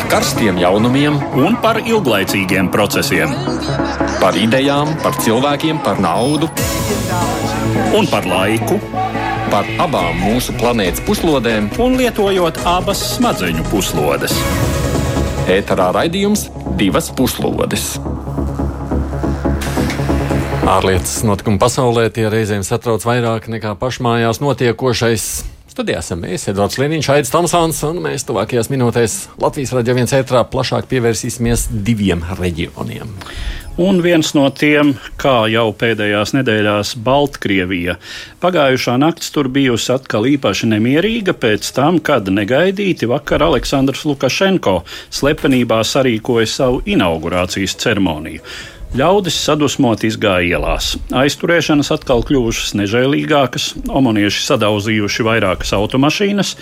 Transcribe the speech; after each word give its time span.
par 0.00 0.08
karstiem 0.08 0.56
jaunumiem 0.56 1.16
un 1.36 1.56
par 1.60 1.76
ilglaicīgiem 1.84 2.70
procesiem. 2.72 3.32
Par 4.20 4.36
idejām, 4.38 4.94
par 5.02 5.18
cilvēkiem, 5.20 5.80
par 5.84 6.00
naudu 6.00 6.48
un 7.98 8.08
par 8.08 8.24
laiku. 8.24 8.78
Par 9.50 9.68
abām 9.82 10.16
mūsu 10.22 10.54
planētas 10.56 11.02
puslodēm, 11.04 11.68
un 11.82 11.98
lietojot 12.00 12.62
abas 12.64 13.02
smadzeņu 13.18 13.66
puslodes. 13.68 14.32
ēterā 15.50 15.90
raidījums 15.92 16.48
divas 16.80 17.10
puslodes. 17.12 17.98
Ārlietas 20.64 21.20
notikumi 21.26 21.60
pasaulē 21.60 22.08
tie 22.14 22.30
reizēm 22.30 22.64
satrauc 22.64 23.04
vairāk 23.04 23.50
nekā 23.52 23.74
pašmājās 23.76 24.40
notiekošais. 24.40 25.59
Studijā 25.80 26.02
esam 26.04 26.18
mēs, 26.20 26.42
Edvards 26.50 26.76
Liniņš, 26.76 27.06
Aits 27.08 27.30
Tomsons, 27.32 27.78
un 27.88 28.02
mēs 28.04 28.26
tuvākajās 28.28 28.68
minūtēs 28.68 29.12
Latvijas 29.40 29.70
radio 29.72 29.94
viens 29.96 30.10
ētrā 30.12 30.42
plašāk 30.52 30.84
pievērsīsimies 30.90 31.62
diviem 31.86 32.20
reģioniem. 32.36 33.14
Un 33.80 34.02
viens 34.04 34.34
no 34.36 34.42
tiem, 34.52 34.90
kā 35.16 35.46
jau 35.48 35.70
pēdējās 35.80 36.34
nedēļās, 36.36 36.90
Baltkrievija. 37.06 37.94
Pagājušā 38.44 38.98
naktis 39.00 39.32
tur 39.32 39.48
bijusi 39.48 39.94
atkal 39.94 40.28
īpaši 40.28 40.68
nemierīga 40.74 41.32
pēc 41.40 41.70
tam, 41.78 41.96
kad 42.04 42.28
negaidīti 42.28 43.08
vakar 43.08 43.46
Aleksandrs 43.48 44.04
Lukašenko 44.10 44.82
slepenībā 45.08 45.80
sarīkoja 45.80 46.52
savu 46.58 46.84
inaugurācijas 46.92 47.78
ceremoniju. 47.80 48.44
Ļaudis 48.90 49.36
sadusmot 49.44 50.02
izgāja 50.02 50.56
ielās. 50.56 50.96
Aizturēšanas 51.14 51.92
atkal 51.94 52.24
kļuvušas 52.26 52.72
nežēlīgākas, 52.74 53.68
omonieši 53.86 54.40
sadauzījuši 54.48 55.26
vairākas 55.28 55.70
automašīnas, 55.76 56.56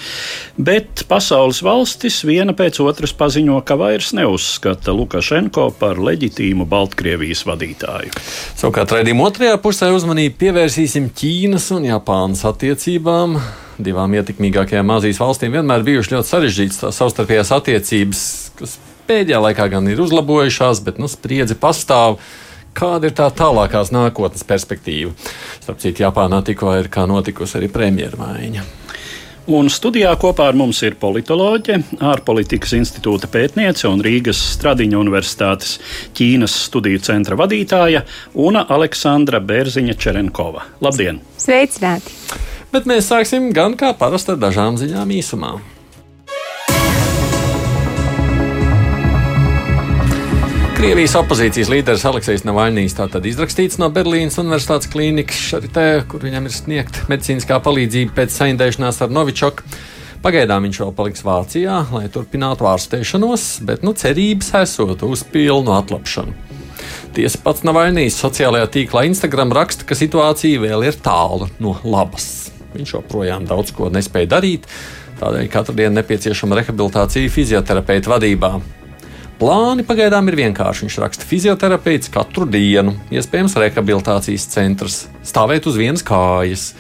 bet 0.61 1.07
pasaules 1.09 1.63
valstis 1.65 2.19
viena 2.29 2.53
pēc 2.59 2.83
otras 2.85 3.15
paziņo, 3.17 3.63
ka 3.65 3.79
vairs 3.81 4.13
neuzskata 4.19 4.93
Lukašenko 4.93 5.71
par 5.81 5.97
leģitīmu 6.05 6.67
Baltkrievijas 6.69 7.47
vadītāju. 7.49 8.13
Savukārt, 8.61 8.93
raidījuma 8.99 9.31
otrajā 9.31 9.57
pusē 9.65 9.89
uzmanību 9.97 10.37
pievērsīsim 10.43 11.09
Ķīnas 11.17 11.71
un 11.79 11.89
Japānas 11.89 12.45
attiecībām. 12.51 13.39
Divām 13.81 14.19
ietekmīgākajām 14.19 14.93
Azijas 14.99 15.23
valstīm 15.23 15.57
vienmēr 15.57 15.87
bijušas 15.87 16.13
ļoti 16.19 16.33
sarežģītas 16.35 16.99
savstarpējās 16.99 17.55
attiecības, 17.57 18.23
kas 18.59 18.77
pēdējā 19.09 19.41
laikā 19.49 19.69
gan 19.73 19.89
ir 19.91 20.03
uzlabojušās, 20.05 20.83
bet 20.87 21.01
nu, 21.03 21.11
spriedzi 21.11 21.57
pastāv. 21.59 22.21
Kāda 22.79 23.09
ir 23.09 23.15
tā 23.17 23.27
tālākās 23.35 23.91
nākotnes 23.91 24.45
perspektīva? 24.47 25.15
Starp 25.59 25.81
citu, 25.83 26.05
Japānā 26.05 26.45
tikko 26.47 26.77
ir 26.79 26.91
notikusi 27.11 27.59
arī 27.59 27.73
premjermaiņa. 27.75 28.67
Un 29.49 29.71
studijā 29.73 30.11
kopā 30.21 30.51
ar 30.51 30.57
mums 30.61 30.83
ir 30.85 30.99
politoloģe, 31.01 31.79
ārpolitikas 32.05 32.75
institūta 32.77 33.31
pētniece 33.33 33.87
un 33.89 34.03
Rīgas 34.05 34.43
Stradiņa 34.53 34.99
Universitātes 35.01 35.79
Ķīnas 36.13 36.53
studiju 36.67 37.01
centra 37.07 37.39
vadītāja 37.41 38.03
Una 38.45 38.67
Aleksandra 38.69 39.41
Bērziņa 39.41 39.97
Čerenkova. 39.97 40.67
Labdien! 40.85 41.23
Sveicināti! 41.41 42.13
Bet 42.77 42.85
mēs 42.85 43.09
sāksim 43.09 43.49
gan 43.57 43.79
kā 43.81 43.95
parasti 43.97 44.37
ar 44.37 44.43
dažām 44.45 44.77
ziņām 44.77 45.17
īsumā. 45.17 45.57
Krievijas 50.79 51.17
opozīcijas 51.19 51.73
līderis 51.73 52.05
Aleksis 52.07 52.45
Navaļnijas 52.47 52.93
tātad 52.95 53.25
izrakstīts 53.27 53.81
no 53.83 53.89
Berlīnas 53.91 54.37
Universitātes 54.39 54.87
klīnikas 54.93 55.41
šaritē, 55.49 55.87
kur 56.07 56.23
viņam 56.23 56.47
ir 56.47 56.55
sniegta 56.55 57.03
medicīniskā 57.11 57.59
palīdzība 57.65 58.15
pēc 58.15 58.37
saindēšanās 58.37 59.01
ar 59.03 59.11
Novičoku. 59.11 59.67
Pagaidām 60.23 60.69
viņš 60.69 60.81
vēl 60.85 60.95
paliks 61.01 61.27
Vācijā, 61.27 61.81
lai 61.91 62.05
turpinātu 62.15 62.71
ārstēšanos, 62.71 63.49
bet 63.67 63.83
nu, 63.83 63.97
cerības 63.99 64.53
esot 64.61 65.03
uz 65.03 65.27
pilnu 65.27 65.75
atlapšanu. 65.81 66.39
Tiesa 67.19 67.43
pats 67.43 67.67
Navaļnijas 67.67 68.23
sociālajā 68.23 68.71
tīklā 68.79 69.09
Instagram 69.11 69.59
raksta, 69.59 69.83
ka 69.83 69.99
situācija 69.99 70.63
vēl 70.63 70.87
ir 70.93 71.03
tālu 71.03 71.51
no 71.59 71.75
labas. 71.83 72.53
Viņš 72.79 72.99
joprojām 73.01 73.51
daudz 73.51 73.75
ko 73.75 73.91
nespēja 73.91 74.37
darīt, 74.39 74.71
tādēļ 75.19 75.51
katru 75.51 75.75
dienu 75.83 75.99
nepieciešama 75.99 76.63
rehabilitācija 76.63 77.35
fizioterapeita 77.35 78.15
vadībā. 78.15 78.59
Plāni 79.39 79.85
pagaidām 79.87 80.27
ir 80.33 80.35
vienkārši. 80.35 80.83
Viņš 80.83 80.95
raksta 80.99 81.27
fizioterapeits 81.29 82.11
katru 82.11 82.43
dienu, 82.51 82.97
iespējams, 83.15 83.53
rehabilitācijas 83.63 84.47
centrs, 84.51 84.97
stāvēt 85.23 85.69
uz 85.71 85.77
vienas 85.79 86.03
kājas, 86.03 86.73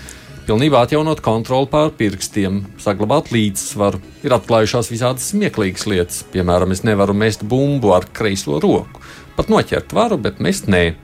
pilnībā 0.48 0.80
atjaunot 0.82 1.22
kontroli 1.22 1.68
pār 1.70 1.92
pirkstiem, 1.94 2.64
saglabāt 2.82 3.30
līdzsvaru. 3.30 4.00
Ir 4.26 4.34
atklājušās 4.34 4.90
visādas 4.90 5.28
smieklīgas 5.30 5.86
lietas, 5.86 6.24
piemēram, 6.32 6.74
es 6.74 6.82
nevaru 6.82 7.14
mest 7.14 7.44
bumbu 7.46 7.92
ar 7.94 8.08
kreiso 8.10 8.58
roku. 8.58 9.06
Pat 9.36 9.52
noķert 9.54 9.94
varu, 9.94 10.18
bet 10.18 10.40
mest 10.42 10.66
nē. 10.66 10.96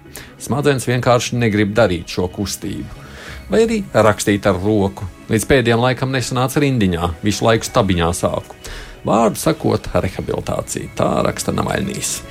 Smadzenes 0.42 0.88
vienkārši 0.90 1.38
negrib 1.38 1.70
darīt 1.76 2.10
šo 2.16 2.26
kustību. 2.34 3.04
Vai 3.52 3.60
arī 3.68 3.78
rakstīt 3.94 4.48
ar 4.50 4.58
roku. 4.58 5.06
Līdz 5.30 5.46
pēdējiem 5.46 5.86
laikam 5.86 6.10
nesanāca 6.10 6.64
rindiņā, 6.64 7.12
visu 7.22 7.46
laiku 7.46 7.70
stabiņā 7.70 8.10
sāku. 8.18 8.58
Vārdu 9.04 9.36
sakot, 9.36 9.90
rehabilitācija. 9.92 10.92
Tā 10.96 11.10
raksta 11.26 11.52
Navaļnijas. 11.52 12.22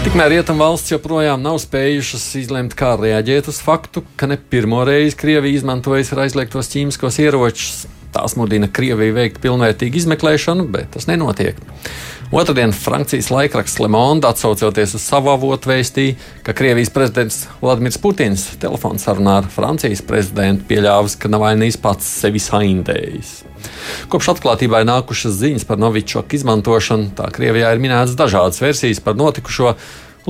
Tikmēr 0.00 0.30
Rietumvalsts 0.32 0.92
joprojām 0.94 1.42
nav 1.44 1.58
spējušas 1.60 2.22
izlemt, 2.40 2.72
kā 2.76 2.94
reaģēt 3.00 3.50
uz 3.52 3.60
faktu, 3.64 4.02
ka 4.16 4.28
ne 4.30 4.38
pirmo 4.40 4.80
reizi 4.88 5.16
Krievija 5.20 5.60
izmantojas 5.60 6.12
aizliegtos 6.16 6.72
ķīmiskos 6.72 7.20
ieročus. 7.20 7.82
Tās 8.10 8.34
mudina 8.40 8.66
Krieviju 8.66 9.14
veikt 9.14 9.38
pilnvērtīgu 9.44 10.00
izmeklēšanu, 10.00 10.64
bet 10.72 10.90
tas 10.96 11.06
nenotiek. 11.06 11.60
Otradien 12.30 12.72
Francijas 12.72 13.26
laikraksts 13.30 13.80
Le 13.80 13.88
Monde 13.88 14.28
atsaucoties 14.28 14.92
uz 14.94 15.02
savu 15.02 15.32
avotu 15.32 15.72
vēstīja, 15.72 16.14
ka 16.46 16.52
Krievijas 16.54 16.92
prezidents 16.94 17.38
Vladimirs 17.58 17.96
Putins 17.98 18.44
telefonsarunā 18.62 19.32
ar 19.40 19.48
Francijas 19.50 19.98
prezidentu 20.06 20.62
pieļāvis, 20.68 21.16
ka 21.18 21.26
Navainīs 21.26 21.74
pats 21.82 22.06
sevi 22.20 22.38
saindējis. 22.38 23.32
Kopš 24.12 24.28
atklātībai 24.36 24.84
nākušas 24.86 25.40
ziņas 25.40 25.66
par 25.66 25.82
Novičoku 25.82 26.38
izmantošanu, 26.38 27.08
tā 27.18 27.26
Krievijā 27.34 27.74
ir 27.74 27.82
minētas 27.82 28.14
dažādas 28.20 28.62
versijas 28.62 29.02
par 29.02 29.18
notikušo. 29.18 29.74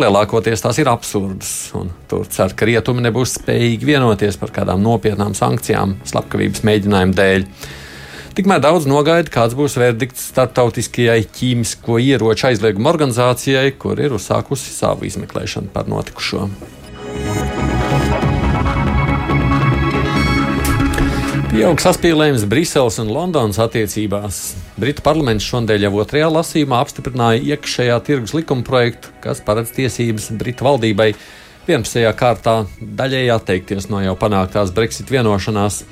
Lielākoties 0.01 0.65
tās 0.65 0.81
ir 0.81 0.89
absurdas, 0.89 1.53
un 1.77 1.93
tur 2.09 2.25
cer, 2.33 2.57
ka 2.57 2.65
rietumi 2.65 3.05
nebūs 3.05 3.37
spējīgi 3.43 3.93
vienoties 3.93 4.41
par 4.41 4.57
kādām 4.57 4.81
nopietnām 4.87 5.37
sankcijām 5.37 5.99
slepkavības 6.09 6.65
mēģinājumu 6.65 7.21
dēļ. 7.21 7.47
Tikmēr 8.31 8.61
daudz 8.63 8.87
nogaida, 8.87 9.27
kāds 9.33 9.57
būs 9.59 9.75
verdikts 9.81 10.29
starptautiskajai 10.31 11.25
ķīmisko 11.35 11.97
ieroču 11.99 12.47
aizlieguma 12.53 12.93
organizācijai, 12.93 13.73
kur 13.75 13.99
ir 13.99 14.15
uzsākusi 14.15 14.71
savu 14.71 15.09
izmeklēšanu 15.09 15.73
par 15.75 15.91
notikušo. 15.91 16.47
Pieaug 21.51 21.83
saspīlējums 21.83 22.47
Briseles 22.47 23.01
un 23.03 23.11
Londonas 23.11 23.59
attiecībās. 23.61 24.39
Britu 24.79 25.03
parlaments 25.03 25.45
šodien 25.51 25.83
jau 25.83 25.91
otrajā 25.99 26.31
lasījumā 26.31 26.79
apstiprināja 26.85 27.43
iekšējā 27.51 27.99
tirgus 28.07 28.37
likuma 28.39 28.63
projektu, 28.65 29.11
kas 29.25 29.43
paredz 29.43 29.75
tiesības 29.75 30.31
Britu 30.39 30.69
valdībai 30.69 31.11
vienpusējā 31.71 32.11
kārtā 32.19 32.55
daļēji 32.81 33.31
atteikties 33.35 33.87
no 33.93 34.01
jau 34.03 34.17
panāktās 34.19 34.73
Brexit 34.75 35.11
vienošanās. 35.13 35.85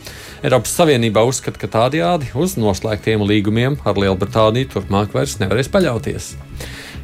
Eiropas 0.43 0.75
Savienībā 0.79 1.23
uzskata, 1.27 1.61
ka 1.61 1.71
tādajādi 1.71 2.33
uz 2.39 2.57
noslēgtiem 2.59 3.23
līgumiem 3.27 3.79
ar 3.87 3.99
Lielbritāniju 4.01 4.73
turpmāk 4.75 5.15
vairs 5.15 5.39
nevarēs 5.43 5.71
paļauties. 5.75 6.33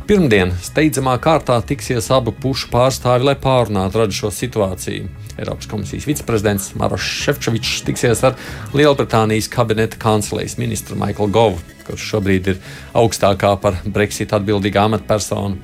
Pirmdien 0.05 0.53
steidzamā 0.61 1.15
kārtā 1.23 1.57
tiksies 1.65 2.11
abu 2.13 2.35
pušu 2.37 2.69
pārstāvi, 2.73 3.25
lai 3.31 3.37
pārunātu 3.41 4.03
radušo 4.03 4.29
situāciju. 4.35 5.09
Eiropas 5.39 5.71
komisijas 5.71 6.07
viceprezidents 6.11 6.73
Maroš 6.79 7.07
Šefčovičs 7.25 7.87
tiksies 7.87 8.21
ar 8.27 8.37
Lielbritānijas 8.77 9.49
kabineta 9.51 9.99
kancelejas 10.03 10.59
ministru 10.61 10.99
Maiklu 11.01 11.31
Govu, 11.33 11.63
kurš 11.87 12.11
šobrīd 12.13 12.53
ir 12.53 12.63
augstākā 12.93 13.55
par 13.63 13.81
Brexit 13.87 14.35
atbildīgā 14.37 14.85
amatpersona. 14.91 15.57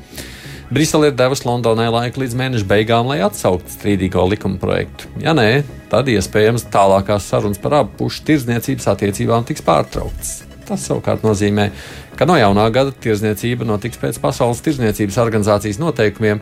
Brisele 0.70 1.08
ir 1.10 1.16
devusi 1.18 1.42
Londonai 1.48 1.88
laiku 1.90 2.20
līdz 2.22 2.36
mēneša 2.38 2.66
beigām, 2.70 3.08
lai 3.10 3.18
atsauktu 3.26 3.72
strīdīgo 3.74 4.22
likuma 4.30 4.60
projektu. 4.62 5.08
Ja 5.18 5.34
nē, 5.34 5.64
tad 5.90 6.06
iespējams 6.12 6.68
tālākās 6.70 7.26
sarunas 7.26 7.58
par 7.58 7.74
abu 7.80 7.96
pušu 7.98 8.22
tirdzniecības 8.28 8.86
attiecībām 8.92 9.48
tiks 9.48 9.66
pārtrauktas. 9.66 10.30
Tas 10.68 10.86
savukārt 10.86 11.26
nozīmē, 11.26 11.72
ka 12.14 12.28
no 12.30 12.38
jaunā 12.38 12.68
gada 12.70 12.94
tirdzniecība 12.94 13.66
notiks 13.66 13.98
pēc 13.98 14.22
Pasaules 14.22 14.62
tirdzniecības 14.62 15.18
organizācijas 15.18 15.82
noteikumiem, 15.82 16.38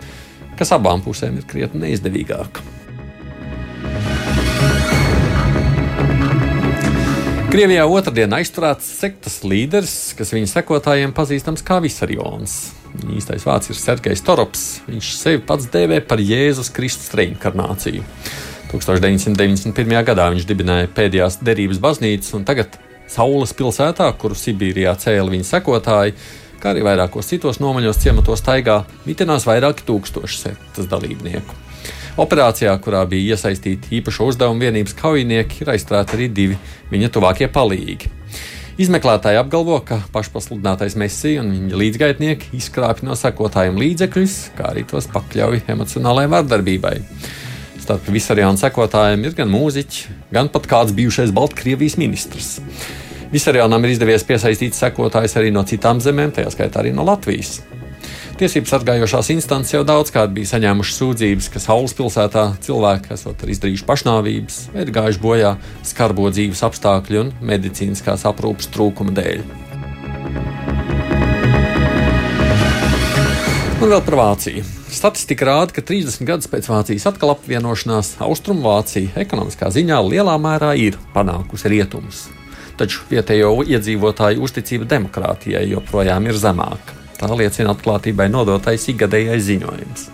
kas 0.60 0.76
abām 0.76 1.00
pusēm 1.00 1.40
ir 1.40 1.48
krietni 1.48 1.86
neizdevīgāk. 1.86 2.60
Krievijā 7.48 7.86
otrdien 7.88 8.34
aizturēts 8.36 8.84
sektas 8.98 9.38
līderis, 9.40 10.12
kas 10.18 10.34
viņa 10.34 10.50
sekotājiem 10.50 11.14
pazīstams 11.16 11.62
kā 11.64 11.78
Visarjons. 11.80 12.56
Īstais 13.08 13.46
vārds 13.48 13.70
ir 13.72 13.78
Sergejs 13.78 14.20
Torops. 14.26 14.64
Viņš 14.84 15.12
sevi 15.16 15.40
pats 15.48 15.70
dēvē 15.72 16.02
par 16.04 16.20
Jēzus 16.20 16.68
Kristus 16.76 17.08
reinkarnāciju. 17.16 18.04
1991. 18.68 19.96
gadā 20.10 20.26
viņš 20.34 20.44
dibināja 20.44 20.90
pēdējās 20.92 21.38
derības 21.40 21.80
baznīcas, 21.86 22.34
un 22.36 22.44
tagad 22.44 22.76
Saules 23.08 23.56
pilsētā, 23.56 24.10
kuru 24.20 24.36
Sibīrijā 24.36 24.92
cēla 25.00 25.32
viņa 25.32 25.48
sekotāji, 25.48 26.18
kā 26.60 26.74
arī 26.74 26.84
vairākos 26.84 27.32
citos 27.32 27.62
nomaļos 27.64 28.02
ciematos 28.04 28.44
taigā, 28.44 28.82
mitinās 29.08 29.48
vairāki 29.48 29.88
tūkstoši 29.88 30.42
sektas 30.42 30.92
dalībnieku. 30.92 31.67
Operācijā, 32.18 32.72
kurā 32.82 33.04
bija 33.06 33.36
iesaistīti 33.36 34.00
īpašo 34.00 34.32
uzdevumu 34.32 34.64
vienības 34.66 34.96
kaujinieki, 34.98 35.60
ir 35.62 35.68
aizstrāti 35.70 36.16
arī 36.16 36.26
divi 36.34 36.56
viņa 36.90 37.12
tuvākie 37.14 37.46
palīgi. 37.54 38.10
Izmeklētāji 38.78 39.38
apgalvo, 39.38 39.78
ka 39.86 40.00
pašpasludinātais 40.14 40.96
Messi 40.98 41.36
un 41.38 41.52
viņa 41.54 41.78
līdzgaitnieki 41.78 42.50
izkrāpj 42.58 43.06
no 43.06 43.14
sekotājiem 43.18 43.78
līdzekļus, 43.78 44.36
kā 44.58 44.72
arī 44.72 44.82
tos 44.90 45.06
pakļauj 45.14 45.62
emocionālajai 45.70 46.34
vardarbībai. 46.34 46.94
Starp 47.82 48.10
visariānu 48.10 48.58
sekotājiem 48.58 49.22
ir 49.26 49.38
gan 49.38 49.54
mūziķi, 49.54 50.18
gan 50.34 50.50
pat 50.54 50.66
kāds 50.70 50.94
bijušais 50.98 51.34
Baltkrievijas 51.34 51.98
ministrs. 52.02 52.56
Visariānam 53.30 53.86
ir 53.86 53.94
izdevies 53.94 54.26
piesaistīt 54.26 54.74
sekotājus 54.74 55.38
arī 55.38 55.54
no 55.54 55.62
citām 55.66 56.02
zemēm, 56.02 56.34
tajā 56.34 56.50
skaitā 56.54 56.82
arī 56.82 56.94
no 56.96 57.06
Latvijas. 57.06 57.60
Tiesības 58.38 58.70
sargājošās 58.70 59.32
instances 59.32 59.72
jau 59.74 59.80
daudzkārt 59.82 60.30
bija 60.30 60.46
saņēmušas 60.52 60.98
sūdzības, 61.00 61.46
ka 61.50 61.58
Saules 61.58 61.94
pilsētā 61.98 62.44
cilvēki 62.62 63.10
esot 63.16 63.40
izdarījuši 63.50 63.86
pašnāvības, 63.88 64.58
vai 64.70 64.84
ir 64.84 64.92
gājuši 64.94 65.22
bojā 65.24 65.48
skarbo 65.88 66.28
dzīves 66.30 66.62
apstākļu 66.68 67.24
un 67.24 67.32
medicīniskās 67.50 68.22
aprūpes 68.30 68.70
trūkuma 68.76 69.10
dēļ. 69.16 69.42
Un 73.82 73.90
vēl 73.90 74.04
par 74.06 74.18
Vāciju. 74.20 74.62
Statistika 74.86 75.48
rāda, 75.50 75.74
ka 75.74 75.82
30 75.90 76.22
gadus 76.30 76.46
pēc 76.52 76.70
Vācijas 76.70 77.08
atkal 77.10 77.34
apvienošanās 77.34 78.20
Austrumvācija 78.22 79.18
ekonomiskā 79.18 79.72
ziņā 79.74 79.98
lielā 80.12 80.38
mērā 80.38 80.76
ir 80.78 81.00
panākusi 81.16 81.74
rietumus 81.74 82.28
taču 82.78 83.02
vietējo 83.10 83.56
iedzīvotāju 83.66 84.46
uzticība 84.46 84.86
demokrātijai 84.94 85.64
joprojām 85.72 86.30
ir 86.30 86.38
zemāka. 86.38 86.97
Tā 87.18 87.30
liecina 87.34 87.72
atklātībai 87.74 88.28
nodotais 88.30 88.84
ikgadējais 88.92 89.46
ziņojums. 89.48 90.04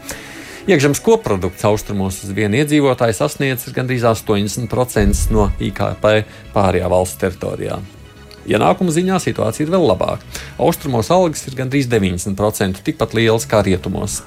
Iekšzemes 0.65 1.03
koprodukts 1.05 1.67
austrumos 1.69 2.23
uz 2.25 2.31
vienu 2.33 2.56
iedzīvotāju 2.62 3.12
sasniedz 3.19 3.67
gandrīz 3.77 4.06
80% 4.09 5.27
no 5.35 5.51
IKP 5.61 6.06
pārējā 6.55 6.89
valsts 6.89 7.21
teritorijā. 7.21 7.77
Ienākumu 8.49 8.93
ziņā 8.93 9.19
situācija 9.21 9.67
ir 9.67 9.73
vēl 9.73 9.85
labāka. 9.89 10.25
Austrumos 10.61 11.11
algas 11.12 11.45
ir 11.49 11.56
gandrīz 11.59 11.89
90%, 11.93 12.81
tikpat 12.85 13.17
lielas 13.17 13.45
kā 13.49 13.61
rietumos. 13.65 14.23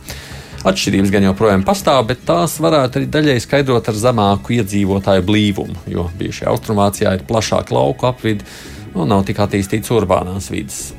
Atšķirības 0.68 1.13
gan 1.13 1.25
joprojām 1.30 1.65
pastāv, 1.65 2.03
bet 2.09 2.21
tās 2.30 2.57
varētu 2.62 3.01
arī 3.01 3.09
daļai 3.13 3.38
skaidrot 3.41 3.89
ar 3.89 3.97
zemāku 3.97 4.57
iedzīvotāju 4.57 5.25
blīvumu, 5.25 5.85
jo 5.89 6.09
bijušajā 6.21 6.53
Austrumvācijā 6.53 7.18
ir 7.18 7.25
plašāka 7.30 7.77
lauku 7.77 8.09
apvidi 8.09 8.45
un 8.97 9.13
nav 9.13 9.25
tik 9.25 9.41
attīstīts 9.45 9.94
urbānās 9.94 10.50
vidas. 10.53 10.96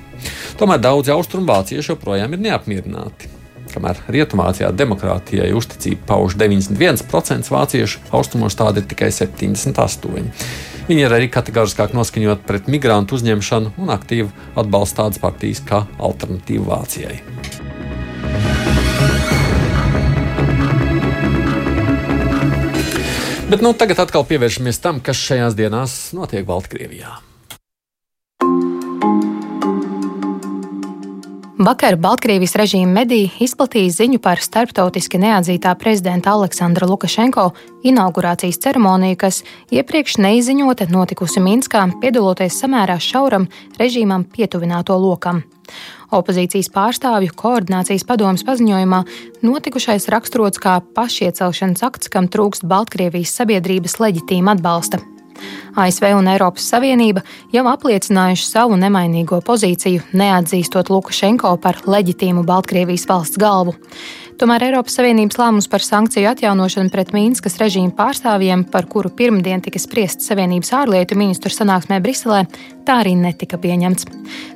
Tomēr 0.58 0.80
daudzi 0.82 1.12
austrumvācieši 1.14 1.92
joprojām 1.94 2.34
ir 2.34 2.44
neapmierināti. 2.48 3.34
Kamēr 3.68 4.00
Rietumvācijā 4.08 4.70
demokrātijai 4.72 5.50
uzticība 5.56 6.06
pauž 6.08 6.38
91% 6.40 7.52
vāciešu, 7.52 8.00
austrumos 8.16 8.56
tāda 8.58 8.80
ir 8.80 8.88
tikai 8.88 9.10
78%. 9.12 10.48
Viņi 10.88 11.04
ir 11.04 11.12
arī 11.12 11.28
kategoriskāk 11.28 11.92
noskaņot 11.92 12.46
pret 12.48 12.70
migrantu 12.72 13.18
uzņemšanu 13.18 13.74
un 13.76 13.92
aktīvi 13.92 14.30
atbalsta 14.56 15.02
tādas 15.02 15.20
partijas 15.20 15.60
kā 15.68 15.82
Alternatīva 16.00 16.78
Vācijai. 16.78 17.18
Bet 23.48 23.64
nu, 23.64 23.72
tagad 23.76 24.00
atkal 24.04 24.24
pievēršamies 24.28 24.80
tam, 24.84 25.04
kas 25.04 25.20
šajās 25.28 25.56
dienās 25.56 26.00
notiek 26.16 26.44
Baltkrievijā. 26.48 27.27
Vakar 31.58 31.96
Baltkrievijas 31.98 32.52
režīma 32.54 33.00
mediji 33.00 33.32
izplatīja 33.42 33.90
ziņu 33.90 34.20
par 34.22 34.38
starptautiski 34.38 35.18
neatzītā 35.18 35.72
prezidenta 35.80 36.30
Aleksandra 36.36 36.86
Lukašenko 36.86 37.48
inaugurācijas 37.82 38.60
ceremoniju, 38.62 39.16
kas 39.18 39.40
iepriekš 39.74 40.20
neizziņota 40.22 40.86
notikusi 40.92 41.42
Minskā, 41.42 41.82
piedaloties 41.98 42.60
samērā 42.62 43.00
šauram 43.02 43.48
režīmam 43.74 44.22
pietuvināto 44.30 44.94
lokam. 45.02 45.42
Opozīcijas 46.14 46.70
pārstāvju 46.70 47.34
koordinācijas 47.34 48.06
padomas 48.06 48.46
paziņojumā 48.46 49.02
notikušais 49.42 50.06
raksturots 50.14 50.62
kā 50.62 50.78
pašiecelšanas 50.94 51.82
akts, 51.90 52.14
kam 52.14 52.30
trūkst 52.30 52.70
Baltkrievijas 52.70 53.34
sabiedrības 53.34 53.98
leģitīma 53.98 54.54
atbalsta. 54.54 55.02
ASV 55.78 56.10
un 56.16 56.26
Eiropas 56.32 56.66
Savienība 56.72 57.22
jau 57.54 57.62
apliecinājuši 57.70 58.46
savu 58.48 58.78
nemainīgo 58.80 59.38
pozīciju, 59.46 60.08
neatzīstot 60.18 60.90
Lukašenko 60.90 61.54
par 61.62 61.84
leģitīmu 61.86 62.42
Baltkrievijas 62.48 63.06
valsts 63.06 63.38
galvu. 63.38 63.76
Tomēr 64.38 64.68
Eiropas 64.68 64.94
Savienības 64.94 65.38
lēmums 65.38 65.66
par 65.70 65.82
sankciju 65.82 66.28
atjaunošanu 66.30 66.92
pret 66.94 67.08
Mīnskas 67.14 67.58
režīmu 67.58 67.90
pārstāvjiem, 67.98 68.62
par 68.70 68.86
kuru 68.90 69.10
pirmdien 69.10 69.62
tika 69.62 69.80
spriests 69.82 70.30
Savienības 70.30 70.70
ārlietu 70.78 71.18
ministru 71.18 71.50
sanāksmē 71.50 71.98
Briselē, 72.02 72.44
tā 72.86 73.00
arī 73.02 73.16
netika 73.18 73.58
pieņemts. 73.58 74.06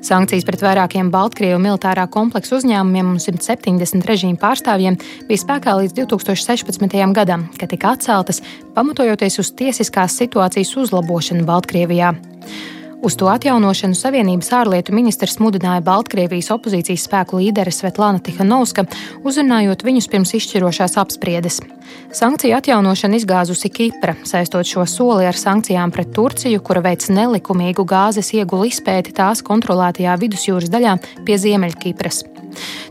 Sankcijas 0.07 0.47
pret 0.47 0.63
vairākiem 0.63 1.11
Baltkrievu 1.11 1.59
militārā 1.63 2.07
kompleksu 2.15 2.61
uzņēmumiem 2.61 3.11
un 3.15 3.19
170 3.23 4.07
režīmu 4.07 4.39
pārstāvjiem 4.43 5.01
bija 5.27 5.43
spēkā 5.43 5.75
līdz 5.81 5.99
2016. 5.99 7.03
gadam, 7.19 7.49
kad 7.59 7.75
tika 7.75 7.97
atceltas, 7.97 8.39
pamatojoties 8.79 9.43
uz 9.43 9.51
tiesiskās 9.59 10.15
situācijas 10.23 10.77
uzlabošanu 10.79 11.12
Baltkrievijā. 11.49 12.15
Uz 13.03 13.17
to 13.19 13.27
atjaunošanu 13.27 13.97
Savienības 13.99 14.53
ārlietu 14.55 14.95
ministrs 14.95 15.41
mudināja 15.43 15.83
Baltkrievijas 15.83 16.53
opozīcijas 16.55 17.09
spēku 17.09 17.41
līderi 17.41 17.73
Svetlana 17.75 18.23
Tihanovska, 18.23 18.85
uzrunājot 19.27 19.83
viņus 19.83 20.07
pirms 20.13 20.35
izšķirošās 20.39 20.95
apspriedes. 21.03 21.59
Sankciju 22.15 22.55
atjaunošana 22.61 23.19
izgāzusi 23.19 23.73
Kipra, 23.75 24.15
saistot 24.23 24.71
šo 24.71 24.87
soli 24.87 25.27
ar 25.27 25.35
sankcijām 25.35 25.91
pret 25.91 26.15
Turciju, 26.15 26.63
kura 26.63 26.85
veic 26.87 27.09
nelikumīgu 27.11 27.83
gāzes 27.83 28.31
iegulu 28.39 28.71
izpēti 28.71 29.17
tās 29.19 29.43
kontrolētajā 29.43 30.15
vidusjūras 30.23 30.71
daļā 30.71 30.95
pie 31.27 31.41
Ziemeļkipras. 31.43 32.23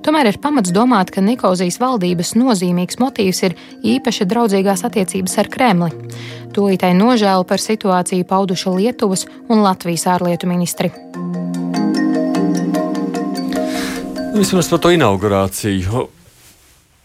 Tomēr 0.02 0.32
ir 0.32 0.40
pamats 0.42 0.74
domāt, 0.74 1.12
ka 1.14 1.22
Nikozijas 1.22 1.78
valdības 1.82 2.34
nozīmīgs 2.40 2.98
motīvs 3.02 3.44
ir 3.48 3.58
īpaši 3.96 4.26
draudzīgās 4.30 4.86
attiecības 4.88 5.38
ar 5.42 5.50
Kremli. 5.54 5.92
Tūlītai 6.52 6.92
nožēlu 6.98 7.46
par 7.48 7.62
situāciju 7.64 8.28
pauduši 8.28 8.74
Lietuvas 8.76 9.28
un 9.48 9.62
Latvijas 9.64 10.08
ārlietu 10.12 10.50
ministri. 10.50 10.92
Vismaz 14.32 14.70
par 14.72 14.80
to 14.80 14.90
inaugurāciju. 14.96 16.08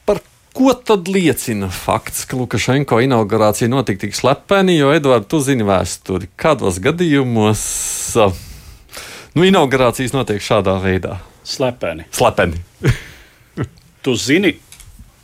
Par 0.06 0.20
ko 0.56 0.72
tad 0.78 1.08
liecina 1.10 1.68
fakts, 1.68 2.24
ka 2.24 2.38
Lukašenko 2.38 3.00
inaugurācija 3.02 3.68
notika 3.68 4.06
tik 4.06 4.14
slepeni, 4.16 4.78
jo 4.78 4.92
Edvards, 4.94 5.28
tu 5.28 5.42
zini 5.42 5.66
vēsturi, 5.66 6.30
kādos 6.38 6.80
gadījumos 6.80 7.62
nu, 9.34 9.44
inaugurācijas 9.44 10.14
notiek 10.16 10.40
šādā 10.40 10.78
veidā? 10.80 11.18
Slepeni. 11.46 12.08
Slepeni. 12.10 12.58
tu 14.02 14.16
zini, 14.18 14.56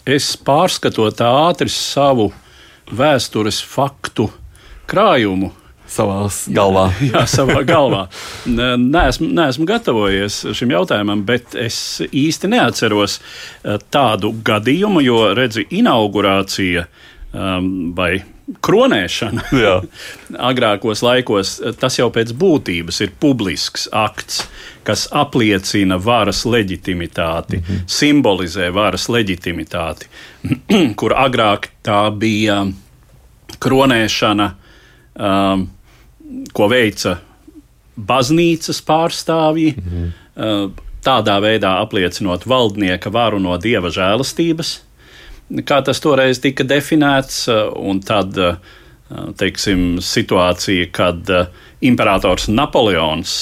es 0.06 0.32
pārskatot 0.38 1.18
ātri 1.26 1.70
savu 1.72 2.30
vēstures 2.92 3.58
faktu 3.66 4.28
krājumu. 4.90 5.50
Savā 5.92 6.22
galvā. 6.54 6.86
Jā, 7.10 7.24
savā 7.28 7.58
galvā. 7.68 8.06
Nē, 8.48 9.02
esmu, 9.10 9.28
neesmu 9.34 9.66
gatavojies 9.68 10.38
šim 10.56 10.72
jautājumam, 10.72 11.24
bet 11.28 11.56
es 11.58 11.76
īsti 12.06 12.48
neatceros 12.54 13.18
eh, 13.18 13.76
tādu 13.92 14.30
gadījumu, 14.46 15.02
jo 15.04 15.18
redzi, 15.36 15.66
inaugurācija 15.82 16.86
um, 16.86 17.90
vai 17.98 18.14
kronēšana 18.60 19.44
agrākos 20.50 21.02
laikos, 21.04 21.56
tas 21.80 21.98
jau 21.98 22.08
pēc 22.12 22.32
būtības 22.38 23.00
ir 23.04 23.12
publisks 23.20 23.88
akts, 23.92 24.44
kas 24.86 25.06
apliecina 25.14 25.98
varas 26.02 26.44
leģitimitāti, 26.44 27.58
mm 27.58 27.64
-hmm. 27.64 27.82
simbolizē 27.86 28.70
varas 28.74 29.08
leģitimitāti, 29.08 30.06
kur 31.00 31.14
agrāk 31.16 31.68
tā 31.82 32.10
bija 32.10 32.66
kronēšana, 33.58 34.50
um, 35.18 35.68
ko 36.52 36.68
veica 36.68 37.18
baznīcas 37.96 38.82
pārstāvji. 38.82 39.74
Mm 39.76 39.90
-hmm. 39.92 40.10
tādā 41.04 41.40
veidā 41.40 41.80
apliecinot 41.80 42.46
valdnieka 42.46 43.10
varu 43.10 43.38
no 43.38 43.56
dieva 43.58 43.88
žēlastības, 43.88 44.80
kā 45.66 45.82
tas 45.84 46.00
toreiz 46.02 46.40
tika 46.42 46.64
definēts, 46.64 47.44
uh, 47.52 47.68
un 47.76 48.00
tad 48.04 48.38
uh, 48.40 48.56
teiksim, 49.38 50.00
situācija, 50.02 50.88
kad 50.94 51.30
uh, 51.32 51.68
imperators 51.82 52.46
Napoleons 52.48 53.32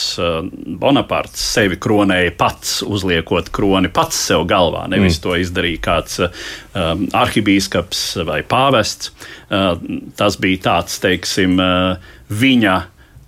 Bonaparts 0.80 1.42
sevi 1.54 1.76
kronēja 1.80 2.32
pats, 2.38 2.78
uzliekot 2.82 3.50
kroni 3.54 3.90
pats 3.92 4.16
sev 4.30 4.46
galvā. 4.48 4.86
Nevis 4.90 5.18
mm. 5.18 5.24
to 5.26 5.36
izdarīja 5.42 5.82
kāds 5.84 6.22
um, 6.24 7.04
arhibīskaps 7.20 8.04
vai 8.28 8.40
pāvests. 8.48 9.12
Uh, 9.50 9.74
tas 10.16 10.40
bija 10.40 10.64
tāds, 10.70 10.96
teiksim, 11.04 11.60
uh, 11.60 12.16
viņa 12.32 12.78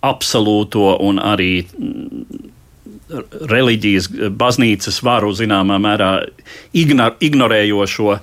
absolūto 0.02 0.96
un 1.04 1.20
arī 1.22 1.52
reliģijas, 3.50 4.09
baznīcas 4.38 5.00
varu 5.04 5.33
zināmā 5.37 5.78
mērā 5.83 6.12
ignor, 6.78 7.16
ignorējošo 7.23 8.12
uh, 8.12 8.21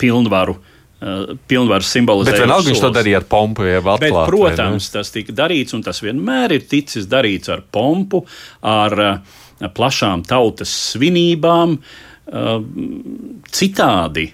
pilnvaru. 0.00 0.56
Uh, 1.00 1.36
pilnvaru 1.48 1.86
simbolizē. 1.86 2.34
Bet 2.34 2.42
vienalga 2.42 2.68
viņš 2.68 2.82
to 2.84 2.90
darīja 2.92 3.22
ar 3.22 3.28
pompu, 3.30 3.64
jau 3.64 3.80
atklāti. 3.80 4.10
Bet, 4.10 4.26
protams, 4.28 4.90
tas 4.92 5.12
tika 5.14 5.32
darīts, 5.32 5.72
un 5.72 5.84
tas 5.86 6.02
vienmēr 6.04 6.58
ir 6.58 6.66
ticis 6.68 7.08
darīts 7.08 7.48
ar 7.52 7.62
pompu, 7.72 8.20
ar 8.60 9.00
uh, 9.00 9.38
plašām 9.76 10.26
tautas 10.28 10.74
svinībām. 10.92 11.78
Uh, 12.30 12.60
citādi 13.50 14.28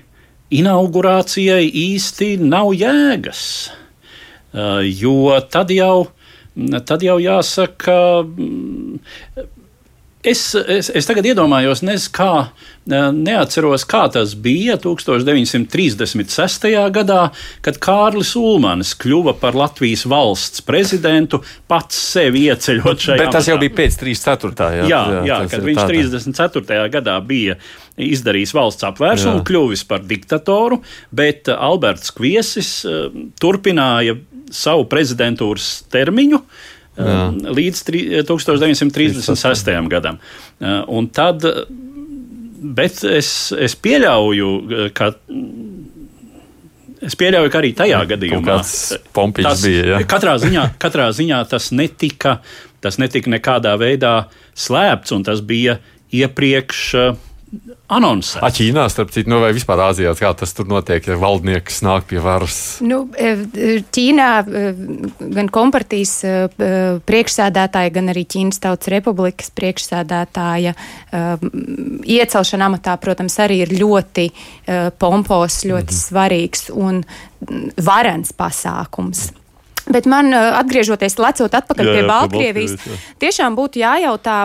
inaugurācijai 0.56 1.64
īsti 1.66 2.36
nav 2.42 2.70
jēgas, 2.76 3.40
jo 4.86 5.40
tad 5.50 5.72
jau 5.74 6.06
tad 6.86 7.04
jau 7.04 7.18
jāsaka. 7.20 7.98
Es, 10.26 10.40
es, 10.58 10.88
es 10.90 11.06
tagad 11.06 11.22
iedomājos, 11.28 11.84
nezinu, 11.86 12.10
kā, 12.16 12.30
neatceros, 13.14 13.84
kā 13.86 14.00
tas 14.10 14.32
bija 14.42 14.74
1936. 14.82 16.66
gadā, 16.96 17.28
kad 17.62 17.78
Kārlis 17.84 18.32
Ulmans 18.40 18.90
kļuva 18.98 19.36
par 19.38 19.54
Latvijas 19.54 20.02
valsts 20.10 20.64
prezidentu, 20.66 21.44
pats 21.70 22.00
sevi 22.16 22.48
ieceļot 22.48 23.06
šajā. 23.06 23.20
Bet 23.22 23.38
tas 23.38 23.46
jau 23.52 23.58
bija 23.62 23.76
pēc 23.78 24.00
34. 24.02 24.72
Jā, 24.80 24.88
jā, 24.90 25.02
jā, 25.14 25.22
jā 25.30 25.38
kad 25.52 25.66
viņš 25.68 25.82
tādā. 25.84 25.94
34. 25.94 26.80
gadā 26.96 27.20
bija 27.22 27.60
izdarījis 27.96 28.54
valsts 28.56 28.86
apvērsumu, 28.86 29.42
kļuvis 29.46 29.84
par 29.88 30.04
diktatoru, 30.04 30.80
bet 31.16 31.48
Alberts 31.52 32.12
Kviesis 32.16 32.70
turpināja 33.40 34.18
savu 34.52 34.86
prezidentūras 34.90 35.70
termiņu. 35.92 36.40
Jā. 36.96 37.16
Um, 37.28 37.42
līdz 37.52 37.82
1936. 38.24 39.72
gadam. 39.92 40.16
Un 40.88 41.08
tad, 41.12 41.44
bet 42.56 43.02
es, 43.04 43.32
es 43.52 43.76
pieļauju, 43.76 44.52
ka 44.96 45.12
Es 47.06 47.14
pieļauju, 47.18 47.50
ka 47.52 47.60
arī 47.60 47.70
tajā 47.76 47.98
gadījumā 48.08 48.54
tas 48.56 49.60
bija. 49.62 49.82
Ja? 49.92 49.98
Katrā, 50.08 50.32
ziņā, 50.40 50.62
katrā 50.80 51.10
ziņā 51.14 51.42
tas 51.50 51.68
netika, 51.76 52.38
tas 52.82 52.96
netika 52.98 53.30
nekādā 53.30 53.74
veidā 53.78 54.14
slēpts, 54.56 55.12
un 55.14 55.26
tas 55.26 55.42
bija 55.44 55.76
iepriekš 56.16 56.80
anonsē. 57.92 58.40
A, 58.44 58.50
Ķīnā, 58.54 58.86
starp 58.92 59.12
citu, 59.14 59.30
nu, 59.32 59.38
vai 59.42 59.52
vispār 59.56 59.80
Āzijā, 59.88 60.12
kā 60.18 60.32
tas 60.38 60.52
tur 60.56 60.68
notiek, 60.70 61.06
ja 61.06 61.18
valdnieks 61.20 61.80
nāk 61.86 62.08
pie 62.10 62.20
varas? 62.22 62.58
Nu, 62.84 63.04
e, 63.14 63.32
e, 63.36 63.70
Ķīnā 63.94 64.28
e, 64.42 64.64
gan 65.36 65.50
kompartijas 65.52 66.14
priekšsēdētāja, 67.06 67.94
gan 67.94 68.12
arī 68.14 68.26
Ķīnas 68.28 68.60
Tautas 68.62 68.90
Republikas 68.92 69.52
priekšsēdētāja 69.56 70.74
iecelšana 72.16 72.70
amatā, 72.70 72.96
protams, 73.00 73.38
arī 73.42 73.62
ir 73.64 73.74
ļoti 73.76 74.28
pompos, 75.00 75.62
ļoti 75.68 75.92
mhm. 75.92 75.98
svarīgs 76.02 76.70
un 76.74 77.02
varens 77.86 78.32
pasākums. 78.36 79.28
Bet 79.86 80.06
man, 80.10 80.32
atgriežoties, 80.34 81.14
lecot 81.22 81.52
atpakaļ 81.54 81.86
jā, 81.86 81.92
jā, 81.92 81.98
pie 82.00 82.08
Baltkrievijas, 82.10 82.72
jā. 82.74 82.96
tiešām 83.22 83.54
būtu 83.54 83.78
jājautā 83.78 84.38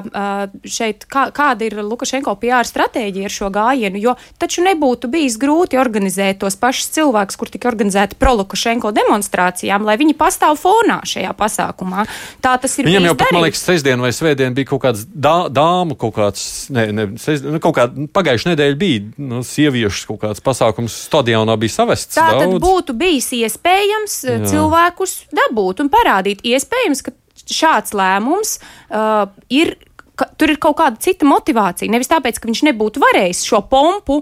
šeit, 0.69 1.07
kā, 1.09 1.23
kāda 1.33 1.65
ir 1.65 1.79
Lukašenko 1.81 2.35
PR 2.41 2.67
stratēģija 2.67 3.25
ar 3.25 3.33
šo 3.33 3.49
gājienu, 3.53 3.97
jo 4.01 4.13
taču 4.41 4.61
nebūtu 4.65 5.09
bijis 5.09 5.39
grūti 5.41 5.79
organizēt 5.81 6.41
tos 6.43 6.59
pašus 6.61 6.91
cilvēkus, 6.93 7.39
kur 7.41 7.49
tika 7.49 7.71
organizēti 7.71 8.19
pro-Lukašenko 8.21 8.91
demonstrācijām, 8.93 9.87
lai 9.87 9.97
viņi 10.01 10.13
pastāv 10.19 10.59
fonā 10.61 10.99
šajā 11.09 11.33
pasākumā. 11.37 12.05
Tā 12.43 12.53
tas 12.61 12.77
ir. 12.77 12.91
Viņam 12.91 13.09
jau 13.09 13.17
pat, 13.23 13.33
man 13.33 13.45
liekas, 13.47 13.63
sestdien 13.65 14.03
vai 14.03 14.13
svētdien 14.13 14.53
bija 14.57 14.69
kaut 14.75 14.83
kāds 14.85 15.07
dā, 15.09 15.35
dāmu, 15.49 15.97
kaut 15.99 16.15
kāds, 16.19 16.45
ne, 16.73 16.85
ne, 16.93 17.07
sestdien, 17.21 17.55
nu, 17.57 17.63
kaut 17.63 17.79
kā 17.79 17.87
pagājušajā 17.89 18.53
nedēļā 18.53 18.77
bija 18.77 19.03
nu, 19.17 19.41
sieviešu 19.47 20.13
kaut 20.13 20.21
kāds 20.27 20.45
pasākums 20.45 21.01
stadionā 21.07 21.57
bija 21.61 21.79
savests. 21.79 22.13
Tā 22.19 22.29
daudz. 22.29 22.45
tad 22.45 22.63
būtu 22.63 22.97
bijis 23.01 23.31
iespējams 23.41 24.17
Jā. 24.27 24.39
cilvēkus 24.53 25.17
dabūt 25.35 25.83
un 25.83 25.89
parādīt. 25.93 26.43
Iespējams, 26.47 27.03
ka 27.05 27.15
šāds 27.41 27.95
lēmums 27.97 28.57
uh, 28.59 29.25
ir, 29.53 29.75
ka 30.19 30.29
tur 30.37 30.53
ir 30.53 30.61
kaut 30.61 30.79
kāda 30.81 31.01
cita 31.01 31.27
motivācija. 31.29 31.91
Nevis 31.91 32.11
tāpēc, 32.11 32.39
ka 32.39 32.49
viņš 32.49 32.63
nebūtu 32.69 33.03
varējis 33.03 33.43
šo 33.47 33.63
pompu 33.71 34.21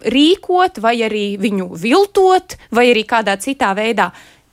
rīkot, 0.00 0.80
vai 0.80 0.96
arī 1.04 1.24
viņu 1.40 1.70
viltot, 1.78 2.56
vai 2.72 2.88
arī 2.92 3.04
kādā 3.08 3.36
citā 3.40 3.74
veidā. 3.76 4.10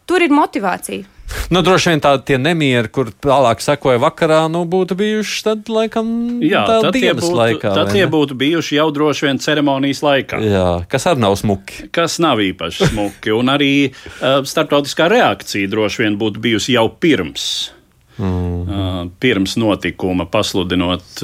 Tur 0.07 0.23
ir 0.23 0.33
motivācija. 0.35 1.16
Nu, 1.51 1.61
droši 1.63 1.93
vien 1.93 2.01
tādi 2.03 2.37
nemieri, 2.39 2.89
kur 2.91 3.09
tālāk 3.23 3.61
sekoja 3.63 3.99
vakarā, 4.03 4.39
nu, 4.51 4.63
būtu 4.69 4.97
bijuši 4.99 5.43
tad, 5.45 5.71
laikam, 5.71 6.09
Jā, 6.43 6.63
tad 6.67 6.89
dienas 6.95 7.23
būtu, 7.23 7.37
laikā. 7.39 7.73
Tad 7.75 7.93
tie 7.95 8.05
būtu 8.11 8.37
bijuši 8.39 8.79
jau 8.79 8.87
droši 8.95 9.27
vien 9.27 9.41
ceremonijas 9.43 10.03
laikā. 10.05 10.41
Jā, 10.43 10.67
kas 10.91 11.07
arī 11.11 11.23
nav 11.23 11.37
smuki. 11.39 11.89
Kas 11.95 12.19
nav 12.23 12.43
īpaši 12.43 12.91
smuki. 12.91 13.33
Un 13.35 13.51
arī 13.53 13.71
uh, 13.89 14.43
starptautiskā 14.47 15.09
reakcija 15.11 15.71
droši 15.71 16.05
vien 16.05 16.19
būtu 16.19 16.43
bijusi 16.43 16.77
jau 16.77 16.87
pirms. 16.99 17.76
Mm. 18.17 19.11
Pirms 19.21 19.53
notikuma 19.61 20.25
pasludinot, 20.29 21.21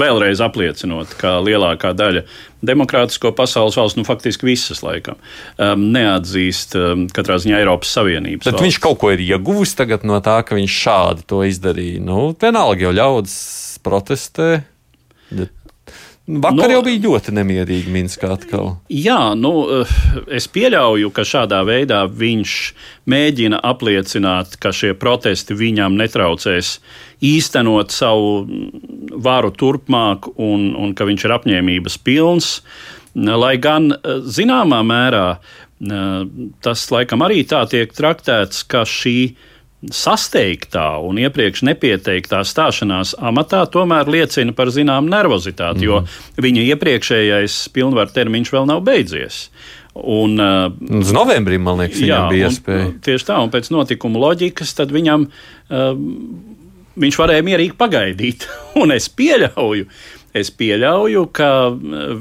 vēlreiz 0.00 0.42
apliecinot, 0.42 1.14
ka 1.20 1.36
lielākā 1.44 1.92
daļa 1.94 2.24
demokrātisko 2.66 3.30
pasaules 3.38 3.78
valsts, 3.78 3.98
nu 3.98 4.06
faktiski 4.06 4.48
visas 4.50 4.82
laikam, 4.82 5.20
neatzīst 5.58 6.74
katrā 7.14 7.38
ziņā 7.42 7.62
Eiropas 7.62 7.94
Savienības. 7.94 8.46
Bet 8.46 8.56
valsts. 8.56 8.66
viņš 8.66 8.80
kaut 8.82 9.00
ko 9.02 9.14
ir 9.14 9.22
ieguvis 9.22 9.76
tagad 9.78 10.06
no 10.08 10.18
tā, 10.24 10.40
ka 10.46 10.58
viņš 10.58 10.78
šādi 10.82 11.26
to 11.30 11.42
izdarīja. 11.46 12.02
Nu, 12.02 12.32
vienalga 12.34 12.88
jau 12.88 12.94
ļaudis 12.98 13.38
protestē. 13.86 14.50
Bet 15.32 15.54
Vakar 16.26 16.68
nu, 16.68 16.74
jau 16.76 16.82
bija 16.86 17.00
ļoti 17.02 17.32
nemierīgi 17.34 17.90
Minskā 17.90 18.28
atkal. 18.36 18.76
Jā, 18.94 19.34
nu, 19.34 19.50
eh, 19.82 19.94
es 20.38 20.46
pieļauju, 20.46 21.10
ka 21.10 21.24
šādā 21.26 21.64
veidā 21.66 22.04
viņš 22.06 22.52
mēģina 23.10 23.58
apliecināt, 23.58 24.54
ka 24.62 24.70
šie 24.70 24.94
protesti 24.94 25.56
viņam 25.58 25.98
netraucēs 25.98 26.76
īstenot 27.26 27.90
savu 27.90 28.46
varu 29.18 29.50
turpmāk 29.50 30.30
un, 30.38 30.76
un 30.78 30.94
ka 30.94 31.08
viņš 31.10 31.26
ir 31.26 31.36
apņēmības 31.40 31.98
pilns. 32.06 32.60
Lai 33.18 33.56
gan 33.58 33.90
eh, 33.90 34.22
zināmā 34.22 34.78
mērā 34.86 35.26
eh, 35.34 36.26
tas 36.62 36.90
laikam 36.94 37.26
arī 37.26 37.42
tā 37.42 37.66
tiek 37.66 37.90
traktēts, 37.90 38.62
ka 38.62 38.86
šī 38.86 39.18
ir 39.34 39.51
sasteigtā 39.90 40.86
un 41.02 41.18
iepriekš 41.18 41.64
nepieteiktā 41.66 42.42
stāšanās 42.46 43.16
amatā 43.18 43.64
tomēr 43.70 44.10
liecina 44.10 44.54
par 44.54 44.70
zināmu 44.70 45.10
nervozitāti, 45.10 45.82
mm. 45.82 45.88
jo 45.88 46.00
mhm. 46.02 46.42
viņa 46.46 46.66
iepriekšējais 46.74 47.58
pilnvaru 47.74 48.14
termiņš 48.14 48.52
vēl 48.54 48.68
nav 48.70 48.84
beidzies. 48.86 49.48
Un, 49.92 50.38
Uz 51.02 51.10
novembrī, 51.12 51.58
man 51.60 51.82
liekas, 51.82 52.00
jā, 52.00 52.22
bija 52.32 52.48
iespēja. 52.48 52.86
Tieši 53.04 53.28
tā, 53.28 53.36
un 53.44 53.52
pēc 53.52 53.68
notikuma 53.74 54.22
loģikas, 54.22 54.72
viņam, 54.88 55.26
uh, 55.28 55.90
viņš 57.02 57.18
varēja 57.20 57.44
mierīgi 57.44 57.76
pagaidīt. 57.76 58.46
un 58.80 58.94
es 58.94 59.10
pieļauju, 59.12 59.90
es 60.32 60.48
pieļauju, 60.56 61.26
ka 61.36 61.50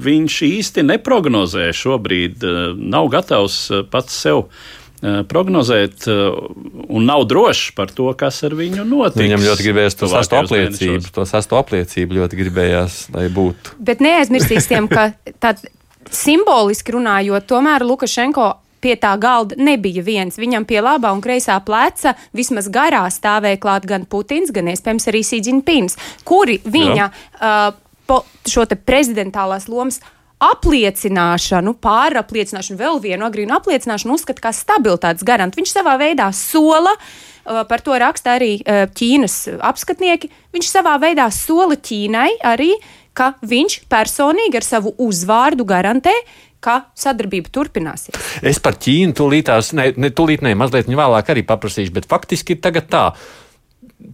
viņš 0.04 0.42
īsti 0.50 0.84
neprognozē 0.90 1.70
šobrīd, 1.72 2.44
uh, 2.44 2.60
nav 2.76 3.08
gatavs 3.14 3.64
pats 3.94 4.20
sev 4.26 4.44
uh, 4.50 4.70
prognozēt, 5.02 6.08
eh, 6.08 6.86
un 6.90 7.06
nav 7.06 7.26
drošs 7.26 7.76
par 7.76 7.90
to, 7.90 8.14
kas 8.14 8.44
ar 8.44 8.56
viņu 8.58 8.86
notiks. 8.86 9.22
Viņam 9.22 9.46
ļoti 9.48 9.66
gribējās 9.66 9.98
to 9.98 10.10
sastu 10.12 10.38
apliecību, 10.38 11.12
to 11.16 11.26
sastu 11.26 11.58
apliecību 11.58 12.20
ļoti 12.22 12.42
gribējās, 12.44 12.98
lai 13.16 13.28
būtu. 13.34 13.78
Bet 13.80 14.04
neaizmirsīsim, 14.04 14.90
ka 14.92 15.12
tad 15.40 15.64
simboliski 16.12 16.94
runājot, 16.94 17.48
tomēr 17.50 17.86
Lukašenko 17.88 18.54
pie 18.82 18.96
tā 18.98 19.14
galda 19.22 19.58
nebija 19.58 20.04
viens. 20.06 20.38
Viņam 20.42 20.66
pie 20.70 20.82
labā 20.82 21.12
un 21.14 21.22
kreisā 21.22 21.58
pleca 21.66 22.16
vismaz 22.38 22.70
garā 22.70 23.04
stāvēja 23.14 23.60
klāt 23.62 23.86
gan 23.90 24.06
Putins, 24.10 24.54
gan 24.54 24.70
iespējams 24.74 25.08
arī 25.12 25.22
Sīdžinpins, 25.26 25.98
kuri 26.26 26.60
viņa 26.66 27.10
uh, 27.12 27.74
po, 28.10 28.24
šo 28.50 28.66
te 28.66 28.78
prezidentālās 28.78 29.70
lomas 29.72 30.02
apliecināšanu, 30.42 31.76
pārapliecināšanu, 31.84 32.80
vēl 32.80 33.02
vienu 33.04 33.28
agrīnu 33.28 33.56
apliecināšanu 33.58 34.18
uzskata 34.18 34.48
kā 34.48 34.54
stabilitātes 34.56 35.26
garantu. 35.28 35.62
Viņš 35.62 35.76
savā 35.78 35.98
veidā 36.02 36.32
sola. 36.36 36.96
Uh, 37.42 37.64
par 37.66 37.82
to 37.82 37.96
raksta 37.98 38.36
arī 38.38 38.60
uh, 38.62 38.84
Ķīnas 38.94 39.38
apskatnieki. 39.66 40.30
Viņš 40.54 40.68
savā 40.70 40.94
veidā 41.02 41.26
sola 41.34 41.74
Ķīnai 41.74 42.36
arī, 42.46 42.76
ka 43.18 43.34
viņš 43.42 43.82
personīgi 43.92 44.60
ar 44.60 44.66
savu 44.66 44.94
uzvārdu 45.02 45.66
garantē, 45.66 46.14
ka 46.62 46.78
sadarbība 46.98 47.50
turpināsies. 47.54 48.18
Es 48.46 48.62
par 48.62 48.78
Ķīnu 48.78 49.18
tūlītās, 49.18 49.74
ne, 49.78 49.90
ne 49.98 50.12
tūlīt, 50.14 50.46
ne, 50.46 50.54
mazliet 50.58 50.90
vēlāk 50.92 51.34
arī 51.34 51.44
paprasīšu, 51.50 51.94
bet 51.96 52.08
faktiski 52.10 52.60
tagad 52.62 52.90
tā 52.94 53.06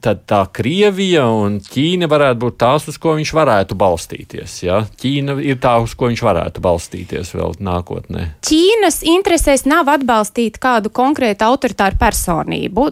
tad 0.03 0.23
tā 0.29 0.39
Krievija 0.53 1.25
un 1.31 1.57
Ķīna 1.63 2.09
varētu 2.09 2.41
būt 2.43 2.57
tās, 2.61 2.87
uz 2.91 2.97
ko 3.01 3.15
viņš 3.17 3.31
varētu 3.37 3.77
balstīties. 3.79 4.57
Ja? 4.65 4.81
Ķīna 5.01 5.37
ir 5.43 5.59
tā, 5.63 5.75
uz 5.83 5.93
ko 5.97 6.09
viņš 6.11 6.23
varētu 6.25 6.63
balstīties 6.63 7.33
vēl 7.35 7.57
nākotnē. 7.63 8.27
Ķīnas 8.47 9.01
interesēs 9.07 9.65
nav 9.69 9.89
atbalstīt 9.93 10.59
kādu 10.63 10.91
konkrētu 10.93 11.47
autoritāru 11.47 11.99
personību. 12.01 12.89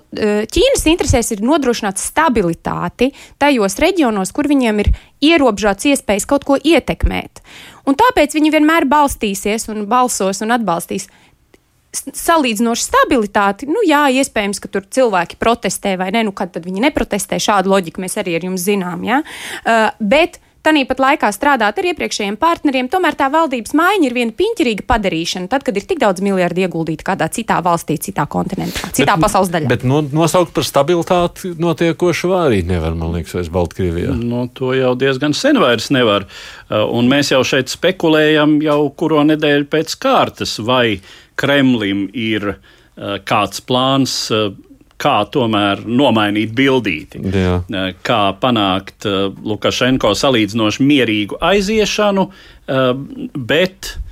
Ķīnas 0.55 0.87
interesēs 0.91 1.33
ir 1.35 1.43
nodrošināt 1.45 2.01
stabilitāti 2.01 3.11
tajos 3.41 3.79
reģionos, 3.83 4.33
kur 4.35 4.49
viņiem 4.51 4.83
ir 4.85 4.91
ierobežots 5.25 5.91
iespējas 5.91 6.27
kaut 6.29 6.47
ko 6.47 6.57
ietekmēt. 6.59 7.43
Un 7.85 7.97
tāpēc 7.97 8.33
viņi 8.37 8.53
vienmēr 8.55 8.87
balstīsies 8.89 9.69
un 9.73 9.85
balsos 9.89 10.41
un 10.41 10.55
atbalstīs 10.55 11.09
salīdzinoši 11.95 12.87
stabilitāti. 12.87 13.69
Nu, 13.71 13.83
jā, 13.87 14.05
iespējams, 14.21 14.61
ka 14.63 14.71
tur 14.71 14.87
cilvēki 14.87 15.39
protestē 15.41 15.95
vai 16.01 16.11
ne. 16.15 16.25
Nu, 16.27 16.33
kad 16.35 16.53
tad 16.55 16.67
viņi 16.67 16.87
neprotestē, 16.87 17.39
šādu 17.41 17.73
loģiku 17.73 18.03
mēs 18.03 18.19
arī 18.21 18.37
ar 18.39 18.49
jums 18.49 18.65
zinām. 18.65 19.05
Ja? 19.07 19.21
Uh, 19.65 19.89
bet 19.99 20.41
Tāpat 20.65 20.97
laikā 20.97 21.29
strādāt 21.29 21.77
ar 21.77 21.87
iepriekšējiem 21.91 22.39
partneriem, 22.41 22.87
tomēr 22.89 23.13
tā 23.17 23.27
valdības 23.29 23.75
maiņa 23.77 24.07
ir 24.07 24.15
viena 24.15 24.33
piņķirīga 24.33 24.85
padarīšana, 24.89 25.49
tad, 25.51 25.61
kad 25.67 25.77
ir 25.77 25.85
tik 25.85 25.99
daudz 26.01 26.23
miljardu 26.25 26.63
ieguldīti 26.63 27.05
kādā 27.05 27.27
citā 27.29 27.59
valstī, 27.65 27.99
citā 28.01 28.25
kontinentā, 28.25 28.89
citā 28.89 29.13
bet, 29.13 29.25
pasaules 29.27 29.51
daļā. 29.53 29.69
Bet 29.69 29.85
no, 29.85 30.01
nosaukt 30.01 30.55
par 30.55 30.65
stabilitāti 30.65 31.53
notiekošu 31.61 32.33
arī 32.33 32.63
nevar, 32.65 32.97
man 32.97 33.13
liekas, 33.13 33.35
vairs 33.37 33.51
Baltkrievijā. 33.53 34.15
No, 34.17 34.47
to 34.57 34.73
jau 34.73 34.95
diezgan 34.97 35.37
sen 35.37 35.61
vairs 35.61 35.91
nevar. 35.93 36.25
Uh, 36.25 36.81
un 36.97 37.13
mēs 37.13 37.29
jau 37.35 37.43
šeit 37.45 37.69
spekulējam 37.69 38.57
jau 38.65 38.79
kuro 38.97 39.21
nedēļu 39.29 39.69
pēc 39.69 39.93
kārtas, 40.01 40.57
vai 40.65 40.97
Kremlim 41.35 42.07
ir 42.13 42.53
uh, 42.53 43.17
kāds 43.27 43.63
plāns 43.67 44.15
uh, 44.33 44.53
kā 45.01 45.17
tomēr 45.27 45.81
nomainīt 45.83 46.53
bildīti, 46.55 47.19
Jā. 47.35 47.57
kā 48.07 48.19
panākt 48.39 49.03
Lukašenko 49.43 50.13
salīdzinoši 50.15 50.85
mierīgu 50.87 51.35
aiziešanu, 51.43 52.23
bet 53.35 53.89
Eh, 53.97 54.04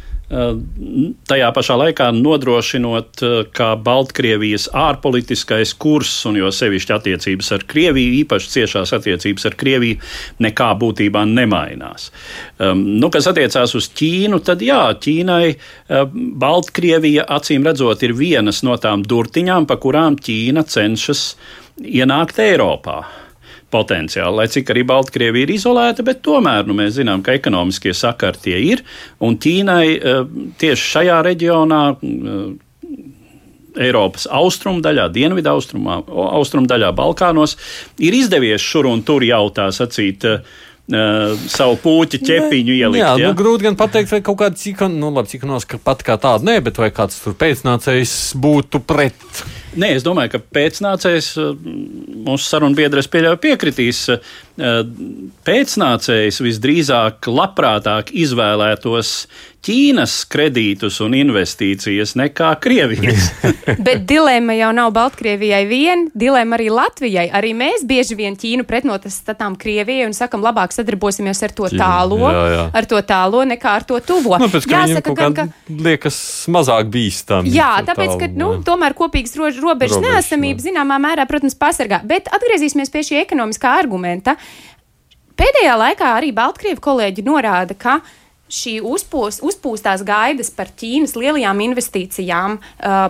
tajā 1.29 1.49
pašā 1.53 1.75
laikā 1.79 2.09
nodrošinot, 2.17 3.21
eh, 3.21 3.45
ka 3.53 3.75
Baltkrievijas 3.75 4.69
ārpolitiskais 4.73 5.73
kurs, 5.77 6.25
un 6.25 6.35
jo 6.41 6.51
sevišķi 6.51 6.95
attiecības 6.97 7.51
ar 7.51 7.65
Krieviju, 7.69 8.23
īpaši 8.23 8.51
ciešās 8.55 8.93
attiecības 8.97 9.45
ar 9.45 9.57
Krieviju, 9.59 9.99
nekā 10.39 10.69
būtībā 10.79 11.23
nemainās. 11.29 12.09
Um, 12.59 12.99
nu, 12.99 13.09
kas 13.09 13.27
attiecās 13.27 13.75
uz 13.75 13.89
Ķīnu, 13.89 14.43
tad 14.43 14.61
jā, 14.61 14.81
Ķīnai 14.93 15.55
Baltkrievija 16.13 17.25
acīm 17.29 17.65
redzot 17.65 18.03
ir 18.03 18.13
vienas 18.13 18.63
no 18.63 18.77
tām 18.77 19.03
durtiņām, 19.03 19.67
pa 19.67 19.77
kurām 19.77 20.17
Ķīna 20.17 20.65
cenšas 20.67 21.35
ienākt 21.83 22.39
Eiropā 22.39 23.22
potenciāli. 23.73 24.37
Lai 24.39 24.49
cik 24.51 24.71
arī 24.73 24.85
Baltkrievija 24.87 25.47
ir 25.47 25.55
izolēta, 25.55 26.05
bet 26.05 26.21
tomēr 26.25 26.67
nu, 26.69 26.77
mēs 26.77 26.97
zinām, 26.99 27.23
ka 27.25 27.35
ekonomiskie 27.37 27.95
sakari 27.97 28.43
tie 28.47 28.59
ir. 28.73 28.83
Un 29.23 29.39
Ķīnai 29.41 29.87
eh, 29.93 30.21
tieši 30.61 30.91
šajā 30.97 31.23
reģionā. 31.31 31.87
Eh, 31.97 32.45
Eiropas 33.73 34.27
austrumdaļā, 34.29 35.07
dienvidu 35.09 35.49
austrumdaļā, 35.49 36.91
Balkānos 36.93 37.55
ir 37.97 38.13
izdevies 38.13 38.61
šur 38.61 38.85
un 38.91 39.01
tur 39.01 39.25
jautā 39.25 39.71
sacīt, 39.73 40.27
Uh, 40.83 41.37
savu 41.47 41.77
puķu 41.79 42.19
ķepiņu 42.27 42.73
ielikt. 42.75 42.99
Jā, 42.99 43.13
ja? 43.15 43.29
nu, 43.31 43.37
grūti 43.39 43.63
gan 43.63 43.77
pateikt, 43.79 44.09
vai 44.11 44.17
kaut 44.19 44.35
kāda 44.41 44.59
cikona, 44.59 44.97
nu, 44.99 45.13
labi, 45.15 45.31
cikonos, 45.31 45.63
ka 45.63 45.77
pat 45.79 46.03
kā 46.03 46.17
tāda 46.19 46.43
nē, 46.43 46.57
bet 46.65 46.75
vai 46.81 46.89
kāds 46.91 47.21
tur 47.23 47.37
pēcnācējs 47.39 48.33
būtu 48.43 48.81
pret. 48.83 49.15
Nē, 49.73 49.89
es 49.97 50.03
domāju, 50.05 50.35
ka 50.35 50.41
pēcnācējs 50.53 51.31
mūsu 52.27 52.45
sarunbiedrs 52.45 53.09
pieļauj 53.09 53.39
piekritīs. 53.41 54.03
Pēcnācējs 54.53 56.37
visdrīzāk 56.45 57.25
labprātāk 57.25 58.13
izvēlētos 58.13 59.15
Ķīnas 59.63 60.25
kredītus 60.27 60.97
un 61.05 61.13
investīcijas 61.15 62.17
nekā 62.19 62.49
Krievijas. 62.59 63.29
Bet 63.85 64.01
dilemma 64.09 64.57
jau 64.57 64.73
nav 64.75 64.89
Baltkrievijai 64.91 65.61
vien, 65.69 66.03
dilemma 66.19 66.57
arī 66.57 66.67
Latvijai. 66.67 67.29
Arī 67.31 67.53
mēs 67.55 67.85
bieži 67.87 68.17
vien 68.19 68.35
Ķīnu 68.35 68.65
pretnostatām 68.67 69.55
Krievijai 69.59 70.09
un 70.09 70.15
sakam, 70.17 70.43
labāk 70.43 70.75
sadarbosimies 70.75 71.39
ar 71.47 71.55
to 71.55 71.69
tālo, 71.71 72.19
jā, 72.27 72.41
jā. 72.51 72.65
ar 72.75 72.89
to 72.91 72.99
tālo 73.07 73.45
nekā 73.47 73.77
ar 73.79 73.87
to 73.87 74.01
tuvo. 74.03 74.35
Nu, 74.43 74.51
pēc, 74.51 74.67
Jāsaka, 74.67 75.15
gan, 75.15 75.37
ka 75.37 75.47
liekas 75.71 76.19
mazāk 76.51 76.91
bīstami. 76.91 77.55
Jā, 77.55 77.71
tāpēc, 77.87 78.17
ka 78.19 78.29
nu, 78.35 78.57
tomēr 78.67 78.97
kopīgas 78.99 79.39
robežas 79.39 79.63
robežu 79.63 80.03
neesamība 80.03 80.67
zināmā 80.67 80.99
mērā, 81.07 81.23
protams, 81.29 81.55
pasargā. 81.55 82.03
Bet 82.03 82.27
atgriezīsimies 82.35 82.91
pie 82.91 83.07
šī 83.07 83.21
ekonomiskā 83.23 83.77
argumenta. 83.79 84.35
Pēdējā 85.39 85.77
laikā 85.79 86.11
arī 86.17 86.29
Baltkrievu 86.35 86.81
kolēģi 86.83 87.25
norāda, 87.25 87.75
ka 87.77 87.99
šī 88.53 88.75
uzpūs, 88.85 89.39
uzpūstās 89.45 90.03
gaidas 90.05 90.51
par 90.53 90.69
Ķīnas 90.77 91.15
lielajām 91.17 91.61
investīcijām 91.65 92.57
uh, 92.59 93.07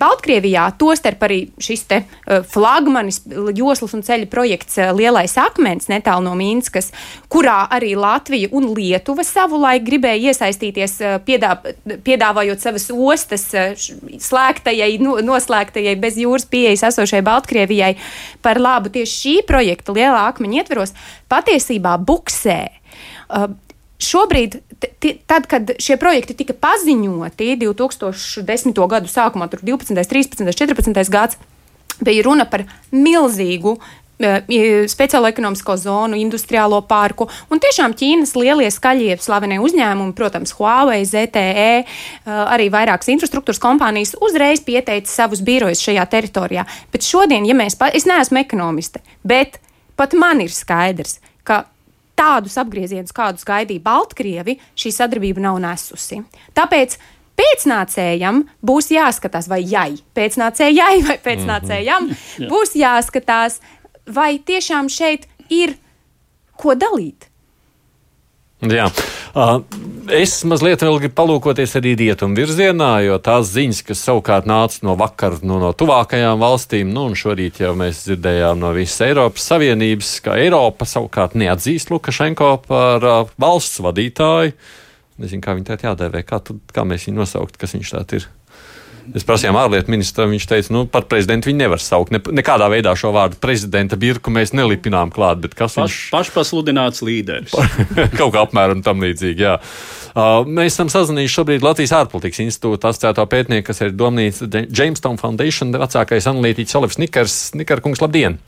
Baltkrievijā, 0.00 0.66
tostarp 0.80 1.24
arī 1.26 1.38
šis 1.62 1.84
te 1.90 2.00
uh, 2.04 2.42
flagmanis 2.48 3.22
joslas 3.56 3.96
un 3.96 4.04
ceļa 4.04 4.28
projekts 4.32 4.78
uh, 4.80 4.92
Lielais 4.96 5.36
akmens 5.40 5.88
netālu 5.92 6.26
no 6.28 6.34
Mīnskas, 6.38 6.90
kurā 7.32 7.64
arī 7.74 7.94
Latvija 7.98 8.52
un 8.54 8.70
Lietuva 8.76 9.24
savulaik 9.26 9.86
gribēja 9.88 10.34
iesaistīties, 10.34 10.98
uh, 11.00 11.16
piedā, 11.24 11.56
piedāvājot 12.04 12.64
savas 12.64 12.90
ostas 12.92 13.48
uh, 13.56 13.72
slēgtajai, 14.20 14.92
no, 15.02 15.16
noslēgtajai 15.24 15.96
bez 16.00 16.20
jūras 16.20 16.48
pieejas 16.50 16.84
esošai 16.92 17.24
Baltkrievijai 17.24 17.94
par 18.44 18.60
labu 18.60 18.92
tieši 18.92 19.14
šī 19.14 19.36
projekta 19.48 19.96
Lielā 19.96 20.26
akmeņa 20.28 20.60
ietveros, 20.60 20.96
patiesībā 21.32 21.96
buksē. 22.04 22.60
Uh, 23.24 23.54
šobrīd, 24.02 24.58
tad, 25.26 25.46
kad 25.50 25.74
šie 25.82 25.96
projekti 26.00 26.36
tika 26.36 26.56
paziņoti 26.58 27.54
2010. 27.62 28.86
gadu 28.90 29.10
sākumā, 29.10 29.48
tur 29.52 29.62
12, 29.64 30.08
13, 30.10 30.54
14 30.54 31.12
gads, 31.12 31.38
bija 32.04 32.24
runa 32.26 32.46
par 32.50 32.64
milzīgu 32.90 33.76
e, 34.18 34.86
speciālo 34.90 35.28
ekonomisko 35.30 35.76
zonu, 35.78 36.18
industriālo 36.18 36.80
parku. 36.88 37.28
Un 37.52 37.62
tiešām 37.62 37.94
Ķīnas 37.98 38.34
lielie 38.38 38.70
skaļie 38.72 39.18
slavenie 39.22 39.60
uzņēmumi, 39.62 40.14
protams, 40.18 40.54
Huawei, 40.58 41.04
ZTE, 41.06 41.44
e, 41.82 41.84
arī 42.26 42.70
vairākas 42.74 43.12
infrastruktūras 43.14 43.62
kompānijas 43.62 44.16
uzreiz 44.24 44.64
pieteica 44.64 45.10
savus 45.10 45.44
birojus 45.44 45.84
šajā 45.86 46.08
teritorijā. 46.10 46.66
Bet 46.94 47.06
šodien, 47.06 47.46
ja 47.46 47.56
mēs, 47.58 47.78
es 47.94 48.08
neesmu 48.10 48.42
ekonomiste, 48.42 49.04
bet 49.22 49.60
pat 49.98 50.18
man 50.18 50.42
ir 50.42 50.50
skaidrs, 50.54 51.20
ka 51.46 51.64
tādus 52.18 52.56
apgriezienus, 52.60 53.14
kādus 53.14 53.46
gaidīja 53.48 53.82
Baltkrievi, 53.84 54.58
šī 54.78 54.92
sadarbība 54.94 55.42
nav 55.44 55.58
nesusi. 55.62 56.20
Tāpēc 56.56 56.96
pēcnācējam 57.38 58.44
būs 58.64 58.90
jāskatās, 58.94 59.48
vai 59.50 59.60
jai, 59.66 59.90
pēcnācējai 60.16 61.04
vai 61.08 61.18
pēcnācējam 61.22 62.08
mm 62.08 62.14
-hmm. 62.14 62.50
būs 62.50 62.76
jāskatās, 62.78 63.60
vai 64.06 64.38
tiešām 64.38 64.88
šeit 64.88 65.28
ir 65.50 65.76
ko 66.56 66.74
dalīt. 66.74 67.28
Jā. 68.62 68.86
Es 70.14 70.36
mazliet 70.46 70.82
vēl 70.84 70.98
gribu 71.02 71.16
palūkoties 71.18 71.74
arī 71.80 71.94
rietumu 71.98 72.38
virzienā, 72.38 72.90
jo 73.04 73.16
tās 73.24 73.50
ziņas, 73.50 73.80
kas 73.88 74.04
savukārt 74.06 74.46
nāca 74.48 74.84
no 74.86 74.94
vakar 75.00 75.40
no, 75.42 75.58
no 75.60 75.72
tuvākajām 75.76 76.38
valstīm, 76.40 76.92
nu, 76.94 77.08
un 77.10 77.18
šorīt 77.18 77.60
jau 77.64 77.74
mēs 77.78 78.04
dzirdējām 78.06 78.62
no 78.62 78.70
visas 78.76 79.02
Eiropas 79.08 79.48
Savienības, 79.50 80.14
ka 80.24 80.38
Eiropa 80.40 80.86
savukārt 80.88 81.36
neatzīst 81.40 81.92
Lukašenko 81.92 82.52
par 82.68 83.08
valsts 83.40 83.82
vadītāju. 83.84 84.54
Nezinu, 85.24 85.44
kā 85.44 85.54
viņi 85.54 85.68
tā 85.68 85.78
jādēvē, 85.78 86.24
kā, 86.26 86.40
tu, 86.42 86.58
kā 86.74 86.86
mēs 86.88 87.08
viņu 87.08 87.20
nosaukt, 87.20 87.58
kas 87.60 87.76
viņš 87.76 87.92
tāds 87.96 88.18
ir. 88.18 88.30
Es 89.12 89.24
prasījām 89.26 89.56
ārlietu 89.60 89.92
ministram, 89.92 90.30
viņš 90.32 90.46
teica, 90.48 90.72
nu, 90.74 90.84
par 90.90 91.04
prezidentu 91.10 91.50
viņi 91.50 91.60
nevar 91.60 91.82
saukt. 91.82 92.12
Ne, 92.14 92.20
nekādā 92.38 92.68
veidā 92.72 92.94
šo 92.98 93.12
vārdu 93.14 93.36
prezidenta 93.42 93.98
birku 94.00 94.32
mēs 94.32 94.54
nelipinām 94.56 95.12
klāt. 95.14 95.44
Kas 95.52 95.76
Paš, 95.76 95.80
viņš... 95.80 95.98
Pašpasludināts 96.14 97.04
līderis. 97.04 97.54
Kaut 98.18 98.32
kā 98.34 98.44
apmēram 98.44 98.80
tam 98.86 99.04
līdzīgi, 99.04 99.44
jā. 99.44 99.58
Uh, 100.14 100.46
mēs 100.46 100.76
esam 100.76 100.92
sazinājušies 100.92 101.36
šobrīd 101.40 101.66
Latvijas 101.66 101.92
ārpolitikas 101.98 102.44
institūta 102.46 102.92
asociēto 102.92 103.24
pētnieku, 103.30 103.66
kas 103.68 103.82
ir 103.84 103.96
domnīca 103.98 104.48
Jamestown 104.64 105.18
Foundation 105.20 105.74
vecākais 105.74 106.30
analītiķis 106.30 106.78
Olivs 106.80 107.00
Nikars. 107.02 107.38
Nikarkungs, 107.58 108.02
labdien! 108.04 108.38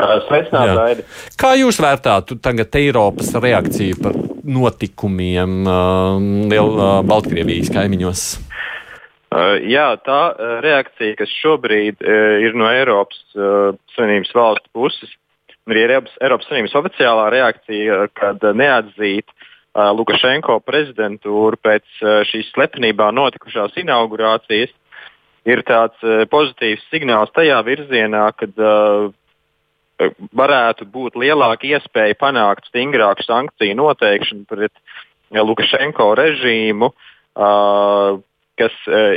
Sveicināti, 0.00 0.76
Raidi! 0.76 1.02
Kā 1.40 1.54
jūs 1.60 1.76
vērtātu 1.82 2.38
tagad 2.40 2.76
Eiropas 2.80 3.34
reakciju 3.36 3.98
par 4.00 4.14
notikumiem 4.48 5.58
uh, 5.64 6.14
Liel, 6.48 6.70
uh, 6.76 7.00
Baltkrievijas 7.04 7.68
kaimiņos? 7.74 8.24
Uh, 8.38 8.46
jā, 9.30 9.86
tā 10.06 10.20
uh, 10.32 10.56
reakcija, 10.64 11.14
kas 11.20 11.30
šobrīd 11.42 12.02
uh, 12.02 12.40
ir 12.42 12.56
no 12.58 12.66
Eiropas 12.70 13.20
Savienības 13.94 14.34
valstu 14.34 14.72
puses, 14.74 15.12
arī 15.70 15.84
Eiropas, 15.86 16.16
Eiropas 16.22 16.50
Savienības 16.50 16.76
oficiālā 16.82 17.28
reakcija, 17.36 18.02
kad 18.16 18.42
neatzīt 18.56 19.30
Lukašenko 19.70 20.56
prezidentūru 20.66 21.54
pēc 21.62 21.84
šīs 22.26 22.48
slepenībā 22.50 23.12
notikušās 23.14 23.76
inaugurācijas, 23.78 24.72
ir 25.46 25.62
tāds 25.62 26.02
pozitīvs 26.32 26.88
signāls 26.90 27.30
tajā 27.36 27.60
virzienā, 27.68 28.24
ka 28.34 28.48
varētu 30.34 30.88
būt 30.90 31.18
lielāka 31.22 31.68
iespēja 31.70 32.16
panākt 32.18 32.66
stingrāku 32.70 33.22
sankciju 33.26 33.76
noteikšanu 33.78 34.48
pret 34.50 34.72
Lukašenko 35.30 36.08
režīmu, 36.18 36.90
kas 38.60 38.76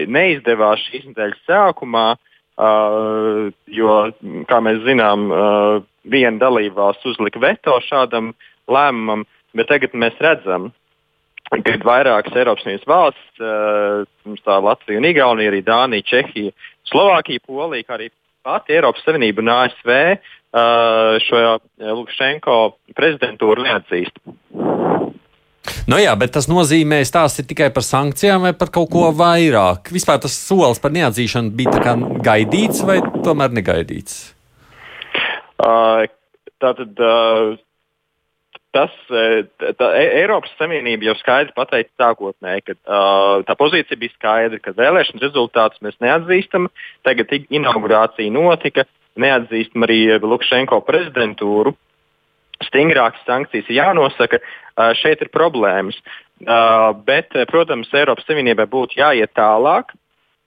neizdevās 0.10 0.84
šīs 0.88 1.10
nedēļas 1.12 1.44
sākumā, 1.50 2.06
jo, 3.80 3.98
kā 4.50 4.62
mēs 4.64 4.84
zinām, 4.88 5.28
viena 6.04 6.40
dalībvalsts 6.42 7.14
uzlika 7.14 7.42
veto 7.44 7.80
šādam 7.88 8.34
lēmumam, 8.72 9.26
bet 9.58 9.70
tagad 9.72 9.96
mēs 9.98 10.18
redzam, 10.24 10.72
ka 11.54 11.78
vairākas 11.86 12.36
Eiropas 12.40 12.64
Savienības 12.66 12.90
valsts, 12.90 13.42
tā 14.46 14.60
Latvija 14.64 15.02
un 15.02 15.10
Igaunija, 15.10 15.52
arī 15.52 15.64
Dānija, 15.66 16.08
Čehija, 16.10 16.54
Slovākija, 16.90 17.44
Polija, 17.48 17.88
kā 17.88 17.98
arī 18.00 18.10
pati 18.44 18.78
Eiropas 18.78 19.04
Savienība 19.06 19.44
un 19.44 19.52
ASV 19.54 19.92
šo 21.26 21.44
Lukašenko 21.82 22.58
prezidentūru 22.98 23.66
neatzīst. 23.66 24.20
Nu 25.88 26.00
jā, 26.00 26.12
bet 26.20 26.34
tas 26.36 26.50
nozīmē, 26.52 27.00
stāstīt 27.08 27.48
tikai 27.52 27.70
par 27.76 27.86
sankcijām 27.88 28.48
vai 28.48 28.54
par 28.58 28.72
kaut 28.74 28.90
ko 28.92 29.10
vairāk. 29.16 29.92
Vispār 29.96 30.20
tas 30.24 30.36
solis 30.36 30.82
par 30.84 30.92
neatzīšanu 30.96 31.54
bija 31.56 31.96
gaidīts 32.24 32.84
vai 32.88 33.00
tomēr 33.24 33.56
negaidīts? 33.56 34.18
Uh, 35.64 36.04
tātad 36.60 37.00
uh, 37.00 37.54
tas 38.76 38.92
tā, 39.08 39.90
Eiropas 40.02 40.52
Savienība 40.58 41.08
jau 41.08 41.16
skaidri 41.20 41.56
pateica 41.56 41.92
sākotnēji, 42.02 42.66
ka 42.68 42.76
uh, 42.76 43.46
tā 43.48 43.56
pozīcija 43.60 44.00
bija 44.02 44.16
skaidra, 44.18 44.60
ka 44.60 44.76
vēlēšanu 44.76 45.24
rezultātus 45.24 45.84
mēs 45.86 45.96
neatzīstam. 46.04 46.68
Tagad 47.08 47.32
inaugurācija 47.54 48.34
notika, 48.34 48.88
neatzīstam 49.22 49.88
arī 49.88 50.02
Lukašenko 50.20 50.82
prezidentūru. 50.88 51.76
Stingrākas 52.68 53.24
sankcijas 53.28 53.70
ir 53.70 53.80
jānosaka, 53.80 54.40
šeit 55.00 55.22
ir 55.22 55.32
problēmas. 55.34 55.98
Bet, 57.08 57.36
protams, 57.52 57.92
Eiropas 57.96 58.26
Savienībai 58.28 58.66
būtu 58.72 59.00
jāiet 59.00 59.32
tālāk. 59.38 59.94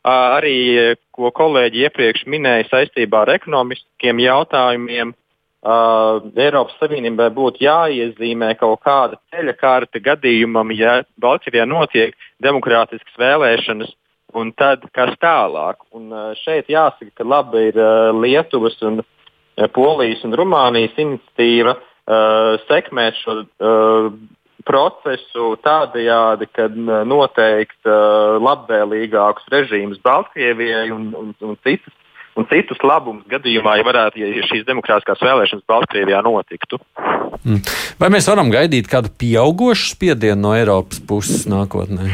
Arī, 0.07 0.95
ko 1.15 1.33
kolēģi 1.35 1.87
iepriekš 1.87 2.27
minēja 2.31 2.69
saistībā 2.71 3.25
ar 3.25 3.33
ekonomiskiem 3.39 4.21
jautājumiem, 4.23 5.15
uh, 5.67 6.23
Eiropas 6.39 6.77
Savienībai 6.81 7.29
būtu 7.35 7.65
jāiezīmē 7.65 8.53
kaut 8.61 8.85
kāda 8.87 9.19
ceļa 9.33 9.57
kārta 9.59 10.03
gadījumam, 10.03 10.71
ja 10.77 11.01
Baltkrievijā 11.23 11.67
notiek 11.67 12.15
demokrātiskas 12.45 13.19
vēlēšanas, 13.19 13.91
un 14.37 14.53
tad 14.55 14.87
kas 14.95 15.15
tālāk. 15.23 15.83
Un, 15.97 16.11
uh, 16.13 16.33
šeit 16.45 16.71
jāsaka, 16.71 17.11
ka 17.19 17.27
labi 17.27 17.69
ir 17.73 17.81
uh, 17.81 18.15
Lietuvas, 18.15 18.79
un, 18.87 19.03
Polijas 19.73 20.21
un 20.27 20.35
Rumānijas 20.37 20.99
iniciatīva 21.01 21.79
uh, 22.07 22.57
sekmēt 22.67 23.19
šo 23.23 23.43
uh, 23.43 24.09
procesu 24.67 25.53
tādajādi, 25.63 26.49
ka 26.55 26.67
uh, 26.71 27.05
noteikt 27.07 27.79
uh, 27.87 28.39
labvēlīgākus 28.43 29.47
režīmus 29.53 30.03
Baltkrievijai 30.05 30.91
un, 30.95 31.13
un, 31.19 31.33
un 31.41 31.57
citas 31.67 31.95
un 32.37 32.45
citus 32.51 32.83
labumus 32.85 33.25
gadījumā, 33.33 33.79
ja 33.81 33.85
varētu, 33.87 34.21
ja 34.21 34.45
šīs 34.45 34.67
demokrātiskās 34.69 35.23
vēlēšanas 35.25 35.65
Baltkrievijā 35.71 36.21
notiktu. 36.27 36.79
Mm. 37.47 37.63
Vai 38.01 38.11
mēs 38.13 38.29
varam 38.29 38.51
gaidīt 38.53 38.91
kādu 38.93 39.09
pieaugušu 39.21 39.95
spiedienu 39.95 40.43
no 40.43 40.53
Eiropas 40.57 41.01
puses 41.09 41.47
nākotnē? 41.49 42.11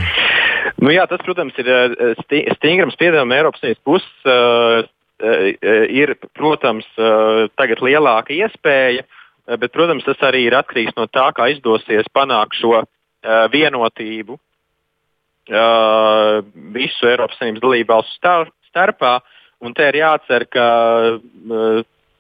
Nu, 0.83 0.93
jā, 0.95 1.09
tas, 1.11 1.23
protams, 1.27 1.59
ir 1.59 1.69
eh, 1.73 2.23
stingrams 2.55 2.95
spiediens 2.95 3.27
no 3.27 3.39
Eiropas 3.39 3.63
Savienības 3.63 3.87
puses. 3.87 4.13
Uh, 4.27 4.85
ir, 5.23 6.17
protams, 6.35 6.87
uh, 6.99 7.45
tagad 7.55 7.79
lielāka 7.87 8.35
iespēja, 8.35 9.05
uh, 9.05 9.22
bet, 9.59 9.73
protams, 9.75 10.05
tas 10.07 10.21
arī 10.29 10.47
ir 10.47 10.57
atkarīgs 10.59 10.97
no 10.97 11.09
tā, 11.11 11.29
kā 11.37 11.51
izdosies 11.53 12.09
panākt 12.15 12.59
šo 12.61 12.83
vienotību 13.53 14.39
visu 16.75 17.09
Eiropas 17.11 17.39
Savienības 17.39 17.63
dalībvalstu 17.63 18.33
starpā. 18.71 19.21
Un 19.63 19.75
te 19.75 19.87
ir 19.91 20.01
jācer, 20.01 20.47
ka 20.51 20.67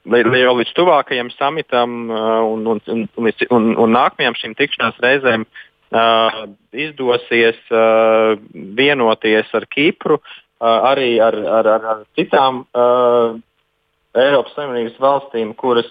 jau 0.05 0.55
līdz 0.59 0.73
tuvākajam 0.75 1.31
samitam 1.35 2.11
un, 2.11 2.67
un, 2.67 2.81
un, 2.87 3.07
un, 3.51 3.69
un 3.77 3.95
nākamajām 3.95 4.39
šīm 4.39 4.55
tikšanās 4.59 4.99
reizēm 5.03 5.47
uh, 5.47 6.45
izdosies 6.73 7.59
uh, 7.71 8.35
vienoties 8.53 9.51
ar 9.55 9.67
Kipru, 9.71 10.19
uh, 10.19 10.79
arī 10.93 11.17
ar, 11.23 11.35
ar, 11.35 11.71
ar, 11.77 11.89
ar 11.95 12.05
citām 12.19 12.65
uh, 12.75 13.39
Eiropas 14.19 14.55
Savienības 14.59 14.99
valstīm, 15.01 15.55
kuras 15.55 15.89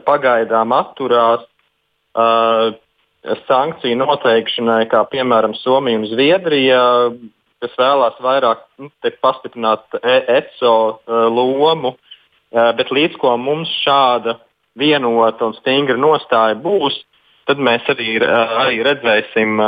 pagaidām 0.00 0.72
atturās 0.76 1.44
uh, 2.16 2.72
sankciju 3.46 4.00
noteikšanai, 4.00 4.86
kā 4.90 5.04
piemēram 5.12 5.54
Somija 5.60 6.00
un 6.00 6.08
Zviedrija 6.10 6.82
kas 7.62 7.78
vēlās 7.78 8.18
vairāk 8.22 8.64
nu, 8.82 8.90
pastiprināt 9.22 10.00
ECO 10.02 10.74
e, 11.06 11.22
lomu, 11.30 11.94
e, 11.94 12.66
bet 12.78 12.90
līdz 12.94 13.18
ko 13.22 13.36
mums 13.38 13.70
šāda 13.84 14.38
vienota 14.78 15.50
un 15.50 15.56
stingra 15.60 15.98
nostāja 16.00 16.58
būs, 16.58 16.98
tad 17.46 17.62
mēs 17.62 17.86
arī, 17.92 18.16
e, 18.18 18.30
arī 18.64 18.82
redzēsim, 18.86 19.62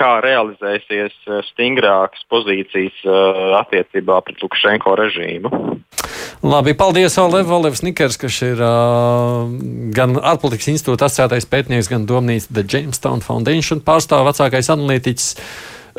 kā 0.00 0.12
realizēsies 0.24 1.16
stingrākas 1.52 2.24
pozīcijas 2.32 3.04
attiecībā 3.62 4.20
pret 4.24 4.44
Lukašenko 4.44 4.96
režīmu. 5.04 5.52
Labi, 6.42 6.74
paldies, 6.78 7.16
Olev, 7.22 7.50
Olevs 7.54 7.84
Nikers, 7.86 8.18
kas 8.20 8.38
ir 8.46 8.62
uh, 8.62 9.48
gan 9.94 10.16
ārpolitikas 10.18 10.72
institūta 10.74 11.06
asociētais 11.08 11.46
pētnieks, 11.50 11.90
gan 11.92 12.06
domnīca 12.08 12.50
The 12.50 12.64
Jamestown 12.66 13.22
Foundation 13.24 13.82
pārstāv 13.84 14.26
vecākais 14.30 14.72
analītiķis. 14.74 15.28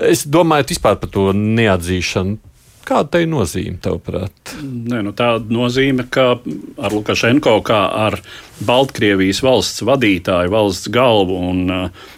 Es 0.09 0.25
domāju 0.27 0.73
vispār 0.73 0.97
par 0.99 1.13
to 1.13 1.29
neatzīšanu. 1.37 2.39
Kāda 2.83 3.13
tai 3.15 3.21
nozīme, 3.31 3.77
tavuprāt? 3.79 4.57
Nē, 4.59 4.99
nu 5.07 5.13
tāda 5.15 5.47
nozīme, 5.55 6.03
ka 6.11 6.33
ar 6.35 6.91
Lukašenko, 6.91 7.55
kā 7.63 7.79
ar 8.09 8.17
Baltkrievijas 8.67 9.39
valsts 9.45 9.85
vadītāju, 9.87 10.51
valsts 10.51 10.91
galvu 10.91 11.37
un 11.47 11.61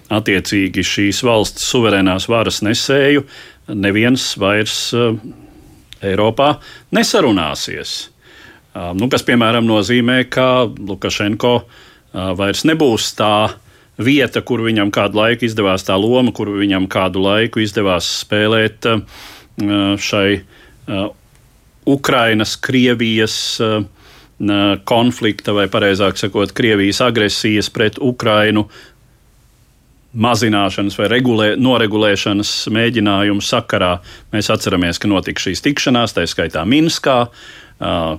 attiecīgi 0.10 0.82
šīs 0.82 1.22
valsts 1.28 1.70
suverēnās 1.70 2.26
varas 2.34 2.64
nesēju, 2.66 3.28
neviens 3.78 4.32
vairs 4.42 4.80
Eiropā 6.04 6.56
nesarunāsies. 6.96 7.96
Nu, 8.76 9.08
kas, 9.12 9.24
piemēram, 9.24 9.64
nozīmē, 9.68 10.26
ka 10.28 10.66
Lukašenko 10.68 11.54
vairs 12.36 12.66
nebūs 12.68 13.14
tā 13.16 13.36
vieta, 13.96 14.42
kur 14.44 14.66
viņam 14.66 14.92
kādu 14.92 15.22
laiku 15.22 15.48
izdevās 15.48 15.88
tā 15.88 15.96
loma, 16.00 16.34
kur 16.36 16.52
viņam 16.58 16.90
kādu 16.92 17.24
laiku 17.24 17.64
izdevās 17.64 18.10
spēlēt 18.26 18.88
šai 20.04 20.28
Ukrainas, 21.86 22.58
Krievijas 22.60 23.38
konflikta, 24.84 25.54
vai 25.56 25.70
precīzāk 25.72 26.20
sakot, 26.20 26.52
Krievijas 26.52 27.00
agresijas 27.06 27.72
pret 27.72 28.02
Ukrainu 28.04 28.66
mazināšanas 30.16 30.98
vai 31.00 31.10
regulē, 31.12 31.50
noregulēšanas 31.60 32.54
mēģinājumu 32.74 33.44
sakarā. 33.44 33.98
Mēs 34.36 34.52
atceramies, 34.54 35.00
ka 35.02 35.12
notika 35.12 35.48
šīs 35.48 35.64
tikšanās, 35.66 36.16
tā 36.16 36.26
skaitā 36.30 36.66
Minskā, 36.68 37.20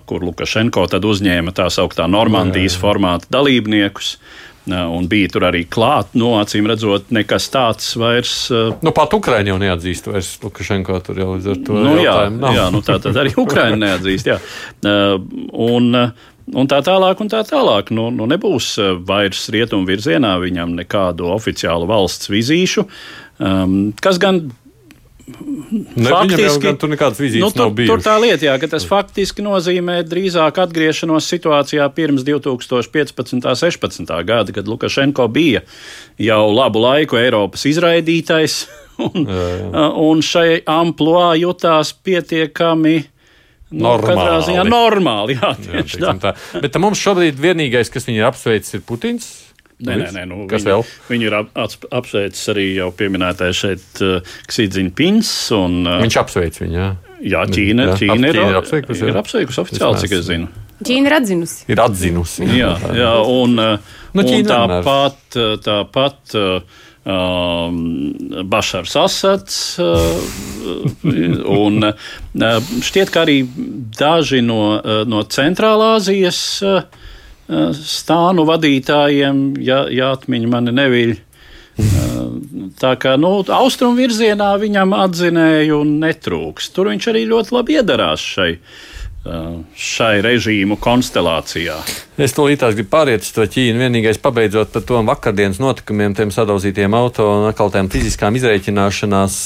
kur 0.06 0.26
Lukašenko 0.26 0.84
tad 0.92 1.06
uzņēma 1.08 1.54
tā 1.56 1.70
sauktā 1.72 2.04
Normandijas 2.12 2.76
formāta 2.80 3.30
dalībniekus 3.38 4.16
un 4.66 5.06
bija 5.08 5.30
tur 5.30 5.46
arī 5.46 5.62
klāt. 5.70 6.12
No 6.18 6.32
nu, 6.32 6.38
acīm 6.42 6.66
redzot, 6.68 7.10
nekas 7.14 7.48
tāds 7.54 7.92
vairs. 7.98 8.34
Nu, 8.82 8.92
pat 8.94 9.14
Ukraiņa 9.14 9.52
jau 9.52 9.58
neatzīst 9.62 10.08
vairs 10.10 10.32
Lukašenko 10.42 10.98
tur 11.06 11.20
jau 11.22 11.28
līdz 11.36 11.50
ar 11.52 11.60
to. 11.68 11.82
Nu, 11.86 11.92
jā, 12.02 12.16
jā 12.56 12.64
nu, 12.74 12.82
tā 12.86 12.98
tad 13.02 13.18
arī 13.22 13.34
Ukraiņa 13.38 13.78
neatzīst. 13.84 14.32
Jā. 14.32 14.40
Un, 15.68 15.92
un 16.54 16.68
tā 16.70 16.82
tālāk, 16.86 17.22
un 17.22 17.32
tā 17.32 17.42
tālāk. 17.48 17.90
Nu, 17.96 18.08
nu 18.14 18.28
nebūs 18.30 18.74
vairs 19.08 19.48
rietumu 19.54 19.88
virzienā 19.88 20.36
viņam 20.42 20.76
nekādu 20.82 21.32
oficiālu 21.34 21.88
valsts 21.90 22.30
vizīšu, 22.32 22.86
um, 23.40 23.80
kas 24.02 24.22
gan 24.22 24.46
Ne, 25.26 26.06
faktiski, 26.06 26.70
tur 26.78 26.90
nekādas 26.92 27.18
vizītes 27.18 27.42
nu, 27.42 27.50
tur, 27.50 27.64
nav 27.64 27.72
bijušas. 27.74 27.90
Tur 27.90 28.02
tā 28.04 28.12
lieta, 28.22 28.46
jā, 28.46 28.52
ka 28.62 28.68
tas 28.70 28.84
faktiski 28.86 29.42
nozīmē 29.42 29.96
drīzāk 30.06 30.60
atgriešanos 30.62 31.26
situācijā 31.32 31.88
pirms 31.96 32.22
2015. 32.28 33.34
un 33.34 33.42
16. 33.42 34.12
gada, 34.28 34.54
kad 34.54 34.70
Lukašenko 34.70 35.26
bija 35.34 35.64
jau 36.22 36.44
labu 36.54 36.84
laiku 36.84 37.18
Eiropas 37.18 37.66
izraidītais, 37.66 38.60
un, 39.08 39.26
jā, 39.26 39.48
jā. 39.64 39.88
un 40.06 40.22
šai 40.22 40.60
amploā 40.62 41.32
jutās 41.42 41.90
pietiekami. 42.06 43.00
Nu, 43.74 43.88
normāli. 43.88 44.44
Ziņā, 44.46 44.62
normāli 44.68 45.34
jā, 45.34 45.50
jā, 45.66 45.82
tā. 45.98 46.14
tā. 46.22 46.60
Bet 46.62 46.78
mums 46.78 47.00
šobrīd 47.02 47.40
vienīgais, 47.42 47.90
kas 47.90 48.06
viņu 48.06 48.22
ir 48.22 48.28
apsveicis, 48.28 48.78
ir 48.78 48.84
Putins. 48.86 49.26
Nē, 49.76 49.96
nē, 50.00 50.06
nē 50.14 50.22
nu, 50.30 50.36
kas 50.48 50.62
viņu, 50.62 50.70
vēl? 50.70 50.84
Viņu 51.10 51.26
ir 51.26 51.34
ap, 51.36 51.50
apsveicis 51.98 52.46
arī 52.54 52.68
jau 52.78 52.86
pieminētais 52.96 53.58
šeit 53.58 54.00
uh, 54.06 54.36
Ksīdziņa 54.48 54.94
Pins. 54.96 55.32
Un, 55.56 55.82
uh, 55.82 55.98
Viņš 56.04 56.20
apsveic 56.22 56.62
viņu, 56.62 56.78
jā. 56.78 56.92
Jā, 57.26 57.42
Ķīna, 57.50 57.90
jā, 57.90 57.98
Ķīna 58.00 58.30
ir, 58.30 58.40
ir 58.40 58.56
apsveikusi. 58.62 59.04
Ir 59.10 59.18
apsveikusi 59.20 59.62
oficiāli, 59.64 60.00
cik 60.04 60.16
es 60.16 60.24
zinu. 60.30 60.48
Ķīna 60.86 61.10
ir 61.10 61.16
atzinusi. 61.18 61.60
Ir 61.72 61.80
atzinusi. 61.82 62.48
Jā, 62.56 62.72
jā 62.96 63.12
un, 63.32 63.56
nu, 63.56 64.24
un 64.24 64.48
tāpat, 64.48 65.38
tāpat 65.64 66.36
um, 66.36 66.74
Bašars 67.06 68.96
Asats. 68.98 69.58
Uh, 69.78 69.86
un 71.54 71.84
uh, 71.86 71.92
šķiet, 72.82 73.12
ka 73.14 73.22
arī 73.22 73.42
daži 73.98 74.42
no, 74.42 74.80
uh, 74.80 75.04
no 75.06 75.22
Centrālāzijas 75.22 76.40
uh, 76.66 76.82
stānu 77.78 78.46
vadītājiem, 78.48 79.44
ja, 79.62 79.84
ja 79.92 80.10
atmiņa 80.16 80.50
mani 80.50 80.74
neviļ, 80.74 81.14
Tā 82.80 82.94
kā 83.00 83.16
nu, 83.20 83.30
austrumu 83.52 83.98
virzienā 84.00 84.48
viņam 84.60 84.94
atzinēju 84.96 85.82
netrūks. 85.88 86.70
Tur 86.72 86.88
viņš 86.88 87.08
arī 87.12 87.24
ļoti 87.28 87.52
labi 87.52 87.76
iedarās 87.76 88.22
šai 88.24 88.54
šai 89.76 90.20
režīmu 90.24 90.78
konstelācijā. 90.80 91.76
Es 92.16 92.32
to 92.32 92.46
līdz 92.48 92.76
gribu 92.78 92.88
pāriet 92.92 93.26
uz 93.26 93.32
to 93.36 93.44
Ķīnu. 93.44 93.80
Vienīgais, 93.82 94.20
pabeidzot 94.22 94.72
par 94.72 94.84
to 94.88 95.02
vakardienas 95.04 95.60
notikumiem, 95.60 96.14
tiem 96.16 96.32
sadauzītiem 96.32 96.96
auto 96.96 97.26
un 97.34 97.48
atkal 97.50 97.72
tām 97.74 97.90
fiziskām 97.92 98.38
izreikināšanās, 98.40 99.36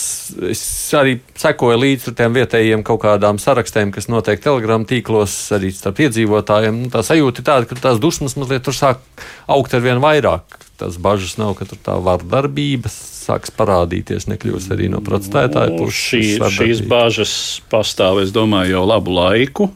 es 0.53 0.63
arī 0.97 1.17
sekoju 1.41 1.81
līdz 1.83 2.15
tiem 2.19 2.39
vietējiem 2.39 2.87
kaut 2.87 3.03
kādām 3.05 3.43
sarakstiem, 3.43 3.91
kas 3.95 4.11
notiek 4.13 4.43
telegramu 4.45 4.87
tīklos, 4.91 5.37
arī 5.57 5.73
starp 5.75 6.05
iedzīvotājiem. 6.07 6.85
Nu, 6.85 6.95
tā 6.95 7.03
sajūta 7.07 7.43
ir 7.43 7.51
tāda, 7.51 7.71
ka 7.71 7.81
tās 7.89 8.03
dusmas 8.03 8.39
mazliet 8.39 8.67
tur 8.67 8.77
sāk 8.77 9.03
augt 9.51 9.75
ar 9.75 9.83
vien 9.85 10.03
vairāk. 10.03 10.61
Tās 10.81 10.97
bažas 10.97 11.37
nav, 11.37 11.53
ka 11.59 11.67
tur 11.69 11.81
tā 11.85 11.99
vardarbības 12.01 12.95
sāks 13.21 13.53
parādīties, 13.53 14.29
nekļūs 14.31 14.71
arī 14.75 14.89
no 14.93 15.03
protestētāju 15.05 15.75
nu, 15.75 15.85
puses. 15.85 16.01
Šī, 16.09 16.23
šīs 16.57 16.83
bažas 16.89 17.35
pastāv, 17.73 18.23
es 18.25 18.33
domāju, 18.33 18.79
jau 18.79 18.87
labu 18.89 19.15
laiku. 19.19 19.69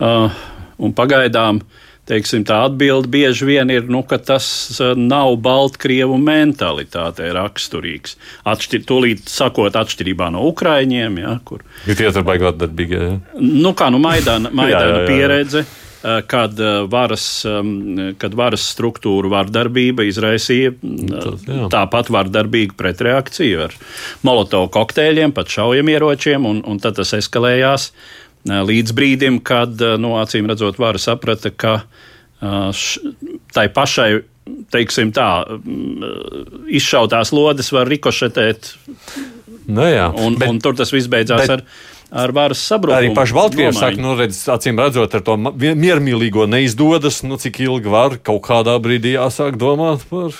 Uh, 0.00 0.30
un 0.80 0.94
pagaidām 0.96 1.60
teiksim, 2.10 2.44
tā 2.46 2.60
atbilde 2.66 3.10
bieži 3.10 3.46
vien 3.46 3.70
ir, 3.74 3.84
nu, 3.90 4.04
ka 4.06 4.20
tas 4.22 4.46
uh, 4.78 4.94
nav 4.98 5.34
Baltkrievu 5.42 6.16
mentalitātei 6.22 7.32
raksturīgs. 7.36 8.16
Atšķir, 8.50 8.86
tūlīt 8.86 9.28
sakot, 9.30 9.76
atšķirībā 9.82 10.30
no 10.34 10.46
Ukraiņiem, 10.50 11.20
ja, 11.24 11.36
kur. 11.44 11.66
Ir 11.90 11.98
tie 11.98 12.10
tur 12.14 12.26
baigi 12.26 12.48
vardarbīgi. 12.48 12.98
Ja? 13.02 13.12
Nu, 13.42 13.74
kā 13.78 13.90
nu 13.92 14.02
Maidana, 14.02 14.54
Maidana 14.62 14.86
jā, 14.86 14.96
jā, 14.96 15.04
jā. 15.04 15.06
pieredze. 15.10 15.66
Eh, 15.66 15.89
kad 16.02 16.60
eh, 16.60 16.78
varas, 16.88 17.24
kad 18.18 18.34
varas 18.38 18.64
struktūra 18.72 19.30
vardarbība 19.34 20.06
izraisīja 20.08 20.72
mm, 20.72 21.68
tāpat 21.72 22.08
vardarbīgu 22.12 22.76
pretreakciju 22.78 23.66
ar 23.66 23.76
molotovu 24.26 24.70
kokteļiem, 24.72 25.34
pat 25.36 25.52
šaujamieročiem, 25.52 26.46
un, 26.48 26.62
un 26.64 26.80
tad 26.80 26.96
tas 27.00 27.12
eskalējās 27.18 27.90
eh, 27.90 28.62
līdz 28.70 28.96
brīdim, 28.96 29.42
kad, 29.44 29.76
no 29.76 30.00
nu, 30.06 30.16
acīm 30.22 30.48
redzot, 30.50 30.80
vara 30.80 31.00
saprata, 31.00 31.52
ka 31.52 31.82
š, 32.40 33.12
tai 33.52 33.66
pašai 33.68 34.22
teiksim 34.72 35.10
tā, 35.12 35.44
izšautās 36.72 37.34
lodes 37.36 37.68
var 37.76 37.90
rikošetēt. 37.92 38.72
Nu 39.70 39.84
jā, 39.84 40.08
un, 40.16 40.38
bet, 40.40 40.48
un 40.48 40.58
tur 40.64 40.78
tas 40.78 40.90
viss 40.94 41.10
beidzās 41.12 41.44
bet, 41.44 41.52
ar 41.58 41.64
ar 42.10 42.32
varas 42.34 42.62
sabrukumu. 42.66 42.98
Arī 42.98 43.14
paši 43.14 43.36
Baltkrieviji 43.36 43.78
saka, 43.78 44.02
nu, 44.02 44.14
redz, 44.18 44.42
acīm 44.50 44.78
redzot, 44.80 45.14
ar 45.14 45.24
to 45.26 45.36
miermīlīgo 45.38 46.46
neizdodas, 46.50 47.22
nu, 47.26 47.38
cik 47.40 47.62
ilgi 47.66 47.92
var 47.92 48.18
kaut 48.26 48.42
kādā 48.48 48.76
brīdī 48.82 49.14
jāsāk 49.16 49.58
domāt 49.60 50.06
par 50.10 50.34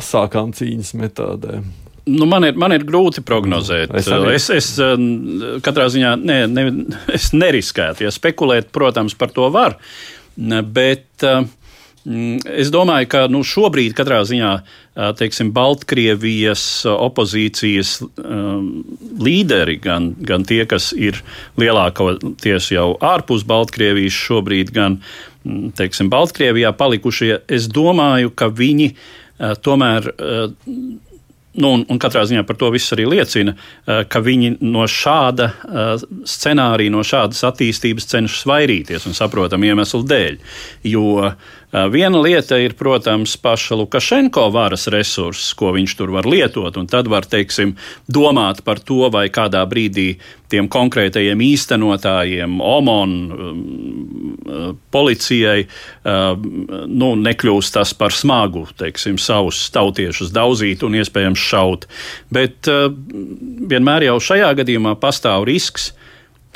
asākām 0.00 0.54
cīņas 0.56 0.94
metodēm. 1.00 1.70
Nu, 2.10 2.26
man, 2.26 2.46
ir, 2.48 2.56
man 2.58 2.72
ir 2.74 2.84
grūti 2.88 3.22
prognozēt. 3.26 3.92
Es, 4.00 4.08
es, 4.08 4.48
es 4.56 5.62
katrā 5.64 5.86
ziņā 5.92 6.14
ne, 6.18 6.38
ne, 6.50 6.64
es 7.12 7.30
neriskētu. 7.36 8.06
Ja 8.06 8.12
spekulēt, 8.14 8.70
protams, 8.74 9.14
par 9.18 9.32
to 9.36 9.50
var. 9.52 9.76
Bet 10.36 11.26
uh, 11.28 11.44
es 12.08 12.70
domāju, 12.72 13.08
ka 13.12 13.24
nu, 13.28 13.42
šobrīd 13.44 13.92
katrā 13.98 14.22
ziņā 14.24 14.52
teiksim, 15.18 15.50
Baltkrievijas 15.56 16.62
opozīcijas 16.90 17.98
um, 18.00 18.70
līderi, 19.20 19.76
gan, 19.84 20.10
gan 20.16 20.46
tie, 20.48 20.62
kas 20.68 20.90
ir 20.96 21.20
lielākoties 21.60 22.70
jau 22.72 22.94
ārpus 23.04 23.44
Baltkrievijas 23.48 24.16
šobrīd, 24.16 24.72
gan 24.76 24.98
mm, 25.44 25.76
teiksim, 25.76 26.08
Baltkrievijā 26.12 26.72
palikušie, 26.76 27.42
es 27.48 27.68
domāju, 27.68 28.32
ka 28.32 28.48
viņi 28.48 28.90
uh, 28.94 29.54
tomēr. 29.60 30.12
Uh, 30.16 31.06
Nu, 31.60 31.72
un, 31.74 31.80
un 31.90 31.98
katrā 31.98 32.20
ziņā 32.30 32.44
par 32.46 32.54
to 32.54 32.68
viss 32.70 32.92
arī 32.94 33.08
liecina, 33.10 33.56
ka 33.82 34.20
viņi 34.22 34.52
no 34.62 34.84
šāda 34.86 35.48
scenārija, 36.22 36.92
no 36.94 37.02
šādas 37.02 37.42
attīstības 37.48 38.06
cenšas 38.06 38.46
vairīties 38.46 39.08
un 39.10 39.16
saprotam 39.18 39.66
iemeslu 39.66 40.04
dēļ. 40.06 40.38
Jo 40.92 41.02
uh, 41.18 41.50
Viena 41.70 42.18
lieta 42.18 42.58
ir, 42.58 42.74
protams, 42.74 43.36
paša 43.38 43.76
Lukašenko 43.78 44.48
varas 44.50 44.88
resurss, 44.90 45.52
ko 45.54 45.70
viņš 45.76 45.92
tur 46.00 46.10
var 46.16 46.26
lietot, 46.26 46.74
un 46.80 46.88
tad 46.90 47.06
var, 47.06 47.28
teiksim, 47.30 47.76
domāt 48.10 48.64
par 48.66 48.82
to, 48.82 49.06
vai 49.14 49.28
kādā 49.30 49.62
brīdī 49.70 50.16
tiem 50.50 50.66
konkrētajiem 50.66 51.38
īstenotājiem, 51.46 52.56
OMON, 52.58 53.14
policijai, 54.90 55.68
nu, 56.90 57.12
nekļūst 57.22 57.78
tas 57.78 57.94
par 57.94 58.18
smagu, 58.18 58.64
teiksim, 58.82 59.20
savus 59.22 59.62
tautiešus 59.70 60.34
daudzīt 60.34 60.82
un 60.82 60.98
iespējams 60.98 61.46
šaut. 61.52 61.86
Bet 62.34 62.66
vienmēr 63.70 64.10
jau 64.10 64.18
šajā 64.32 64.50
gadījumā 64.58 64.98
pastāv 64.98 65.46
risks, 65.46 65.92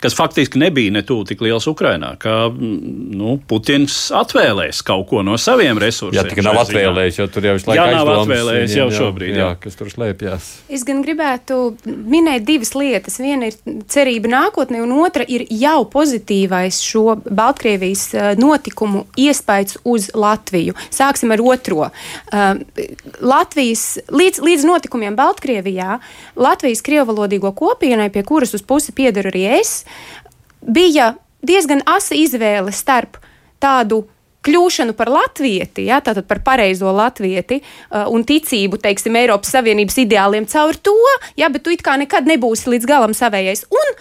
kas 0.01 0.17
faktiski 0.17 0.59
nebija 0.59 0.93
ne 0.93 1.03
tuvu 1.07 1.25
tik 1.29 1.41
liels 1.45 1.67
Ukrainā, 1.71 2.15
ka 2.21 2.51
nu, 2.55 3.37
Putins 3.49 3.95
atvēlēs 4.15 4.83
kaut 4.85 5.07
ko 5.11 5.23
no 5.25 5.39
saviem 5.41 5.79
resursiem. 5.81 6.19
Jā, 6.19 6.25
tikai 6.29 6.45
nav 6.45 6.61
atvēlējis, 6.65 7.21
jo 7.21 7.27
tur 7.33 7.49
jau 7.49 7.55
visu 7.57 7.71
laiku 7.71 7.81
jā, 7.81 7.87
nav 7.95 8.11
atvēlējis 8.19 8.77
jau 8.79 8.89
šobrīd. 8.99 9.33
Jā, 9.33 9.47
jā, 9.47 9.51
kas 9.63 9.79
tur 9.81 9.91
slēpjas. 9.93 10.51
Es 10.69 10.85
gan 10.87 11.01
gribētu 11.05 11.61
minēt 11.87 12.45
divas 12.49 12.75
lietas. 12.77 13.17
Viena 13.23 13.49
ir 13.49 13.81
cerība 13.91 14.33
nākotnē, 14.35 14.83
un 14.85 14.93
otra 14.99 15.25
ir 15.25 15.47
jau 15.49 15.79
pozitīvais 15.93 16.83
šo 16.85 17.17
Baltkrievijas 17.25 18.05
eh, 18.15 18.31
notikumu 18.41 19.07
iespējas 19.21 19.79
uz 19.89 20.11
Latviju. 20.15 20.77
Sāksim 20.93 21.33
ar 21.35 21.43
otro. 21.45 21.89
Uh, 22.35 22.61
Latvijas, 23.25 23.99
līdz, 24.13 24.41
līdz 24.45 24.67
notikumiem 24.69 25.17
Baltkrievijā, 25.19 25.99
Latvijas 26.37 26.83
krievalodīgo 26.85 27.55
kopienai, 27.57 28.11
pie 28.13 28.25
kuras 28.27 28.55
uz 28.57 28.65
pusi 28.67 28.93
pieder 28.97 29.29
arī 29.31 29.47
es, 29.61 29.85
bija 30.61 31.15
diezgan 31.45 31.85
asa 31.87 32.17
izvēle 32.17 32.73
starp 32.73 33.19
tādu 33.63 34.05
kļūšanu 34.45 34.93
par 34.97 35.09
latvieti, 35.09 35.87
ja, 35.89 36.03
tātad 36.05 36.27
par 36.29 36.43
pareizo 36.45 36.91
latvieti 36.93 37.63
uh, 37.63 38.05
un 38.13 38.27
ticību, 38.29 38.77
teiksim, 38.83 39.17
Eiropas 39.17 39.55
Savienības 39.55 39.97
ideāliem 40.05 40.49
caur 40.51 40.77
to, 40.77 40.97
ja, 41.41 41.49
bet 41.53 41.65
tu 41.65 41.73
it 41.73 41.85
kā 41.85 41.97
nekad 42.01 42.29
nebūsi 42.29 42.75
līdz 42.75 42.89
galam 42.89 43.17
savējais. 43.17 43.65
Un 43.73 43.95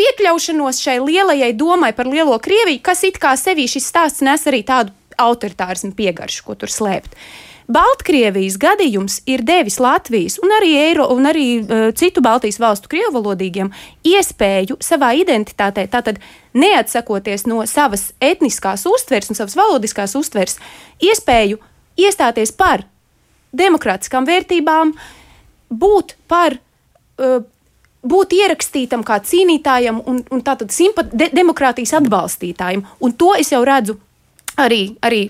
piekļaušanos 0.00 0.80
šai 0.82 0.98
lielajai 1.04 1.52
domai 1.54 1.92
par 1.94 2.10
lielo 2.10 2.38
Krieviju, 2.42 2.82
kas 2.82 3.04
it 3.06 3.20
kā 3.22 3.36
sevī 3.38 3.68
šis 3.70 3.86
stāsts 3.92 4.26
nes 4.26 4.46
arī 4.50 4.64
tādu 4.66 4.94
autoritārismu 5.20 5.94
piegaršu, 5.94 6.42
ko 6.46 6.58
tur 6.58 6.72
slēpt. 6.72 7.14
Uh, 7.14 7.49
Baltkrievijas 7.70 8.56
gadījums 8.58 9.20
ir 9.30 9.44
devis 9.46 9.78
Latvijas 9.82 10.40
un 10.42 10.50
arī, 10.56 10.72
Eiro, 10.80 11.06
un 11.14 11.28
arī 11.30 11.46
uh, 11.60 11.90
citu 11.94 12.22
Baltijas 12.24 12.58
valstu 12.62 12.90
krievalodīgiem 12.90 13.70
iespēju 14.06 14.80
savā 14.82 15.12
identitātē, 15.20 15.86
tātad 15.92 16.18
neatsakoties 16.56 17.46
no 17.46 17.62
savas 17.70 18.10
etniskās 18.18 18.86
uztveres 18.90 19.30
un 19.30 19.38
savas 19.38 19.54
valodiskās 19.58 20.16
uztveres, 20.18 20.58
iespēju 20.98 21.60
iestāties 22.00 22.50
par 22.56 22.84
demokrātiskām 23.54 24.26
vērtībām, 24.26 24.94
būt 25.70 26.18
par. 26.30 26.58
Uh, 27.20 27.42
būt 28.00 28.32
ierakstītam 28.32 29.02
kā 29.04 29.18
cīnītājam 29.20 29.98
un, 30.08 30.22
un 30.32 30.40
tātad 30.40 30.72
simpat, 30.72 31.10
de, 31.12 31.26
demokrātijas 31.36 31.98
atbalstītājam. 31.98 32.86
Un 33.04 33.12
to 33.12 33.34
es 33.36 33.52
jau 33.52 33.60
redzu 33.66 33.98
arī, 34.56 34.94
arī 35.04 35.26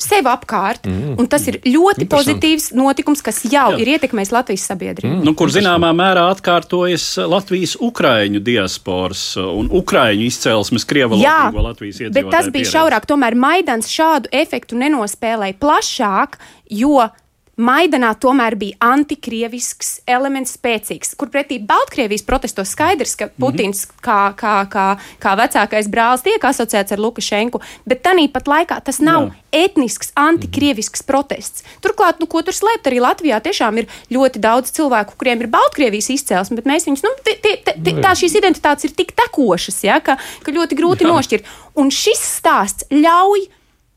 sev 0.00 0.28
apkārt. 0.28 0.86
Mm. 0.86 1.28
Tas 1.30 1.46
ir 1.50 1.58
ļoti 1.64 2.06
pozitīvs 2.10 2.70
notikums, 2.76 3.22
kas 3.24 3.42
jau 3.48 3.70
Jā. 3.72 3.80
ir 3.80 3.94
ietekmējis 3.96 4.32
Latvijas 4.34 4.66
sabiedrību. 4.70 5.12
Mm. 5.18 5.24
Nu, 5.26 5.34
kur 5.38 5.52
zināmā 5.52 5.92
mērā 5.96 6.26
atkārtojas 6.34 7.08
Latvijas 7.26 7.76
ukrāņu 7.82 8.42
diasporas 8.44 9.24
un 9.40 9.70
ukrāņu 9.74 10.26
izcelsmes 10.28 10.86
krievalotīgo 10.88 11.64
Latvijas 11.70 12.02
iedzīvotāju. 12.04 12.30
Bet 12.30 12.36
tas 12.36 12.50
bija 12.50 12.62
pieredze. 12.62 12.74
šaurāk. 12.76 13.08
Tomēr 13.08 13.38
Maidans 13.40 13.92
šādu 13.92 14.32
efektu 14.36 14.78
nenospēlēja 14.80 15.56
plašāk, 15.62 16.40
jo 16.76 17.08
Maidanā 17.56 18.10
tomēr 18.20 18.52
bija 18.60 18.76
antikrievisks 18.84 20.02
elements 20.12 20.58
spēcīgs, 20.58 21.14
kur 21.16 21.30
pretī 21.32 21.56
Baltkrievijas 21.64 22.24
protestos 22.28 22.74
skaidrs, 22.76 23.14
ka 23.16 23.30
mhm. 23.30 23.36
Putins 23.40 23.86
mm 23.86 23.92
-hmm. 23.92 24.02
kā, 24.04 24.20
kā, 24.36 24.56
kā, 24.68 24.86
kā 25.20 25.32
vecākais 25.40 25.88
brālis 25.88 26.22
tiek 26.22 26.44
asociēts 26.44 26.92
ar 26.92 27.00
Lukašenku, 27.00 27.60
bet 27.86 28.02
tanī 28.02 28.28
pat 28.32 28.44
laikā 28.46 28.80
tas 28.84 29.00
nav 29.00 29.22
Jā. 29.22 29.32
etnisks, 29.52 30.12
antikrievisks 30.14 31.00
mm 31.00 31.04
-hmm. 31.04 31.06
protests. 31.06 31.64
Turklāt, 31.80 32.20
nu, 32.20 32.26
ko 32.26 32.42
tur 32.42 32.52
slēpt, 32.52 32.90
arī 32.90 33.00
Latvijā 33.00 33.40
tiešām 33.40 33.78
ir 33.78 33.86
ļoti 34.10 34.38
daudz 34.38 34.70
cilvēku, 34.70 35.16
kuriem 35.16 35.40
ir 35.40 35.46
Baltkrievijas 35.46 36.10
izcelsme, 36.10 36.56
bet 36.56 36.66
mēs 36.66 36.84
viņus, 36.86 37.02
nu, 37.02 37.10
t, 37.24 37.38
t, 37.42 37.56
t, 37.64 37.72
t, 37.84 37.90
tā 38.02 38.12
šīs 38.12 38.36
identitātes 38.36 38.84
ir 38.84 38.90
tik 38.90 39.12
tekošas, 39.12 39.84
ja, 39.84 40.00
ka, 40.00 40.18
ka 40.42 40.52
ļoti 40.52 40.74
grūti 40.76 41.04
Jā. 41.04 41.08
nošķirt. 41.08 41.44
Un 41.74 41.90
šis 41.90 42.20
stāsts 42.38 42.84
ļauj 42.90 43.48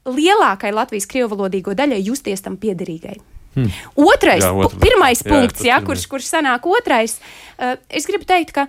lielākai 0.05 0.71
Latvijas 0.71 1.07
krievalodīgo 1.07 1.75
daļai 1.75 2.05
justies 2.07 2.41
tam 2.41 2.57
piederīgai. 2.57 3.19
Hmm. 3.55 3.71
Otrais, 3.97 4.43
jā, 4.45 4.51
otra. 4.53 4.79
pirmais 4.83 5.23
jā, 5.23 5.31
punkts, 5.31 5.65
jā, 5.65 5.79
kurš, 5.85 6.05
kurš 6.11 6.29
sanāk 6.29 6.67
otrais, 6.69 7.17
uh, 7.57 7.75
es 7.89 8.05
gribu 8.09 8.27
teikt, 8.29 8.53
ka 8.55 8.67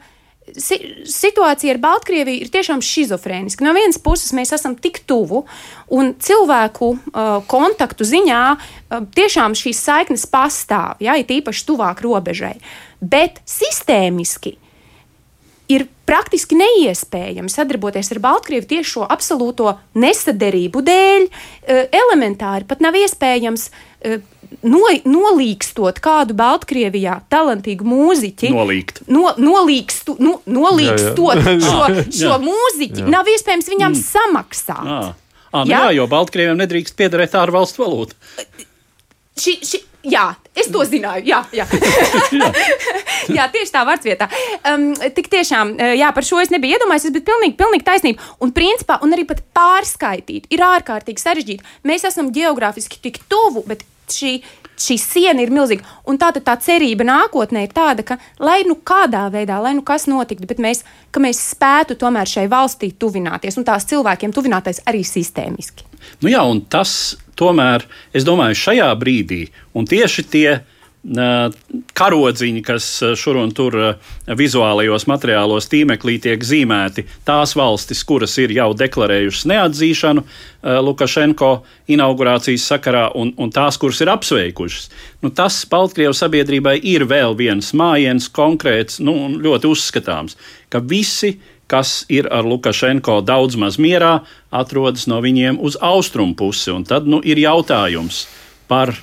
si 0.56 0.78
situācija 1.06 1.74
ar 1.74 1.80
Baltkrieviju 1.82 2.42
ir 2.42 2.50
tiešām 2.50 2.80
schizofrēniska. 2.82 3.62
No 3.62 3.74
vienas 3.76 4.00
puses 4.02 4.32
mēs 4.34 4.54
esam 4.56 4.74
tik 4.80 5.02
tuvu, 5.06 5.44
un 5.94 6.14
cilvēku 6.18 6.94
uh, 6.96 7.28
kontaktu 7.50 8.06
ziņā 8.08 8.40
uh, 8.56 9.04
tiešām 9.14 9.54
šīs 9.58 9.84
saiknes 9.84 10.26
pastāv, 10.30 10.98
ja 11.04 11.18
ir 11.20 11.30
īpaši 11.40 11.66
tuvāk 11.68 12.02
robežai. 12.06 12.56
Bet 13.00 13.38
sistēmiski 13.48 14.56
ir 15.70 15.86
praktiski 16.08 16.58
neiespējami 16.58 17.52
sadarboties 17.52 18.10
ar 18.10 18.18
Baltkrievu 18.24 18.66
tieši 18.72 18.90
šo 18.96 19.06
absolūto 19.06 19.76
nesaderību 19.94 20.82
dēļ. 20.82 21.28
Elementāri 21.94 22.66
pat 22.66 22.82
nav 22.82 22.98
iespējams 22.98 23.68
no, 24.66 24.82
nolīkstot 25.08 26.00
kādu 26.04 26.36
Baltkrievijā 26.38 27.20
talantīgu 27.32 27.86
mūziķi. 27.86 28.52
Nolīgt. 28.54 29.02
No, 29.10 29.30
nolīkstu, 29.40 30.16
nu, 30.22 30.36
nolīkstot 30.50 31.40
jā, 31.40 31.56
jā. 31.56 31.60
šo, 31.66 32.06
šo 32.20 32.38
mūziķi, 32.44 33.04
jā. 33.04 33.10
nav 33.12 33.30
iespējams 33.30 33.70
viņam 33.72 33.94
mm. 33.94 34.02
samaksāt. 34.04 34.90
Jā. 34.90 35.02
À, 35.50 35.64
nu 35.64 35.72
jā? 35.72 35.84
jā, 35.88 35.94
jo 35.98 36.10
Baltkrieviem 36.10 36.58
nedrīkst 36.60 36.94
piederēt 36.98 37.34
ārvalstu 37.38 37.82
valūtu. 37.82 38.18
Ši, 39.40 39.54
ši, 39.66 39.78
jā, 40.12 40.28
es 40.54 40.68
to 40.70 40.82
zināju. 40.86 41.24
Jā, 41.26 41.40
jā. 41.54 41.66
jā. 42.36 42.50
jā 43.38 43.46
tieši 43.50 43.74
tā 43.74 43.82
vārds 43.88 44.06
vietā. 44.06 44.28
Um, 44.68 44.90
tik 45.16 45.30
tiešām, 45.32 45.74
jā, 45.98 46.10
par 46.14 46.26
šo 46.26 46.38
es 46.42 46.52
nebiju 46.52 46.76
iedomājies, 46.76 47.10
bet 47.16 47.26
pilnīgi, 47.26 47.56
pilnīgi 47.58 47.86
taisnība. 47.86 48.30
Un 48.44 48.54
principā, 48.54 49.00
un 49.02 49.16
arī 49.16 49.26
pat 49.28 49.42
pārskaitīt 49.56 50.50
ir 50.52 50.64
ārkārtīgi 50.66 51.24
sarežģīti. 51.24 51.78
Mēs 51.88 52.06
esam 52.06 52.30
geogrāfiski 52.36 53.00
tik 53.02 53.22
tuvu, 53.32 53.64
bet 53.66 53.82
šī, 54.14 54.32
šī 54.80 54.96
siena 55.00 55.44
ir 55.44 55.52
milzīga. 55.54 55.86
Un 56.08 56.18
tā 56.20 56.32
tā 56.36 56.56
cerība 56.62 57.06
nākotnē 57.06 57.64
ir 57.66 57.74
tāda, 57.76 58.04
ka, 58.06 58.18
lai 58.42 58.62
nu 58.68 58.76
kādā 58.76 59.26
veidā, 59.32 59.60
lai 59.62 59.74
nu 59.76 59.84
kas 59.86 60.08
notiktu, 60.10 60.48
bet 60.50 60.62
mēs, 60.62 60.84
mēs 61.16 61.42
spētu 61.54 61.98
tomēr 62.00 62.28
šai 62.28 62.46
valstī 62.50 62.92
tuvināties 62.92 63.60
un 63.60 63.68
tās 63.68 63.88
cilvēkiem 63.90 64.34
tuvināties 64.36 64.82
arī 64.90 65.04
sistēmiski. 65.06 65.86
Nu 66.24 66.32
jā, 66.32 66.42
un 66.48 66.62
tas 66.72 67.16
tomēr, 67.40 67.86
es 68.16 68.26
domāju, 68.26 68.58
šajā 68.58 68.90
brīdī, 69.00 69.46
un 69.76 69.88
tieši 69.88 70.26
tie 70.28 70.60
karodziņi, 71.00 72.60
kas 72.64 72.86
šur 73.16 73.38
un 73.40 73.52
tur 73.56 73.76
vizuālajos 74.36 75.06
materiālos 75.08 75.70
tīmeklī 75.72 76.18
tiek 76.20 76.42
zīmēti, 76.44 77.06
tās 77.24 77.54
valstis, 77.56 78.02
kuras 78.04 78.36
ir 78.42 78.52
jau 78.52 78.70
deklarējušas 78.76 79.46
neatzīšanu 79.48 80.24
Lukašenko 80.84 81.52
inaugurācijas 81.88 82.66
sakarā, 82.68 83.06
un, 83.16 83.32
un 83.40 83.52
tās, 83.54 83.80
kuras 83.80 84.02
ir 84.04 84.12
apsveikušas. 84.12 84.90
Nu, 85.24 85.32
tas 85.32 85.62
Baltkrievijas 85.70 86.20
sabiedrībai 86.20 86.76
ir 86.92 87.06
vēl 87.08 87.36
viens 87.38 87.72
mājiens, 87.72 88.28
konkrēts, 88.28 89.00
nu, 89.00 89.16
ļoti 89.40 89.72
uzskatāms, 89.72 90.36
ka 90.68 90.84
visi 90.84 91.38
kas 91.70 92.02
ir 92.10 92.26
ar 92.34 92.42
Lukašenko 92.42 93.20
daudz 93.22 93.54
maz 93.54 93.76
mierā, 93.78 94.24
atrodas 94.50 95.06
no 95.06 95.20
viņiem 95.22 95.60
uz 95.62 95.76
austrumu 95.78 96.34
pusi. 96.34 96.72
Un 96.74 96.82
tad 96.82 97.06
nu, 97.06 97.20
ir 97.22 97.38
jautājums 97.38 98.24
par 98.66 98.96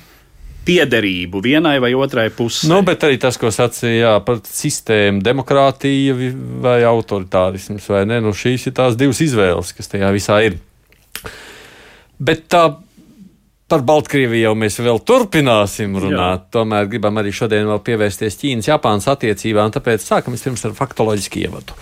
piederību 0.68 1.40
vienai 1.44 1.76
vai 1.82 1.94
otrai 1.96 2.28
pusē. 2.34 2.68
Nu, 2.70 2.82
bet 2.86 3.06
arī 3.06 3.18
tas, 3.20 3.38
ko 3.40 3.50
sacīja 3.54 4.18
par 4.26 4.42
sistēmu, 4.44 5.22
demokrātija 5.24 6.16
vai 6.64 6.80
autoritārisms, 6.88 7.88
vai 7.92 8.04
ne? 8.10 8.20
Nu, 8.24 8.34
šīs 8.36 8.68
ir 8.68 8.76
tās 8.76 8.98
divas 9.00 9.22
izvēles, 9.24 9.72
kas 9.76 9.90
tajā 9.94 10.12
visā 10.14 10.42
ir. 10.50 10.60
Bet 12.18 12.46
tā 12.52 12.66
par 13.68 13.84
Baltkrieviju 13.84 14.48
jau 14.48 14.54
mēs 14.56 14.78
vēl 14.80 15.02
turpināsim 15.08 15.96
runāt. 16.00 16.46
Jā. 16.46 16.52
Tomēr 16.58 16.88
gribam 16.88 17.20
arī 17.20 17.34
šodien 17.36 17.68
vēl 17.68 17.82
pievērsties 17.84 18.40
Ķīnas-Japānas 18.40 19.10
attiecībām, 19.12 19.74
tāpēc 19.74 20.04
sākam 20.08 20.36
vispirms 20.36 20.64
ar 20.68 20.76
faktoloģisku 20.78 21.44
ievadu. 21.44 21.76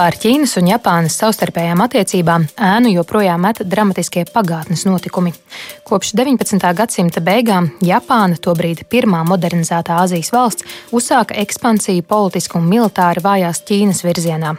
Pār 0.00 0.16
Ķīnas 0.16 0.54
un 0.56 0.68
Japānas 0.70 1.18
savstarpējām 1.20 1.82
attiecībām 1.84 2.46
ēnu 2.56 2.94
joprojām 2.94 3.42
met 3.44 3.58
dramatiskie 3.68 4.22
pagātnes 4.32 4.86
notikumi. 4.88 5.34
Kopš 5.84 6.14
19. 6.16 6.56
gadsimta 6.78 7.20
beigām 7.20 7.68
Japāna, 7.84 8.38
tobrīd 8.40 8.86
pirmā 8.88 9.20
modernizētā 9.28 9.98
Azijas 10.00 10.32
valsts, 10.32 10.64
uzsāka 10.96 11.36
ekspansiju 11.44 12.06
politiski 12.08 12.56
un 12.56 12.72
militāri 12.72 13.20
vājās 13.26 13.60
Ķīnas 13.68 14.00
virzienā. 14.06 14.54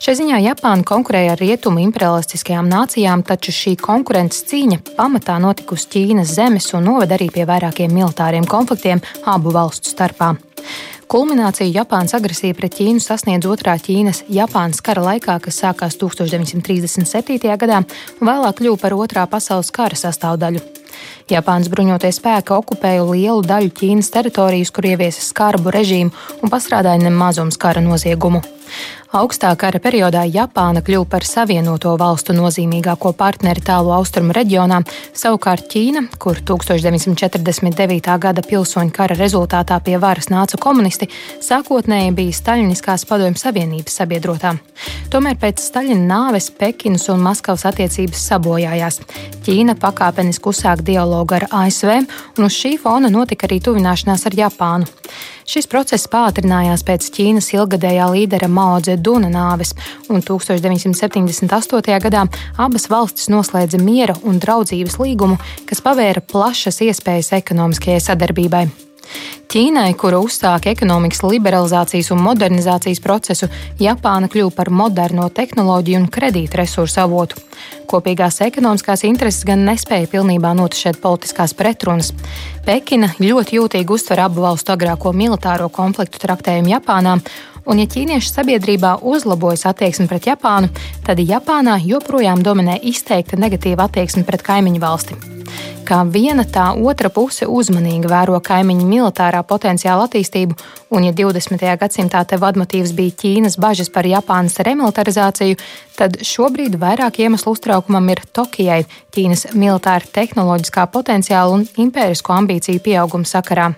Šai 0.00 0.16
ziņā 0.22 0.40
Japāna 0.46 0.88
konkurēja 0.88 1.36
ar 1.36 1.44
rietumu 1.44 1.84
imperialistiskajām 1.84 2.72
nācijām, 2.72 3.28
taču 3.28 3.52
šī 3.52 3.76
konkurences 3.84 4.48
cīņa 4.48 4.86
pamatā 4.96 5.36
notikusi 5.44 5.92
Ķīnas 5.98 6.32
zemes 6.40 6.72
un 6.72 6.88
noveda 6.88 7.20
arī 7.20 7.28
pie 7.34 7.44
vairākiem 7.44 7.92
militāriem 7.92 8.48
konfliktiem 8.48 9.04
abu 9.36 9.52
valstu 9.52 9.92
starpā. 9.92 10.38
Kulmināciju 11.08 11.72
Japānas 11.72 12.12
agresija 12.18 12.52
pret 12.52 12.74
Ķīnu 12.76 13.00
sasniedz 13.00 13.48
otrā 13.48 13.78
Ķīnas-Japānas 13.80 14.82
kara 14.84 15.06
laikā, 15.06 15.38
kas 15.40 15.56
sākās 15.62 15.94
1937. 15.96 17.48
gadā 17.62 17.78
un 17.80 18.28
vēlāk 18.28 18.58
kļuva 18.58 18.76
par 18.82 18.96
otrā 18.98 19.24
pasaules 19.24 19.72
kara 19.72 19.96
sastāvdaļu. 19.96 20.60
Japānas 21.32 21.72
bruņotie 21.72 22.10
spēki 22.12 22.52
okupēja 22.58 23.06
lielu 23.08 23.40
daļu 23.40 23.72
Ķīnas 23.80 24.12
teritorijas, 24.12 24.68
kur 24.68 24.90
ieviesa 24.90 25.24
skarbu 25.24 25.72
režīmu 25.72 26.12
un 26.42 26.52
pastrādāja 26.52 27.00
nemazums 27.00 27.56
kara 27.56 27.80
noziegumu. 27.80 28.44
Augstā 29.08 29.54
kara 29.56 29.78
periodā 29.80 30.26
Japāna 30.28 30.82
kļuva 30.84 31.06
par 31.08 31.24
savienoto 31.24 31.94
valstu 31.96 32.34
nozīmīgāko 32.36 33.14
partneri 33.16 33.62
tālu 33.64 33.94
austrumu 33.96 34.34
reģionā, 34.36 34.82
savukārt 35.16 35.64
Ķīna, 35.72 36.02
kur 36.20 36.36
1949. 36.44 38.18
gada 38.20 38.44
pilsoņu 38.44 38.92
kara 38.92 39.16
rezultātā 39.16 39.78
pie 39.80 39.96
varas 39.96 40.28
nāca 40.28 40.60
komunisti, 40.60 41.08
sākotnēji 41.40 42.12
bija 42.18 42.36
Staļiniskās 42.36 43.06
padomju 43.08 43.40
savienības 43.40 43.96
sabiedrotā. 44.02 44.52
Tomēr 45.08 45.40
pēc 45.40 45.64
Staļina 45.64 46.04
nāves 46.04 46.50
Pekinas 46.52 47.08
un 47.08 47.24
Maskavas 47.24 47.64
attiecības 47.72 48.28
sabojājās. 48.28 49.00
Ķīna 49.48 49.78
pakāpeniski 49.80 50.52
uzsāka 50.52 50.84
dialogu 50.84 51.38
ar 51.38 51.48
ASV, 51.62 51.96
un 52.36 52.44
uz 52.44 52.60
šī 52.60 52.76
fona 52.84 53.08
notika 53.08 53.48
arī 53.48 53.62
tuvināšanās 53.64 54.28
ar 54.28 54.36
Japānu. 54.44 54.92
Šis 55.48 55.64
process 55.64 56.04
pātrinājās 56.12 56.82
pēc 56.84 57.06
Ķīnas 57.16 57.46
ilgadējā 57.56 58.10
līdera 58.12 58.50
Mao 58.52 58.76
Dzeduna 58.98 59.30
nāves, 59.30 59.74
un 60.10 60.18
1978. 60.26 61.98
gadā 62.02 62.24
abas 62.58 62.88
valstis 62.90 63.30
noslēdza 63.30 63.78
miera 63.78 64.16
un 64.26 64.40
draudzības 64.42 64.98
līgumu, 64.98 65.38
kas 65.68 65.82
pavēra 65.84 66.24
plašas 66.26 66.82
iespējas 66.82 67.30
ekonomiskajai 67.38 68.02
sadarbībai. 68.02 68.66
Ķīnai, 69.48 69.94
kura 69.96 70.18
uzsāka 70.20 70.68
ekonomikas 70.74 71.22
liberalizācijas 71.24 72.10
un 72.12 72.18
modernizācijas 72.20 72.98
procesu, 73.00 73.46
Japāna 73.80 74.28
kļuva 74.28 74.52
par 74.52 74.68
moderno 74.68 75.30
tehnoloģiju 75.32 76.02
un 76.02 76.04
kredīta 76.12 76.58
resursu 76.60 77.00
avotu. 77.00 77.40
Kopīgās 77.88 78.42
ekonomiskās 78.44 79.06
intereses 79.08 79.46
gan 79.48 79.62
nespēja 79.64 80.10
pilnībā 80.12 80.50
notušēt 80.58 81.00
politiskās 81.00 81.56
pretrunas. 81.56 82.10
Pekina 82.66 83.08
ļoti 83.16 83.56
jūtīgi 83.56 83.96
uztver 83.96 84.20
abu 84.26 84.44
valstu 84.44 84.74
agrāko 84.76 85.14
militāro 85.16 85.70
konfliktu 85.72 86.20
traktējumu 86.26 86.74
Japānā, 86.74 87.16
un 87.64 87.80
ja 87.80 87.88
ķīniešu 87.88 88.34
sabiedrībā 88.34 88.98
uzlabojas 89.00 89.64
attieksme 89.72 90.10
pret 90.12 90.28
Japānu, 90.28 90.68
tad 91.08 91.24
Japānā 91.24 91.80
joprojām 91.88 92.44
dominē 92.44 92.76
izteikta 92.92 93.40
negatīva 93.40 93.88
attieksme 93.88 94.28
pret 94.28 94.44
kaimiņu 94.44 94.84
valsti 94.84 95.20
kā 95.88 96.02
viena 96.12 96.44
tā 96.44 96.68
otra 96.76 97.08
puse 97.12 97.46
uzmanīgi 97.48 98.10
vēro 98.10 98.38
kaimiņu 98.44 98.86
militārā 98.88 99.37
potenciāla 99.46 100.06
attīstību, 100.08 100.56
un 100.94 101.06
ja 101.08 101.12
20. 101.16 101.64
gadsimtā 101.80 102.24
te 102.28 102.38
vadmotīvs 102.40 102.94
bija 102.96 103.16
Ķīnas 103.22 103.58
bažas 103.60 103.90
par 103.94 104.08
Japānas 104.08 104.58
remilitarizāciju, 104.66 105.58
tad 105.98 106.20
šobrīd 106.24 106.78
vairāk 106.80 107.20
iemeslu 107.24 107.56
uztraukumam 107.56 108.08
ir 108.14 108.22
Tokijai 108.32 108.84
Ķīnas 109.14 109.50
militāra 109.54 110.06
tehnoloģiskā 110.14 110.86
potenciāla 110.94 111.60
un 111.60 111.68
impērisko 111.86 112.34
ambīciju 112.40 112.84
pieauguma 112.84 113.28
sakarā. 113.28 113.72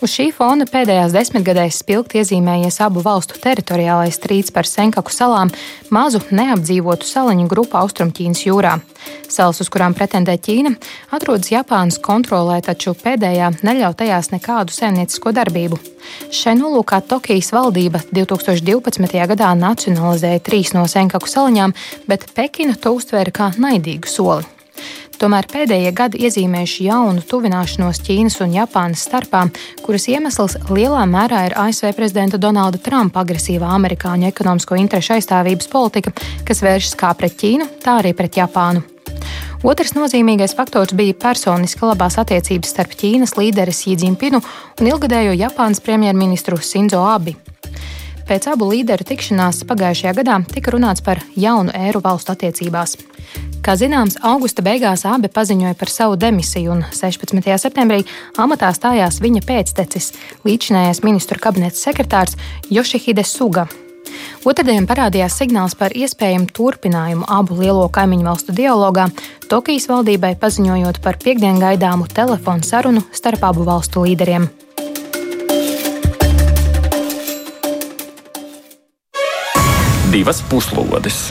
Uz 0.00 0.12
šī 0.12 0.30
fona 0.34 0.66
pēdējās 0.68 1.14
desmitgadēs 1.14 1.80
spilgti 1.82 2.20
iezīmējies 2.20 2.80
abu 2.84 3.02
valstu 3.04 3.38
teritoriālais 3.42 4.16
strīds 4.16 4.52
par 4.54 4.68
Senkaku 4.68 5.12
salām, 5.14 5.52
mazu 5.92 6.22
neapdzīvotu 6.30 7.08
saliņu 7.08 7.48
grupu 7.50 7.78
Austrumķīnas 7.80 8.44
jūrā. 8.46 8.78
Salas, 9.30 9.60
uz 9.62 9.70
kurām 9.72 9.94
pretendē 9.96 10.36
Ķīna, 10.40 10.74
atrodas 11.14 11.52
Japānas 11.52 12.00
kontrolē, 12.02 12.58
taču 12.64 12.94
pēdējā 12.98 13.50
neļauj 13.64 13.96
tajās 14.02 14.30
nekādu 14.34 14.74
saimniecisko 14.74 15.32
darbību. 15.36 15.78
Šai 16.34 16.56
nolūkā 16.58 17.00
Tokijas 17.08 17.52
valdība 17.54 18.02
2012. 18.10 19.20
gadā 19.34 19.50
nacionalizēja 19.58 20.44
trīs 20.44 20.74
no 20.76 20.86
Senkaku 20.90 21.30
saliņām, 21.30 21.76
bet 22.10 22.30
Pekina 22.34 22.76
to 22.76 22.96
uztvēra 22.98 23.34
kā 23.34 23.52
naidīgu 23.60 24.10
soli. 24.10 24.48
Tomēr 25.20 25.44
pēdējie 25.52 25.90
gadi 25.92 26.22
iezīmējuši 26.24 26.84
jaunu 26.86 27.20
tuvināšanos 27.28 27.98
Ķīnas 28.06 28.38
un 28.40 28.54
Japānas 28.54 29.02
starpā, 29.04 29.42
kuras 29.84 30.06
iemesls 30.08 30.54
lielā 30.70 31.02
mērā 31.10 31.42
ir 31.50 31.56
ASV 31.60 31.90
prezidenta 31.98 32.40
Donalda 32.40 32.80
Trumpa 32.80 33.20
agresīvā 33.20 33.68
amerikāņu 33.76 34.30
ekonomisko 34.30 34.78
interešu 34.80 35.18
aizstāvības 35.18 35.68
politika, 35.68 36.14
kas 36.48 36.64
vēršas 36.64 36.96
kā 37.02 37.12
pret 37.20 37.36
Ķīnu, 37.36 37.68
tā 37.84 37.98
arī 38.00 38.14
pret 38.16 38.40
Japānu. 38.40 38.80
Otrs 39.60 39.92
nozīmīgais 39.92 40.56
faktors 40.56 40.96
bija 40.96 41.12
personiska 41.20 41.92
labās 41.92 42.16
attiecības 42.22 42.72
starp 42.72 42.96
Ķīnas 42.96 43.36
līderi 43.36 43.76
Sīdzīmpinu 43.76 44.40
un 44.40 44.88
ilgadējo 44.94 45.36
Japānas 45.36 45.84
premjerministru 45.84 46.56
Sinzo 46.64 47.04
Abi. 47.04 47.36
Pēc 48.30 48.44
abu 48.46 48.68
līderu 48.70 49.02
tikšanās 49.02 49.64
pagājušajā 49.66 50.10
gadā 50.20 50.36
tika 50.54 50.70
runāts 50.70 51.02
par 51.02 51.18
jaunu 51.34 51.72
ēru 51.74 51.98
valstu 52.04 52.30
attiecībās. 52.30 52.92
Kā 53.66 53.74
zināms, 53.74 54.20
augusta 54.22 54.62
beigās 54.62 55.02
abi 55.02 55.26
paziņoja 55.34 55.74
par 55.80 55.90
savu 55.90 56.14
demisiju, 56.14 56.76
un 56.76 56.84
16. 56.94 57.42
septembrī 57.58 58.04
amatā 58.38 58.70
stājās 58.76 59.18
viņa 59.24 59.42
pēctecis, 59.48 60.12
līdzinājais 60.46 61.02
ministru 61.02 61.42
kabineta 61.42 61.74
sekretārs 61.74 62.38
Jošihide 62.70 63.26
Suga. 63.26 63.66
Otradien 64.46 64.86
parādījās 64.86 65.34
signāls 65.42 65.74
par 65.74 65.90
iespējamu 65.90 66.54
turpinājumu 66.54 67.26
abu 67.26 67.58
lielo 67.58 67.90
kaimiņu 67.90 68.30
valstu 68.30 68.54
dialogā, 68.54 69.10
Tokijas 69.50 69.90
valdībai 69.90 70.36
paziņojot 70.38 71.02
par 71.02 71.18
piekdiengaidāmu 71.18 72.06
telefonu 72.14 72.62
sarunu 72.62 73.02
starp 73.10 73.50
abu 73.50 73.66
valstu 73.66 74.06
līderiem. 74.06 74.46
Divas 80.10 80.40
puslodes. 80.50 81.28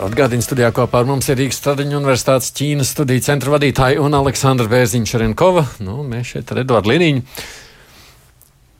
Atgādījums 0.00 0.46
studijā 0.46 0.70
kopā 0.72 1.02
ar 1.02 1.08
mums 1.10 1.26
ir 1.28 1.36
Rīgas 1.36 1.58
Stradiņu 1.60 1.98
Universitātes 1.98 2.52
Ķīnas 2.56 2.92
studiju 2.94 3.24
centra 3.26 3.52
vadītāja 3.52 4.00
un 4.00 4.16
Aleksandra 4.16 4.64
Bērziņš 4.70 5.12
Renkova. 5.20 5.66
Nu, 5.84 5.98
mēs 6.08 6.30
šeit 6.32 6.52
ar 6.54 6.62
Eduardu 6.62 6.92
Liniņu. 6.92 7.24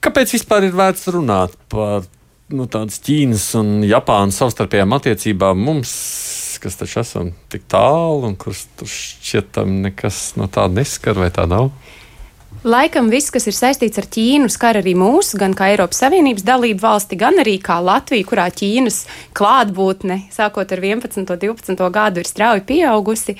Kāpēc 0.03 0.33
vispār 0.33 0.65
ir 0.65 0.73
vērts 0.79 1.05
runāt 1.13 1.53
par 1.69 2.07
nu, 2.55 2.65
tādas 2.65 2.97
Ķīnas 3.05 3.45
un 3.61 3.71
Japānas 3.85 4.39
savstarpējām 4.41 4.97
attiecībām 4.97 5.61
mums, 5.61 5.93
kas 6.63 6.79
taču 6.81 7.03
esam 7.03 7.33
tik 7.53 7.67
tālu 7.69 8.31
un 8.31 8.37
kurš 8.39 8.65
tur 8.79 8.89
šķietam 8.89 9.77
nekas 9.89 10.23
no 10.41 10.49
tāda 10.49 10.81
neskar 10.81 11.21
vai 11.21 11.29
tā 11.35 11.45
nav? 11.49 11.69
Laikam 12.63 13.09
viss, 13.11 13.31
kas 13.33 13.47
ir 13.49 13.55
saistīts 13.57 13.99
ar 13.99 14.05
Ķīnu, 14.07 14.47
skar 14.51 14.77
arī 14.79 14.93
mūs, 14.95 15.33
gan 15.39 15.51
kā 15.57 15.71
Eiropas 15.73 15.99
Savienības 15.99 16.45
dalību 16.47 16.79
valsti, 16.79 17.17
gan 17.19 17.41
arī 17.41 17.57
kā 17.63 17.79
Latviju, 17.83 18.27
kurā 18.29 18.45
Ķīnas 18.53 19.01
klātbūtne, 19.35 20.21
sākot 20.31 20.71
ar 20.71 20.79
11. 20.79 21.19
un 21.19 21.27
12. 21.27 21.89
gadu, 21.97 22.23
ir 22.23 22.29
strauji 22.29 22.63
pieaugusi. 22.69 23.35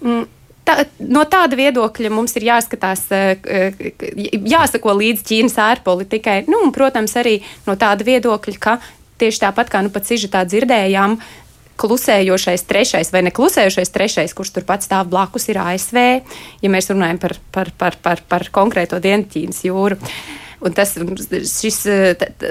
Mm, 0.00 0.24
tā, 0.64 0.78
no 1.04 1.24
tāda 1.28 1.58
viedokļa 1.58 2.12
mums 2.16 2.36
ir 2.40 2.48
jāskatās, 2.48 3.04
eh, 3.12 3.36
eh, 3.44 3.86
jāsako 4.56 4.96
līdz 5.02 5.26
Ķīnas 5.28 5.58
ārpolitikai. 5.68 6.44
Nu, 6.48 6.62
un, 6.64 6.72
protams, 6.72 7.16
arī 7.20 7.42
no 7.66 7.76
tāda 7.76 8.08
viedokļa, 8.08 8.58
ka 8.58 8.78
tieši 9.20 9.42
tāpat 9.46 9.72
kā 9.72 9.82
nu 9.84 9.92
pat 9.92 10.08
sižetā 10.08 10.44
dzirdējām, 10.48 11.18
klusējošais 11.80 12.64
trešais 12.68 13.12
vai 13.14 13.22
neklusējošais 13.28 13.92
trešais, 13.94 14.34
kurš 14.36 14.54
turpat 14.56 14.86
stāv 14.86 15.10
blakus, 15.12 15.48
ir 15.52 15.60
ASV, 15.62 16.00
ja 16.62 16.72
mēs 16.72 16.90
runājam 16.92 17.20
par, 17.22 17.36
par, 17.54 17.72
par, 17.78 18.00
par, 18.02 18.24
par 18.28 18.48
konkrēto 18.54 19.00
Dienvidķīnas 19.02 19.62
jūru. 19.68 20.00
Un 20.66 20.72
tas, 20.74 20.94
šis, 20.96 21.82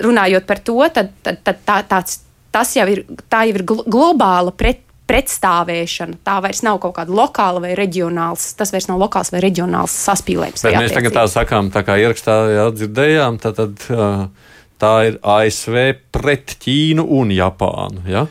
runājot 0.06 0.46
par 0.48 0.62
to, 0.62 0.78
tad, 0.94 1.12
tad, 1.26 1.42
tad 1.46 1.62
tā, 1.66 1.80
tāds, 1.90 2.20
tas 2.54 2.76
jau 2.78 2.86
ir, 2.92 3.02
tā 3.32 3.48
jau 3.50 3.58
ir 3.58 3.66
globāla 3.66 4.54
pret, 4.56 4.86
pretstāvēšana. 5.10 6.20
Tā 6.26 6.40
vairs 6.44 6.64
nav 6.66 6.80
kaut 6.84 6.96
kāda 6.98 7.14
lokāla 7.14 7.62
vai 7.64 7.74
reģionāla. 7.78 8.38
Tas 8.58 8.74
vairs 8.74 8.90
nav 8.90 9.02
lokāls 9.02 9.32
vai 9.34 9.42
reģionāls 9.46 9.94
saspīlējums. 10.06 10.66
Bet 10.66 10.78
mēs 10.82 10.96
tagad 10.96 11.18
tā 11.18 11.26
sakām, 11.32 11.70
tā 11.74 11.86
kā 11.86 11.98
ierakstā 12.02 12.38
jau 12.56 12.68
dzirdējām, 12.74 13.40
tad, 13.44 13.62
tad 13.62 14.30
tā 14.82 14.94
ir 15.10 15.20
ASV 15.22 15.82
pret 16.16 16.58
Ķīnu 16.62 17.06
un 17.20 17.34
Japānu. 17.36 18.06
Ja? 18.10 18.26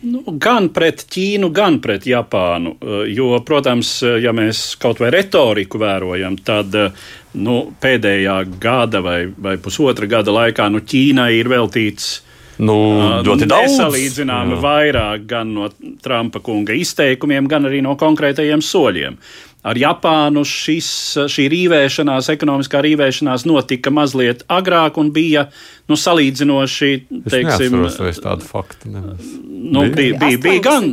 Nu, 0.00 0.22
gan 0.40 0.70
pret 0.72 1.02
Ķīnu, 1.12 1.50
gan 1.52 1.76
pret 1.84 2.06
Japānu. 2.08 2.72
Eh, 2.80 3.10
jo, 3.12 3.34
protams, 3.44 3.98
eh, 4.02 4.16
ja 4.24 4.32
mēs 4.32 4.78
kaut 4.80 5.00
vai 5.02 5.10
retoriku 5.12 5.80
vērojam, 5.80 6.38
tad 6.44 6.74
eh, 6.74 7.04
nu, 7.36 7.60
pēdējā 7.80 8.38
gada 8.60 9.02
vai, 9.04 9.26
vai 9.36 9.58
pusotra 9.60 10.08
gada 10.08 10.32
laikā 10.32 10.70
nu, 10.72 10.80
Ķīnai 10.80 11.34
ir 11.36 11.52
veltīts. 11.52 12.20
Nu, 12.60 12.76
ļoti 13.24 13.46
daudz. 13.48 13.72
Nesalīdzināmi 13.72 14.58
vairāk 14.60 15.24
gan 15.28 15.52
no 15.56 15.70
Trumpa 16.04 16.42
kunga 16.44 16.74
izteikumiem, 16.76 17.48
gan 17.48 17.68
arī 17.68 17.80
no 17.84 17.94
konkrētajiem 17.96 18.60
soļiem. 18.60 19.16
Ar 19.60 19.76
Japānu 19.76 20.40
šis, 20.48 20.88
šī 21.28 21.44
rīvēšanās, 21.52 22.30
ekonomiskā 22.32 22.80
rīvēšanās 22.86 23.44
notika 23.44 23.92
mazliet 23.92 24.40
agrāk 24.48 24.96
un 25.00 25.10
bija 25.12 25.50
nu, 25.90 25.98
salīdzinoši. 26.00 26.90
Teiksim, 27.28 27.76
es 28.08 28.22
tādu 28.24 28.46
faktu 28.48 28.94
neesmu. 28.94 29.50
Nu, 29.60 29.84
bija, 29.92 30.16
bija, 30.16 30.38
bija 30.40 30.62
gan. 30.64 30.88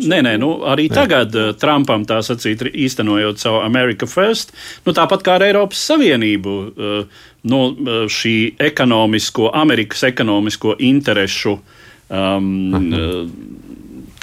Nē, 0.00 0.22
nē, 0.24 0.32
nu, 0.40 0.48
arī 0.72 0.88
nē. 0.88 0.96
tagad 0.96 1.36
uh, 1.36 1.50
Trumpam 1.60 2.06
tā 2.08 2.22
sacīt, 2.24 2.64
īstenojot 2.72 3.42
savu 3.42 3.60
America 3.66 4.08
First, 4.08 4.56
nu, 4.86 4.96
tāpat 4.96 5.26
kā 5.26 5.36
ar 5.36 5.44
Eiropas 5.50 5.84
Savienību, 5.90 6.56
uh, 6.56 7.22
nu, 7.52 7.60
uh, 7.68 8.02
šī 8.08 8.34
ekonomisko, 8.70 9.52
Amerikas 9.60 10.08
ekonomisko 10.08 10.78
interešu 10.88 11.58
um, 11.60 12.50
uh, 12.80 13.22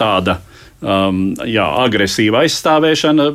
tāda 0.02 0.40
um, 0.82 1.22
jā, 1.46 1.68
agresīva 1.86 2.46
aizstāvēšana. 2.46 3.32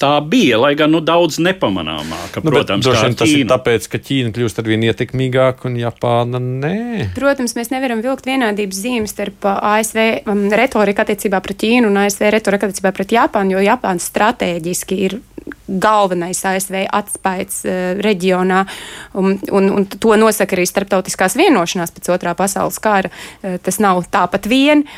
Tā 0.00 0.14
bija, 0.24 0.56
lai 0.56 0.72
gan 0.80 0.94
nu, 0.94 1.02
daudz 1.04 1.36
nepamanāmāka. 1.44 2.40
Nu, 2.40 2.48
protams, 2.54 2.86
bet, 2.88 3.16
tas 3.20 3.28
Ķīna. 3.28 3.42
ir 3.42 3.48
tāpēc, 3.50 3.88
ka 3.92 3.98
Ķīna 4.00 4.32
kļūst 4.32 4.62
ar 4.62 4.70
vien 4.70 4.86
ietekmīgāka 4.88 5.68
un 5.68 5.76
Japāna 5.76 6.40
nē. 6.40 7.10
Protams, 7.18 7.52
mēs 7.58 7.68
nevaram 7.68 8.00
vilkt 8.04 8.24
vienādības 8.30 8.80
zīmes 8.80 9.12
starp 9.12 9.44
uh, 9.44 9.58
ASV 9.74 10.00
um, 10.24 10.46
retoriku 10.56 11.04
attiecībā 11.04 11.42
pret 11.44 11.60
Ķīnu 11.60 11.92
un 11.92 12.00
ASV 12.06 12.30
retoriku 12.32 12.70
attiecībā 12.70 12.94
pret 12.96 13.12
Japānu, 13.12 13.58
jo 13.58 13.66
Japāna 13.66 14.00
strateģiski 14.00 15.00
ir 15.04 15.18
galvenais 15.68 16.40
ASV 16.48 16.80
atspējs 16.88 17.60
uh, 17.68 17.78
reģionā, 18.00 18.64
um, 19.12 19.34
un, 19.52 19.70
un 19.82 19.88
to 19.92 20.16
nosaka 20.16 20.56
arī 20.56 20.64
starptautiskās 20.64 21.36
vienošanās 21.36 21.92
pēc 21.92 22.08
otrā 22.16 22.32
pasaules 22.40 22.80
kara. 22.80 23.12
Uh, 23.44 23.60
tas 23.60 23.84
nav 23.84 24.06
tāpat 24.08 24.48
vien. 24.48 24.88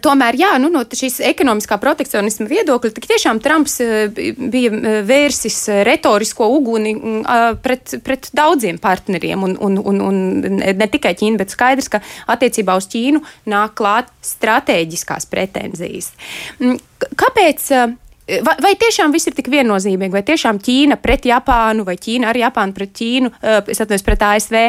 Tomēr, 0.00 0.36
jā, 0.38 0.50
nu, 0.62 0.70
no 0.72 0.82
šīs 0.86 1.18
ekonomiskā 1.32 1.76
protekcionisma 1.82 2.46
viedokļa, 2.50 2.92
tik 2.96 3.06
tiešām 3.10 3.40
Trumps 3.42 3.78
eh, 3.82 4.20
bija 4.38 4.72
eh, 4.72 4.98
vērsis 5.06 5.58
eh, 5.72 5.82
retorisko 5.88 6.46
uguni 6.54 6.94
mm, 6.94 7.58
pret, 7.64 7.96
pret 8.04 8.30
daudziem 8.36 8.78
partneriem, 8.82 9.42
un, 9.42 9.56
un, 9.60 9.78
un, 9.78 10.00
un 10.06 10.20
ne 10.62 10.88
tikai 10.92 11.14
Ķīnu, 11.18 11.40
bet 11.40 11.52
skaidrs, 11.52 11.90
ka 11.92 12.02
attiecībā 12.32 12.76
uz 12.78 12.88
Ķīnu 12.92 13.22
nāk 13.52 13.76
klāt 13.80 14.12
strateģiskās 14.24 15.28
pretenzijas. 15.32 16.12
Mm, 16.60 16.78
kāpēc? 17.18 17.70
Vai, 18.46 18.54
vai 18.62 18.70
tiešām 18.78 19.12
viss 19.12 19.28
ir 19.28 19.34
tik 19.36 19.50
viennozīmīgi, 19.52 20.14
vai 20.14 20.22
tiešām 20.24 20.60
Ķīna 20.62 20.96
pret 21.02 21.26
Japānu, 21.28 21.84
vai 21.88 21.98
Ķīna 22.00 22.30
ar 22.30 22.38
Japānu 22.38 22.76
pret 22.76 22.92
Ķīnu, 22.96 23.32
es 23.42 23.82
atvainojos 23.82 24.06
pret 24.06 24.22
ASV? 24.28 24.60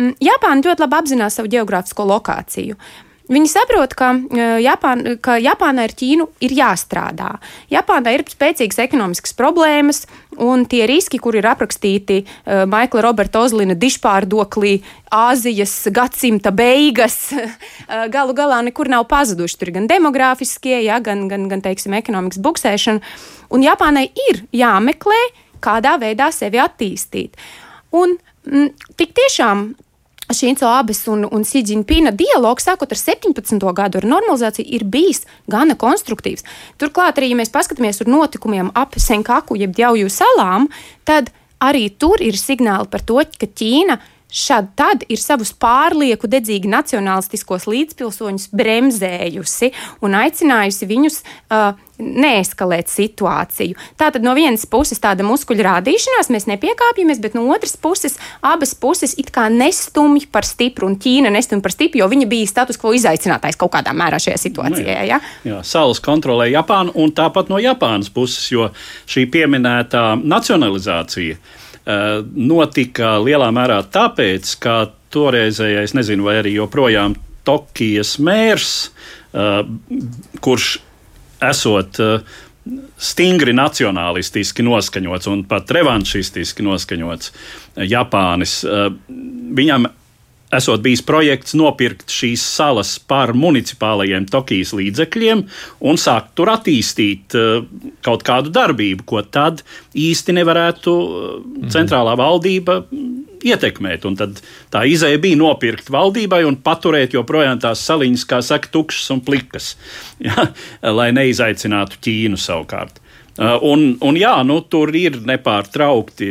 Mm, 0.00 0.16
Japāna 0.24 0.66
ļoti 0.66 0.84
labi 0.84 0.98
apzinās 0.98 1.38
savu 1.38 1.52
geogrāfisko 1.52 2.08
lokāciju. 2.10 2.76
Viņi 3.30 3.46
saprot, 3.46 3.92
ka, 3.94 4.10
e, 4.18 4.46
Japāna, 4.64 5.14
ka 5.22 5.36
Japānai 5.38 5.84
ar 5.86 5.92
Ķīnu 5.94 6.26
ir 6.42 6.54
jāstrādā. 6.56 7.36
Japānai 7.70 8.16
ir 8.16 8.24
spēcīgas 8.26 8.80
ekonomiskas 8.82 9.36
problēmas, 9.38 10.02
un 10.42 10.64
tie 10.66 10.82
riski, 10.90 11.20
kur 11.22 11.36
ir 11.38 11.46
aprakstīti 11.46 12.22
uh, 12.24 12.64
Maikla 12.70 13.04
Roberta 13.04 13.42
Ozlina 13.44 13.76
dišpārdoklī, 13.78 14.80
Āzijas 15.14 15.74
gadsimta 15.94 16.50
beigas, 16.54 17.18
uh, 17.34 18.06
galu 18.14 18.34
galā 18.34 18.60
nekur 18.66 18.90
nav 18.90 19.06
pazuduši. 19.10 19.58
Tur 19.60 19.70
ir 19.70 19.76
gan 19.78 19.86
demogrāfiskie, 19.90 20.80
ja, 20.86 20.98
gan, 21.04 21.26
gan, 21.30 21.46
gan 21.50 21.62
teiksim, 21.62 21.94
ekonomikas 21.98 22.42
buksēšana. 22.42 23.14
Un 23.54 23.66
Japānai 23.66 24.08
ir 24.30 24.42
jāmeklē, 24.54 25.20
kādā 25.62 25.94
veidā 26.02 26.30
sevi 26.34 26.62
attīstīt. 26.62 27.38
Un 27.94 28.16
m, 28.46 28.70
tik 28.98 29.14
tiešām 29.18 29.68
Šīnco 30.36 30.68
abas 30.70 31.02
un, 31.10 31.24
un 31.26 31.42
Sīdžiņpīna 31.46 32.12
dialogs, 32.14 32.66
sākot 32.68 32.92
ar 32.94 33.00
17. 33.00 33.58
gadu, 33.76 34.00
ar 34.00 34.06
normalizāciju, 34.12 34.66
ir 34.76 34.86
bijis 34.86 35.24
gana 35.50 35.74
konstruktīvs. 35.78 36.46
Turklāt, 36.80 37.18
arī, 37.18 37.32
ja 37.32 37.40
mēs 37.40 37.52
paskatāmies 37.54 38.02
uz 38.04 38.10
notikumiem 38.10 38.70
ap 38.78 38.94
Senkaku, 39.00 39.58
jeb 39.58 39.74
Djauju 39.76 40.10
salām, 40.12 40.68
tad 41.08 41.32
arī 41.60 41.88
tur 41.90 42.22
ir 42.22 42.38
signāli 42.38 42.88
par 42.90 43.04
to, 43.06 43.18
ka 43.40 43.48
Ķīna 43.50 43.98
šad 44.30 44.72
tad 44.78 45.04
ir 45.10 45.20
savus 45.20 45.52
pārlieku 45.52 46.30
dedzīgi 46.30 46.70
nacionālistiskos 46.70 47.66
līdzpilsoņus 47.70 48.50
bremzējusi 48.56 49.72
un 50.06 50.18
aicinājusi 50.22 50.90
viņus 50.90 51.20
uh, 51.22 51.72
neeskalēt 52.00 52.90
situāciju. 52.90 53.76
Tātad 54.00 54.24
no 54.24 54.32
vienas 54.36 54.64
puses 54.70 55.00
tāda 55.02 55.24
muskuļu 55.26 55.64
rādīšanās, 55.66 56.30
mēs 56.32 56.48
nepiekāpjamies, 56.50 57.20
bet 57.22 57.36
no 57.36 57.44
otras 57.52 57.76
puses 57.80 58.16
abas 58.40 58.74
puses 58.74 59.14
it 59.20 59.30
kā 59.34 59.48
nestumj 59.52 60.26
par 60.32 60.48
stipru, 60.48 60.88
un 60.88 60.98
Ķīna 61.00 61.32
nestumj 61.34 61.62
par 61.64 61.74
stipru, 61.74 62.02
jo 62.02 62.10
viņa 62.10 62.28
bija 62.30 62.50
status 62.50 62.80
quo 62.80 62.94
izaicinātājs 62.96 63.58
kaut 63.60 63.74
kādā 63.76 63.94
mērā 63.96 64.20
šajā 64.22 64.40
situācijā. 64.40 64.98
Nu, 65.00 65.08
jā, 65.12 65.20
jā 65.46 65.62
salas 65.66 66.02
kontrolē 66.04 66.50
Japānu, 66.50 66.94
un 67.00 67.12
tāpat 67.16 67.52
no 67.52 67.60
Japānas 67.62 68.12
puses, 68.12 68.48
jo 68.52 68.70
šī 69.10 69.26
pieminētā 69.32 70.14
nacionalizācija 70.20 71.40
notika 71.86 73.14
lielā 73.22 73.48
mērā 73.54 73.80
tāpēc, 73.92 74.52
ka 74.62 74.74
toreizējais, 75.14 75.94
nezinu, 75.96 76.28
vai 76.28 76.38
arī 76.42 76.54
joprojām 76.58 77.16
Tokijas 77.46 78.18
mērs, 78.22 78.90
eh, 79.32 79.62
kurš 80.44 80.68
esot 81.40 82.00
eh, 82.04 82.36
stingri 83.00 83.54
nacionālistiski 83.56 84.62
noskaņots 84.62 85.30
un 85.32 85.44
pat 85.48 85.70
revanšistiski 85.72 86.62
noskaņots 86.62 87.32
Japānis. 87.88 88.58
Viņam 89.56 89.88
esot 90.56 90.82
bijis 90.82 91.02
projekts 91.06 91.54
nopirkt 91.58 92.10
šīs 92.10 92.42
salas 92.56 92.96
par 92.98 93.32
municipālajiem 93.38 94.26
Tokijas 94.30 94.74
līdzekļiem 94.76 95.44
un 95.86 96.00
sākt 96.00 96.34
tur 96.38 96.52
attīstīt 96.54 97.36
uh, 97.38 97.64
kaut 98.06 98.24
kādu 98.26 98.52
darbību, 98.54 99.06
ko 99.06 99.22
tad 99.22 99.64
īsti 99.94 100.36
nevarētu 100.40 100.94
uh, 100.94 101.34
centrālā 101.72 102.16
valdība 102.18 102.80
ietekmēt. 103.46 104.06
Un 104.08 104.16
tad 104.20 104.40
tā 104.72 104.84
izēja 104.88 105.20
bija 105.22 105.38
nopirkt 105.40 105.90
valdībai 105.92 106.42
un 106.48 106.58
paturēt 106.64 107.14
joprojām 107.16 107.60
tās 107.62 107.84
saliņas, 107.88 108.26
kā 108.28 108.40
saka, 108.44 108.70
tukšas 108.72 109.14
un 109.16 109.22
plikas, 109.24 109.74
ja? 110.26 110.50
lai 110.82 111.10
neizaicinātu 111.16 112.00
Ķīnu 112.04 112.40
savukārt. 112.40 113.00
Uh, 113.38 113.54
un, 113.64 113.84
un 114.04 114.18
jā, 114.18 114.32
nu, 114.44 114.58
tur 114.68 114.90
ir 114.96 115.20
nepārtraukti, 115.26 116.30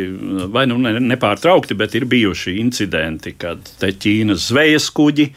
vai 0.52 0.66
nu 0.70 0.78
ne, 0.82 0.98
nepārtraukti, 1.14 1.78
bet 1.80 1.96
ir 1.98 2.06
bijuši 2.10 2.58
incidenti, 2.60 3.34
kad 3.40 3.72
Ķīnas 3.80 4.50
zvejas 4.52 4.90
kuģi 4.94 5.30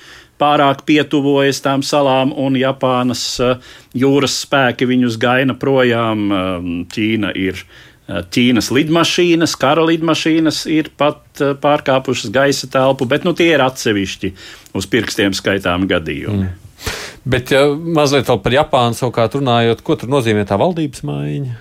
pārāk 0.42 0.82
pietuvojas 0.88 1.62
tām 1.62 1.84
salām, 1.86 2.34
un 2.34 2.58
Japānas 2.58 3.22
uh, 3.40 3.72
jūras 3.94 4.40
spēki 4.42 4.90
viņus 4.90 5.20
gaina 5.22 5.56
projām. 5.56 6.28
Um, 6.28 6.74
Ķīna 6.92 7.32
ir. 7.38 7.62
Uh, 7.62 7.88
Ķīnas 8.10 8.72
lidmašīnas, 8.74 9.54
kara 9.60 9.84
lidmašīnas 9.86 10.64
ir 10.70 10.90
pat 10.98 11.40
pārkāpušas 11.62 12.32
gaisa 12.34 12.68
telpu, 12.70 13.06
bet 13.08 13.24
nu, 13.24 13.32
tie 13.38 13.52
ir 13.54 13.62
atsevišķi 13.64 14.32
uz 14.76 14.88
pirkstiem 14.90 15.36
skaitāmi 15.36 15.88
gadījumi. 15.90 16.48
Mm. 16.48 16.61
Bet 17.24 17.52
ja 17.54 17.66
mazliet 17.72 18.26
vēl 18.30 18.40
par 18.42 18.56
Japānu 18.56 18.98
savukārt 18.98 19.36
runājot, 19.38 19.84
ko 19.86 19.98
tur 19.98 20.10
nozīmē 20.10 20.46
tā 20.48 20.58
valdības 20.60 21.04
maiņa? 21.06 21.60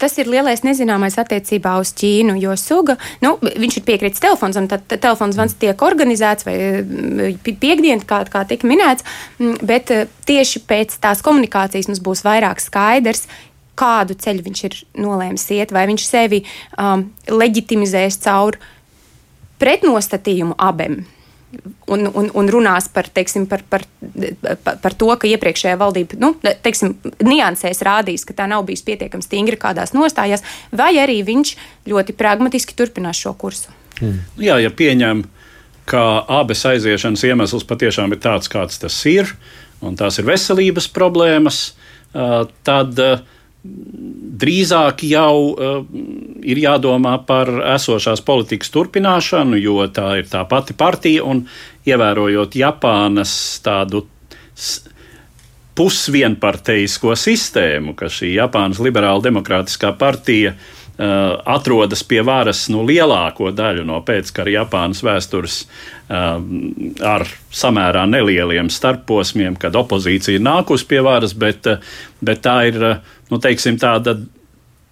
Tas 0.00 0.14
ir 0.16 0.30
lielais 0.32 0.62
nezināmais 0.64 1.18
attiecībā 1.20 1.74
uz 1.82 1.90
Ķīnu, 1.98 2.38
jo 2.40 2.54
suga, 2.56 2.94
nu, 3.20 3.34
viņš 3.42 3.76
ir 3.76 3.84
piekritis 3.84 4.22
telefons, 4.24 4.56
un 4.56 4.68
tad 4.70 4.86
telefons 4.88 5.36
zvans 5.36 5.58
tiek 5.60 5.84
organizēts 5.84 6.46
vai 6.48 6.56
piekdien, 7.44 8.00
kā, 8.08 8.22
kā 8.32 8.46
tika 8.48 8.68
minēts, 8.70 9.04
bet 9.60 9.92
tieši 10.28 10.64
pēc 10.64 10.96
tās 11.04 11.20
komunikācijas 11.26 11.90
mums 11.90 12.00
būs 12.00 12.24
vairāk 12.24 12.64
skaidrs, 12.64 13.26
kādu 13.76 14.16
ceļu 14.16 14.46
viņš 14.46 14.64
ir 14.70 14.78
nolēmis 15.04 15.44
iet, 15.52 15.72
vai 15.74 15.84
viņš 15.90 16.06
sevi 16.06 16.44
um, 16.80 17.10
leģitimizēs 17.28 18.22
caur 18.24 18.56
pretnostatījumu 19.60 20.56
abiem 20.56 21.02
un, 21.86 22.06
un, 22.14 22.30
un 22.34 22.48
runās 22.50 22.88
par, 22.92 23.08
teiksim, 23.12 23.46
par, 23.50 23.62
par, 23.68 23.84
par, 24.62 24.78
par 24.82 24.96
to, 24.98 25.10
ka 25.18 25.28
iepriekšējā 25.30 25.76
valdība 25.80 26.18
nu, 26.22 26.32
teiksim, 26.64 26.94
niansēs 27.24 27.82
rādīs, 27.86 28.24
ka 28.28 28.36
tā 28.38 28.48
nav 28.50 28.64
bijusi 28.68 28.86
pietiekami 28.88 29.26
stingra 29.26 29.58
kādās 29.66 29.94
nostājās, 29.96 30.44
vai 30.72 30.94
arī 31.02 31.20
viņš 31.26 31.54
ļoti 31.92 32.16
pragmatiski 32.18 32.76
turpinās 32.78 33.20
šo 33.20 33.34
kursu. 33.38 33.74
Hmm. 34.00 34.22
Jā, 34.40 34.58
ja 34.62 34.72
pieņem, 34.72 35.24
ka 35.88 36.02
abas 36.40 36.64
aiziešanas 36.68 37.24
iemesls 37.28 37.66
patiešām 37.68 38.14
ir 38.14 38.22
tāds, 38.22 38.50
kāds 38.52 38.80
tas 38.82 38.96
ir, 39.10 39.34
un 39.82 39.98
tās 39.98 40.20
ir 40.20 40.28
veselības 40.28 40.88
problēmas, 40.94 41.64
tad 42.12 42.98
drīzāk 43.62 45.04
jau 45.06 45.34
uh, 45.52 45.84
ir 46.42 46.60
jādomā 46.64 47.14
par 47.26 47.50
esošās 47.76 48.24
politikas 48.26 48.72
turpināšanu, 48.74 49.60
jo 49.62 49.86
tā 49.94 50.16
ir 50.22 50.30
tā 50.30 50.42
pati 50.50 50.74
partija, 50.74 51.22
un 51.22 51.44
ievērojot 51.86 52.58
Japānas 52.58 53.34
tādu 53.62 54.04
pusvienparteisko 55.78 57.14
sistēmu, 57.16 57.94
ka 57.96 58.10
šī 58.12 58.34
Japānas 58.34 58.82
liberāla 58.82 59.22
demokrātiskā 59.24 59.94
partija 59.98 60.52
uh, 60.52 61.38
atrodas 61.48 62.02
pie 62.04 62.20
varas 62.26 62.66
nu, 62.72 62.82
lielāko 62.88 63.50
daļu 63.56 63.86
no 63.88 64.02
pēckara 64.04 64.52
Japānas 64.58 65.00
vēstures 65.06 65.62
uh, 65.64 66.36
ar 67.14 67.24
samērā 67.62 68.04
nelieliem 68.10 68.68
starposmiem, 68.72 69.56
kad 69.60 69.78
opozīcija 69.80 70.36
ir 70.36 70.44
nākusi 70.44 70.88
pie 70.90 71.00
varas, 71.04 71.32
bet, 71.32 71.70
bet 72.20 72.44
tā 72.44 72.58
ir 72.68 72.86
nu, 73.32 73.40
teiksim, 73.40 73.78
tāda 73.80 74.16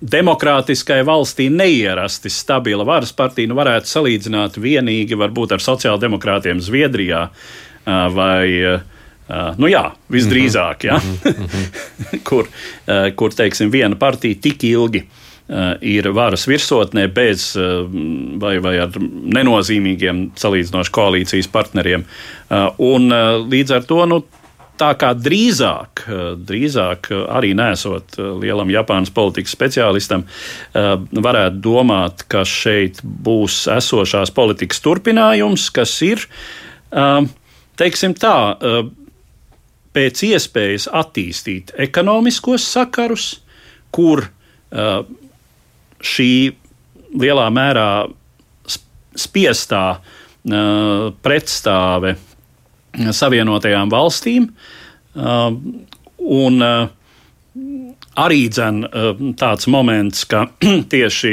demokrātiskai 0.01 1.03
valstī 1.05 1.51
neierasti 1.53 2.33
stabila 2.33 2.87
varas 2.89 3.13
partija 3.13 3.51
nu, 3.51 3.59
varētu 3.59 3.91
salīdzināt 3.91 4.57
vienīgi 4.61 5.19
varbūt 5.21 5.57
ar 5.57 5.65
sociāldemokrātiem 5.65 6.63
Zviedrijā 6.65 7.27
vai. 8.17 8.81
Nu 9.63 9.69
jā, 9.71 9.85
visdrīzāk, 10.11 10.89
ja? 10.89 10.97
mm 10.99 11.19
-hmm. 11.23 12.23
kur, 12.29 12.49
uh, 12.51 13.13
kur 13.15 13.31
teiksim, 13.31 13.71
viena 13.71 13.95
partija 13.97 14.35
tik 14.43 14.65
ilgi 14.65 15.05
ir 15.81 16.09
varas 16.15 16.47
virsotnē 16.49 17.09
bez 17.15 17.57
vai, 18.39 18.59
vai 18.63 18.77
ar 18.79 18.99
nenozīmīgiem 19.35 20.31
salīdzinoši 20.39 20.93
koalīcijas 20.95 21.49
partneriem. 21.51 22.05
Un 22.79 23.11
līdz 23.51 23.75
ar 23.75 23.89
to 23.89 24.07
nu, 24.07 24.21
tā 24.81 24.91
kā 25.01 25.11
drīzāk, 25.17 26.05
drīzāk 26.49 27.11
arī 27.29 27.53
nesot 27.59 28.17
lielam 28.41 28.71
Japānas 28.73 29.13
politikas 29.15 29.55
speciālistam, 29.57 30.25
varētu 30.75 31.61
domāt, 31.65 32.25
ka 32.31 32.45
šeit 32.49 33.03
būs 33.05 33.67
esošās 33.77 34.33
politikas 34.37 34.81
turpinājums, 34.85 35.69
kas 35.75 35.93
ir, 36.07 36.25
teiksim 37.81 38.17
tā, 38.19 38.37
pēc 39.97 40.25
iespējas 40.31 40.89
attīstīt 41.03 41.75
ekonomiskos 41.89 42.65
sakarus, 42.73 43.29
kur 43.95 44.25
šī 46.01 46.33
lielā 47.21 47.47
mērā 47.53 47.91
spiestā 49.19 49.85
pretstāve 51.21 52.15
Savienotajām 52.95 53.93
valstīm. 53.93 54.49
Uh, 55.15 55.53
un 56.21 56.65
uh, 56.65 56.89
arī 58.21 58.45
dzen, 58.53 58.83
tāds 59.39 59.69
moments, 59.71 60.25
ka 60.29 60.45
tieši 60.93 61.33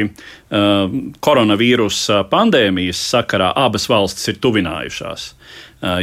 koronavīrusa 1.24 2.22
pandēmijas 2.32 3.02
sakarā 3.12 3.52
abas 3.58 3.88
valstis 3.92 4.32
ir 4.32 4.40
tuvinājušās, 4.44 5.26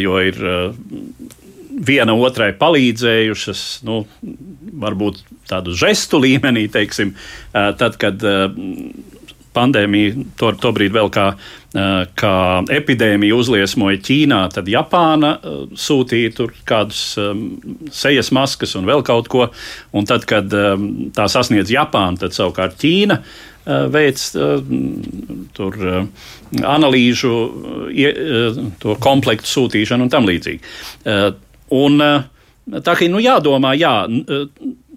jo 0.02 0.18
ir 0.20 0.40
viena 1.88 2.14
otrai 2.14 2.50
palīdzējušas, 2.58 3.62
nu, 3.88 4.02
varbūt 4.84 5.22
tādu 5.50 5.74
žestu 5.78 6.20
līmenī, 6.22 6.66
teiksim, 6.72 7.14
tad, 7.52 7.96
kad 8.02 8.22
pandēmija 9.54 10.24
to, 10.40 10.52
to 10.60 10.72
brīdi 10.74 10.96
vēl 10.96 11.10
kā, 11.14 11.26
kā 12.18 12.34
epidēmija 12.74 13.36
uzliesmoja 13.38 14.00
Ķīnā, 14.04 14.40
tad 14.54 14.68
Japāna 14.70 15.36
sūtīja 15.78 16.34
tur 16.36 16.52
kādus 16.68 17.02
sejas 17.94 18.30
maskas 18.34 18.76
un 18.78 18.88
vēl 18.90 19.04
kaut 19.06 19.30
ko. 19.32 19.48
Un 19.94 20.06
tad, 20.10 20.26
kad 20.30 20.50
tā 20.50 21.28
sasniedz 21.30 21.72
Japānu, 21.74 22.20
tad 22.24 22.36
savukārt 22.36 22.78
Ķīna 22.82 23.20
veids 23.94 24.26
tur 25.56 25.80
analīžu, 26.74 27.32
to 28.82 28.98
komplektu 29.02 29.50
sūtīšanu 29.54 30.06
un 30.06 30.12
tam 30.12 30.28
līdzīgi. 30.28 30.74
Un, 31.72 32.00
eh, 32.00 32.24
tā 32.80 32.96
kā 32.96 33.08
nu, 33.10 33.22
jādomā, 33.22 33.74
jā, 33.78 34.04
eh, 34.04 34.46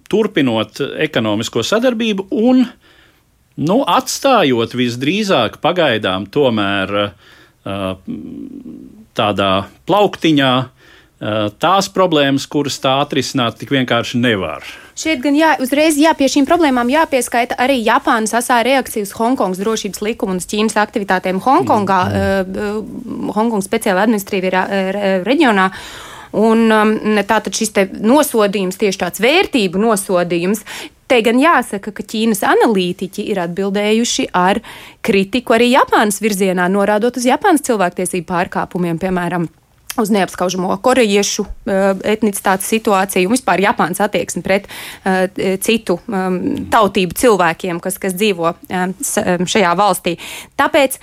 turpinot 0.08 0.80
ekonomisko 0.98 1.64
sadarbību 1.64 2.28
un 2.30 2.66
nu, 3.58 3.82
atstājot 3.82 4.76
visdrīzāk 4.78 5.58
pagaidām 5.64 6.26
tomēr 6.30 6.96
eh, 7.02 7.94
tādā 9.18 9.52
plauktiņā 9.88 10.52
tās 11.58 11.88
problēmas, 11.90 12.44
kuras 12.46 12.76
tā 12.78 12.92
atrisināt 13.02 13.56
tik 13.58 13.72
vienkārši 13.74 14.20
nevar. 14.22 14.62
Šeit 14.98 15.18
gan 15.22 15.34
jā, 15.34 15.56
uzreiz 15.62 15.98
jā, 15.98 16.12
pie 16.18 16.28
šīm 16.30 16.46
problēmām 16.46 16.90
jāpieskaita 16.90 17.56
arī 17.58 17.80
Japānas 17.82 18.36
asā 18.38 18.60
reakcija 18.66 19.06
uz 19.06 19.12
Hongkongas 19.18 19.58
drošības 19.58 20.02
likumu 20.06 20.36
un 20.36 20.42
Ķīnas 20.42 20.78
aktivitātēm 20.78 21.40
Hongkongā, 21.42 21.98
mm. 22.06 22.54
uh, 22.54 23.32
Hongkongas 23.34 23.66
speciāla 23.66 24.06
administratīvajā 24.06 24.62
reģionā. 25.26 25.68
Un 26.38 26.66
um, 26.70 26.90
tātad 27.24 27.56
šis 27.56 27.72
nosodījums, 28.04 28.76
tieši 28.78 29.00
tāds 29.00 29.22
vērtību 29.24 29.80
nosodījums, 29.80 30.60
Te 31.08 31.20
gan 31.24 31.38
jāsaka, 31.40 31.92
ka 31.96 32.04
Ķīnas 32.04 32.42
analītiķi 32.44 33.24
ir 33.32 33.40
atbildējuši 33.46 34.28
ar 34.36 34.60
kritiku 35.04 35.56
arī 35.56 35.70
Japānas 35.72 36.20
virzienā, 36.20 36.66
norādot 36.68 37.16
uz 37.16 37.24
Japānas 37.28 37.64
cilvēktiesību 37.64 38.28
pārkāpumiem, 38.28 39.00
piemēram 39.00 39.48
uz 39.98 40.12
neapskaužamo 40.14 40.76
korejiešu 40.84 41.44
uh, 41.44 41.96
etnicitātes 42.06 42.68
situāciju 42.70 43.28
un 43.30 43.34
vispār 43.34 43.64
Japānas 43.64 44.02
attieksmi 44.04 44.44
pret 44.44 44.68
uh, 44.68 45.24
citu 45.64 45.98
um, 46.06 46.38
tautību 46.70 47.16
cilvēkiem, 47.18 47.80
kas, 47.82 47.98
kas 48.02 48.14
dzīvo 48.18 48.52
um, 48.52 48.94
šajā 49.48 49.74
valstī. 49.80 50.18
Tāpēc 50.60 51.00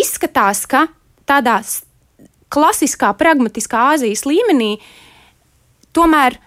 izskatās, 0.00 0.64
ka 0.66 0.86
tādā 1.28 1.60
klasiskā, 2.52 3.12
pragmatiskā 3.20 3.92
Āzijas 3.94 4.26
līmenī 4.28 4.74
tomēr 5.96 6.40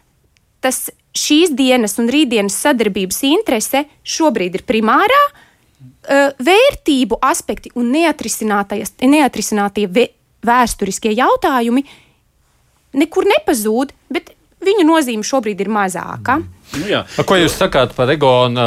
tas 0.66 0.88
šīs 1.16 1.54
dienas 1.56 1.98
un 2.02 2.10
rītdienas 2.12 2.58
sadarbības 2.66 3.22
interese 3.30 3.86
šobrīd 4.04 4.60
ir 4.60 4.66
primārā. 4.68 5.22
Vērtību 6.46 7.18
aspekti 7.26 7.72
un 7.80 7.90
neatrisinātie 7.96 9.88
vēsturiskie 10.46 11.16
jautājumi 11.18 11.86
nekur 12.96 13.28
nepazūd, 13.28 13.92
bet 14.14 14.35
viņu 14.64 14.86
nozīme 14.88 15.26
šobrīd 15.26 15.66
ir 15.66 15.72
mazāka. 15.74 16.40
Mm. 16.40 16.56
Nu, 16.76 16.88
jā. 16.90 17.04
Ko 17.28 17.38
jūs 17.38 17.56
sakāt 17.60 17.94
par 17.96 18.10
Egona 18.12 18.66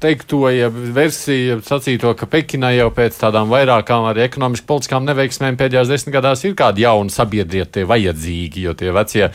teikto 0.00 0.48
ja 0.50 0.70
versiju, 0.72 1.58
sacīto, 1.66 2.14
ka 2.18 2.28
Pekinai 2.30 2.76
jau 2.78 2.88
pēc 2.94 3.18
tādām 3.20 3.50
vairākām 3.52 4.06
arī 4.08 4.24
ekonomiski 4.26 4.66
politiskām 4.68 5.06
neveiksmēm 5.08 5.58
pēdējās 5.60 5.92
desmitgadās 5.92 6.44
ir 6.48 6.56
kādi 6.58 6.86
jauni 6.86 7.12
sabiedrietie 7.12 7.84
vajadzīgi, 7.88 8.64
jo 8.68 8.74
tie 8.78 8.94
vecie 8.94 9.28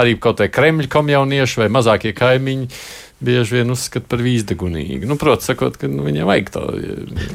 arī 0.00 0.16
kaut 0.20 0.40
kādi 0.40 0.54
kremļa 0.54 0.90
komjaunieši 0.92 1.64
vai 1.64 1.70
mazākie 1.72 2.14
kaimiņi 2.16 2.68
bieži 3.24 3.58
vien 3.58 3.72
uzskata 3.72 4.08
par 4.10 4.22
vīzdegunīgu. 4.24 5.08
Nu, 5.08 5.16
Protams, 5.20 5.50
sakot, 5.50 5.76
ka 5.80 5.90
nu, 5.90 6.04
viņiem 6.06 6.28
vajag 6.28 6.50
to. 6.54 6.64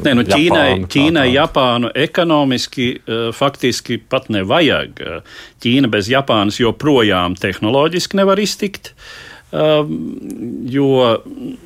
Nē, 0.05 0.15
nu, 0.17 0.25
Ķīnai, 0.25 0.65
Japānu, 0.71 0.89
Ķīnai 0.95 1.27
Japānu 1.33 1.93
ekonomiski 2.05 2.89
uh, 2.97 3.29
faktiski 3.35 3.99
pat 4.01 4.31
nevajag. 4.33 5.05
Ķīna 5.63 5.91
bez 5.93 6.09
Japānas 6.11 6.59
joprojām 6.61 7.37
tehnoloģiski 7.39 8.21
nevar 8.21 8.41
iztikt. 8.41 8.93
Uh, 8.95 9.34
jo 9.55 10.87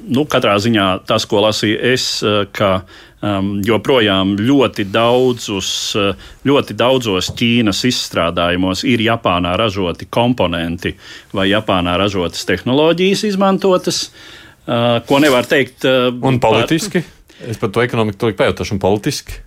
nu, 0.09 0.25
katrā 0.29 0.57
ziņā 0.61 0.87
tas, 1.09 1.25
ko 1.29 1.43
lasīju 1.45 1.77
es, 1.91 2.07
uh, 2.23 2.43
ka 2.51 2.83
um, 3.21 3.53
joprojām 3.65 4.35
ļoti, 4.39 4.85
daudzus, 4.93 5.69
uh, 5.97 6.27
ļoti 6.45 6.77
daudzos 6.79 7.31
Ķīnas 7.39 7.83
izstrādājumos 7.89 8.83
ir 8.87 9.03
Japānā 9.05 9.55
ražoti 9.59 10.09
komponenti 10.11 10.95
vai 11.33 11.49
Japānā 11.51 11.97
ražotas 11.99 12.45
tehnoloģijas 12.49 13.25
izmantotas, 13.31 14.09
uh, 14.09 14.99
ko 15.07 15.21
nevar 15.23 15.49
teikt. 15.49 15.87
Uh, 15.87 16.11
un 16.25 16.41
politiski? 16.43 17.03
Par, 17.03 17.15
Es 17.39 17.55
par 17.55 17.71
to 17.71 17.79
ekonomiku 17.79 18.19
to 18.19 18.31
pajautāšu, 18.35 18.75
un 18.75 18.81
politiski. 18.83 19.37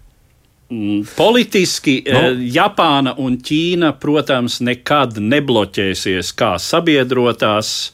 Mm, 0.73 1.03
politiski. 1.17 1.99
Nu? 2.09 2.39
Japāna 2.55 3.13
un 3.21 3.37
Ķīna, 3.45 3.93
protams, 4.01 4.63
nekad 4.65 5.19
nebloķēsies 5.21 6.33
kā 6.39 6.55
sabiedrotās 6.57 7.93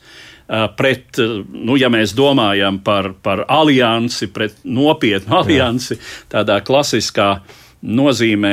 pret, 0.77 1.19
nu, 1.53 1.77
ja 1.77 1.91
mēs 1.93 2.15
domājam 2.17 2.81
par, 2.85 3.13
par 3.23 3.45
aliansi, 3.53 4.31
pret 4.33 4.57
nopietnu 4.65 5.43
aliansi, 5.43 5.99
tādā 6.33 6.61
klasiskā 6.65 7.31
nozīmē, 7.79 8.53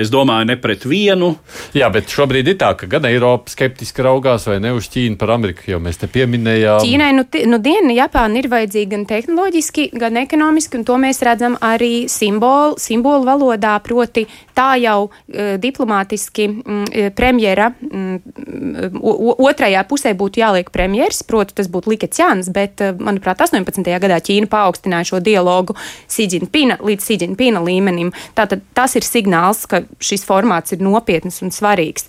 es 0.00 0.10
domāju, 0.12 0.48
ne 0.50 0.56
pret 0.60 0.84
vienu. 0.88 1.30
Jā, 1.76 1.88
bet 1.92 2.12
šobrīd 2.12 2.50
ir 2.52 2.58
tā, 2.60 2.74
ka 2.76 2.88
gan 2.90 3.06
Eiropa 3.08 3.48
skeptiski 3.52 4.04
raugās 4.04 4.44
vai 4.50 4.58
ne 4.60 4.74
uz 4.76 4.88
Ķīnu 4.92 5.16
par 5.20 5.32
Ameriku, 5.36 5.64
jo 5.72 5.80
mēs 5.82 6.00
te 6.02 6.08
pieminējām. 6.12 6.82
Ķīnai 6.84 7.10
nu, 7.16 7.24
nu 7.50 7.60
diena 7.64 7.94
Japāna 7.96 8.40
ir 8.40 8.50
vajadzīga 8.52 8.92
gan 8.94 9.06
tehnoloģiski, 9.08 9.86
gan 10.00 10.20
ekonomiski, 10.20 10.80
un 10.80 10.84
to 10.88 10.98
mēs 11.00 11.22
redzam 11.24 11.56
arī 11.64 12.04
simbolu, 12.12 12.76
simbolu 12.80 13.24
valodā, 13.28 13.78
proti 13.84 14.26
tā 14.54 14.74
jau 14.82 15.08
uh, 15.08 15.54
diplomātiski 15.60 16.48
mm, 16.50 16.84
premjera 17.16 17.70
mm, 17.72 19.00
otrajā 19.40 19.86
pusē 19.88 20.12
būtu 20.18 20.42
jāliek 20.44 20.68
premjeras, 20.74 21.22
proti 21.26 21.56
tas 21.56 21.72
būtu 21.72 21.94
Likets 21.94 22.20
Jānis, 22.20 22.52
bet, 22.52 22.84
uh, 22.84 22.92
manuprāt, 23.00 23.40
18. 23.40 23.88
gadā 24.04 24.20
Ķīna 24.20 24.52
paaugstināja 24.52 25.14
šo 25.14 25.24
dialogu 25.24 25.78
Sīdžinpina 26.12 26.82
līdz 26.84 27.08
Sīdžinpina 27.08 27.64
līmenim. 27.64 28.12
Tātad 28.34 28.64
tas 28.74 28.96
ir 28.98 29.06
signāls, 29.06 29.64
ka 29.70 29.84
šis 30.02 30.26
formāts 30.26 30.74
ir 30.74 30.82
nopietns 30.82 31.40
un 31.44 31.54
svarīgs. 31.54 32.08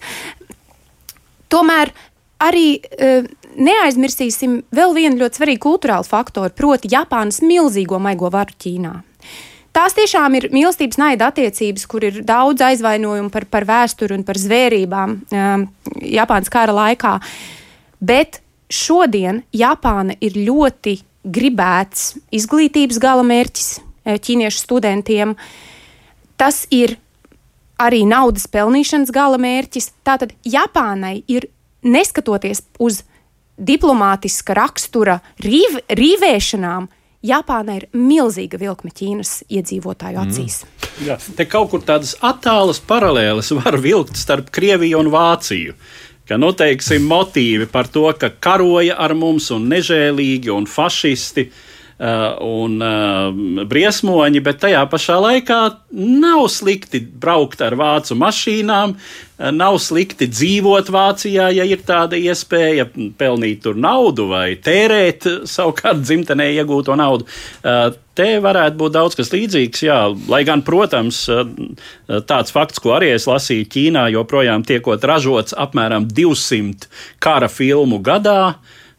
Tomēr 1.54 1.92
arī 2.42 2.68
uh, 2.82 3.28
neaizmirsīsim 3.56 4.60
vēl 4.76 4.96
vienu 4.98 5.22
ļoti 5.22 5.40
svarīgu 5.40 5.64
kultūrālu 5.68 6.08
faktoru, 6.08 6.54
proti, 6.56 6.92
Japānas 6.92 7.42
milzīgo 7.46 8.00
maigo 8.02 8.32
varu 8.34 8.56
Ķīnā. 8.62 8.96
Tās 9.76 9.96
tiešām 9.98 10.38
ir 10.40 10.48
mīlestības 10.56 10.98
naida 11.02 11.30
attiecības, 11.34 11.84
kur 11.92 12.06
ir 12.08 12.22
daudz 12.24 12.64
aizvainojumu 12.64 13.32
par, 13.32 13.44
par 13.52 13.66
vēsturi 13.68 14.16
un 14.16 14.24
par 14.28 14.40
zvērībām 14.40 15.16
um, 15.20 15.66
Japānas 16.00 16.52
kara 16.52 16.76
laikā. 16.76 17.18
Bet 18.00 18.40
šodien 18.72 19.44
Japāna 19.56 20.16
ir 20.24 20.40
ļoti 20.48 20.96
gribēts 21.28 22.14
izglītības 22.36 23.02
gala 23.04 23.26
mērķis 23.28 23.70
ķīniešu 24.06 24.64
studentiem. 24.64 25.36
Uh, 25.36 25.65
Tas 26.40 26.66
ir 26.74 26.98
arī 27.82 28.04
naudas 28.08 28.48
pelnīšanas 28.52 29.12
gala 29.16 29.40
mērķis. 29.42 29.92
Tātad 30.06 30.34
Japānai 30.48 31.22
ir 31.32 31.50
neskatoties 31.86 32.64
uz 32.80 33.04
diplomātiska 33.56 34.56
rakstura 34.58 35.20
rīv, 35.44 35.80
rīvēšanām, 35.88 36.90
Japāna 37.26 37.80
ir 37.80 37.86
milzīga 37.98 38.60
vilkme 38.62 38.92
Ķīnas 38.94 39.40
iedzīvotāju 39.50 40.20
mm. 40.20 40.26
acīs. 40.30 40.60
Mm. 40.62 41.06
Jā, 41.08 41.16
te 41.38 41.48
kaut 41.50 41.72
kur 41.72 41.82
tādas 41.82 42.14
attālas 42.22 42.78
paralēles 42.86 43.50
var 43.58 43.80
vilkt 43.82 44.20
starp 44.20 44.52
Krieviju 44.54 45.00
un 45.02 45.10
Vāciju. 45.14 45.74
Ka, 46.26 46.38
nu, 46.42 46.52
teiksim, 46.58 47.06
motīvi 47.10 47.66
par 47.70 47.90
to, 47.90 48.06
ka 48.18 48.30
karoja 48.30 48.98
ar 49.02 49.14
mums 49.18 49.52
un 49.54 49.66
nežēlīgi 49.70 50.54
un 50.54 50.70
fašisti 50.70 51.50
Uh, 51.50 51.75
un 51.96 52.82
uh, 52.84 53.64
briesmoņi, 53.72 54.42
bet 54.44 54.58
tajā 54.66 54.82
pašā 54.92 55.16
laikā 55.24 55.60
nav 55.96 56.42
slikti 56.52 57.00
braukt 57.00 57.62
ar 57.64 57.78
vācu 57.80 58.18
mašīnām, 58.20 58.98
uh, 58.98 59.52
nav 59.56 59.78
slikti 59.80 60.28
dzīvot 60.28 60.92
Vācijā, 60.92 61.48
ja 61.56 61.64
ir 61.68 61.86
tāda 61.88 62.20
iespēja 62.20 62.90
pelnīt 63.20 63.64
tur 63.64 63.80
naudu 63.80 64.28
vai 64.34 64.58
tērēt 64.60 65.28
savukārt 65.56 66.04
dzimtenē 66.04 66.52
iegūto 66.58 66.96
naudu. 67.00 67.28
Te 68.16 68.30
varētu 68.40 68.80
būt 68.80 68.96
daudz 68.96 69.16
kas 69.20 69.32
līdzīgs, 69.32 69.88
jā, 69.88 70.00
lai 70.32 70.44
gan, 70.48 70.64
protams, 70.68 71.26
tāds 72.28 72.56
fakts, 72.56 72.80
ko 72.80 72.96
arī 72.96 73.12
es 73.16 73.28
lasīju, 73.28 73.68
Ķīnā 73.72 74.08
joprojām 74.16 74.64
tiekot 74.68 75.04
ražots 75.04 75.56
apmēram 75.56 76.08
200 76.08 76.88
kara 77.24 77.52
filmu 77.52 78.00
gadā. 78.04 78.56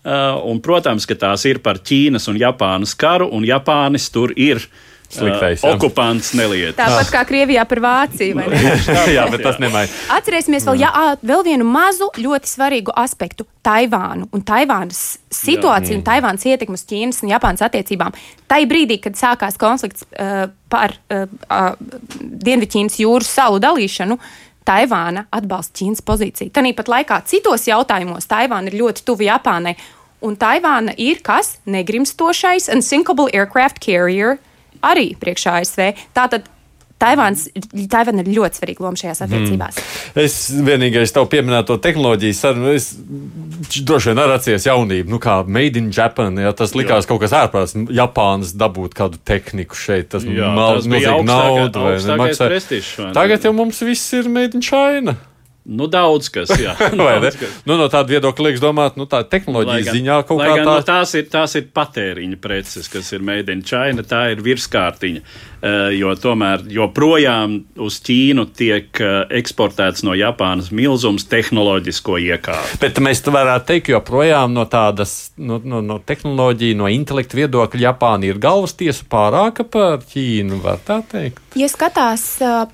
Uh, 0.07 0.36
un, 0.46 0.61
protams, 0.62 1.02
ka 1.02 1.16
tās 1.18 1.42
ir 1.50 1.59
par 1.59 1.80
Ķīnas 1.82 2.28
un 2.30 2.36
Japānas 2.38 2.92
karu, 2.94 3.26
un 3.34 3.42
Japānis 3.42 4.07
tur 4.14 4.30
ir. 4.38 4.62
Sliktais, 5.07 5.62
uh, 5.62 5.72
okupants 5.74 6.32
nelieta. 6.34 6.76
Tāpat 6.78 7.11
kā 7.14 7.20
Krievijā 7.26 7.62
par 7.66 7.80
Vāciju. 7.82 8.42
jā, 9.16 9.24
bet 9.30 9.42
tas 9.42 9.59
nemaina. 9.62 9.90
Atcerēsimies 10.14 10.66
vēl, 10.66 10.80
jā, 10.82 10.90
vēl 11.26 11.44
vienu 11.46 11.66
mazu, 11.66 12.09
ļoti 12.22 12.50
svarīgu 12.50 12.94
aspektu- 13.02 13.46
Taivānu 13.66 14.26
un 14.34 14.46
Taivānas 14.46 15.02
situāciju 15.30 15.94
jā, 15.94 16.00
un 16.00 16.07
Taivānas 16.07 16.46
ietekmi 16.46 16.78
uz 16.78 16.86
Ķīnas 16.86 17.22
un 17.22 17.34
Japānas 17.34 17.66
attiecībām. 17.66 18.14
Tai 18.46 18.62
brīdī, 18.70 19.00
kad 19.02 19.18
sākās 19.18 19.59
konflikts 19.59 20.07
uh, 20.07 20.48
par 20.70 20.94
uh, 21.11 21.26
uh, 21.50 21.72
Dienvidķīnas 22.22 22.98
jūras 23.02 23.30
salu 23.40 23.62
dalīšanu, 23.62 24.18
Taivāna 24.66 25.28
atbalsta 25.34 25.78
Ķīnas 25.78 26.02
pozīciju. 26.02 26.50
Tāpat 26.54 26.88
laikā 26.90 27.20
citos 27.30 27.68
jautājumos 27.68 28.26
Taivāna 28.26 28.72
ir 28.72 28.80
ļoti 28.80 29.07
tuvu 29.07 29.28
Japānai, 29.28 29.76
Un 30.25 30.37
Taivāna 30.41 30.95
ir 30.97 31.21
kas? 31.25 31.59
Negrimstošais 31.69 32.71
un 32.73 32.85
sinkable 32.85 33.29
aircraft 33.35 33.83
carrier 33.85 34.39
arī 34.85 35.11
priekšā 35.21 35.61
ASV. 35.61 35.91
Tātad 36.17 36.47
Taivāns, 36.97 37.43
Taivāna 37.93 38.23
ir 38.25 38.31
ļoti 38.39 38.57
svarīga 38.57 38.81
loma 38.87 38.97
šajās 38.97 39.19
attiecībās. 39.27 39.77
Mm. 39.77 40.21
Es 40.23 40.37
vienīgais 40.64 41.12
tev 41.12 41.27
pieminēto 41.29 41.77
tehnoloģiju 41.85 42.37
sarunu, 42.39 42.71
es 42.73 42.87
droši 42.97 44.14
vien 44.14 44.23
arī 44.23 44.39
atceros 44.39 44.64
jaunību, 44.64 45.12
nu 45.12 45.21
kā 45.21 45.43
Made 45.45 45.77
in 45.77 45.91
Japan, 45.93 46.41
ja 46.41 46.55
tas 46.57 46.73
likās 46.73 47.05
jā. 47.05 47.11
kaut 47.11 47.21
kas 47.27 47.37
ārprāts, 47.37 47.77
Japānas 47.93 48.57
dabūt 48.57 48.97
kādu 48.97 49.21
tehniku 49.29 49.77
šeit, 49.77 50.09
tas 50.14 50.25
nozīmē 50.25 51.05
naudu 51.29 51.85
vai 51.85 51.95
nemaksā. 52.01 52.49
Tagad 53.17 53.45
jau 53.45 53.53
mums 53.61 53.85
viss 53.85 54.17
ir 54.17 54.33
Made 54.33 54.57
in 54.57 54.64
China. 54.64 55.19
Nu, 55.67 55.89
daudz 55.91 56.29
kas, 56.31 56.53
jā. 56.62 56.77
daudz 56.95 57.35
kas. 57.41 57.55
Nu, 57.67 57.75
no 57.81 57.89
tāda 57.91 58.14
viedokļa 58.14 58.45
liekas 58.47 58.62
domāt, 58.62 58.95
nu, 59.01 59.09
tā 59.11 59.25
tehnoloģijas 59.27 59.89
gan, 59.89 59.99
ziņā 59.99 60.19
kaut 60.29 60.39
kā 60.39 60.53
gan, 60.53 60.62
tā. 60.62 60.77
Nu, 60.79 60.87
tās, 60.87 61.14
ir, 61.19 61.27
tās 61.33 61.57
ir 61.59 61.67
patēriņa 61.75 62.39
preces, 62.43 62.87
kas 62.93 63.11
ir 63.17 63.25
made 63.27 63.51
in 63.51 63.64
China, 63.67 64.05
tā 64.07 64.29
ir 64.35 64.45
virskārtiņa. 64.47 65.25
Uh, 65.67 65.89
jo 65.97 66.12
tomēr 66.21 66.62
joprojām 66.71 67.57
uz 67.83 67.97
Ķīnu 68.07 68.45
tiek 68.55 69.01
uh, 69.03 69.25
eksportēts 69.35 70.05
no 70.07 70.14
Japānas 70.14 70.69
milzums 70.71 71.27
tehnoloģisko 71.33 72.21
iekārtu. 72.29 72.79
Bet 72.85 73.01
mēs 73.03 73.25
varētu 73.25 73.71
teikt, 73.73 73.91
joprojām 73.97 74.55
no 74.55 74.69
tādas 74.71 75.33
no, 75.41 75.59
no, 75.64 75.81
no 75.83 75.99
tehnoloģija, 75.99 76.79
no 76.79 76.93
intelekta 76.93 77.41
viedokļa 77.41 77.89
Japāna 77.89 78.31
ir 78.31 78.39
galvas 78.39 78.77
tiesa 78.79 79.09
pārāka 79.11 79.67
par 79.67 80.05
Ķīnu, 80.07 80.61
var 80.62 80.79
tā 80.87 81.01
teikt? 81.11 81.43
Ja 81.59 81.73
skatās 81.73 82.29
uh, 82.45 82.69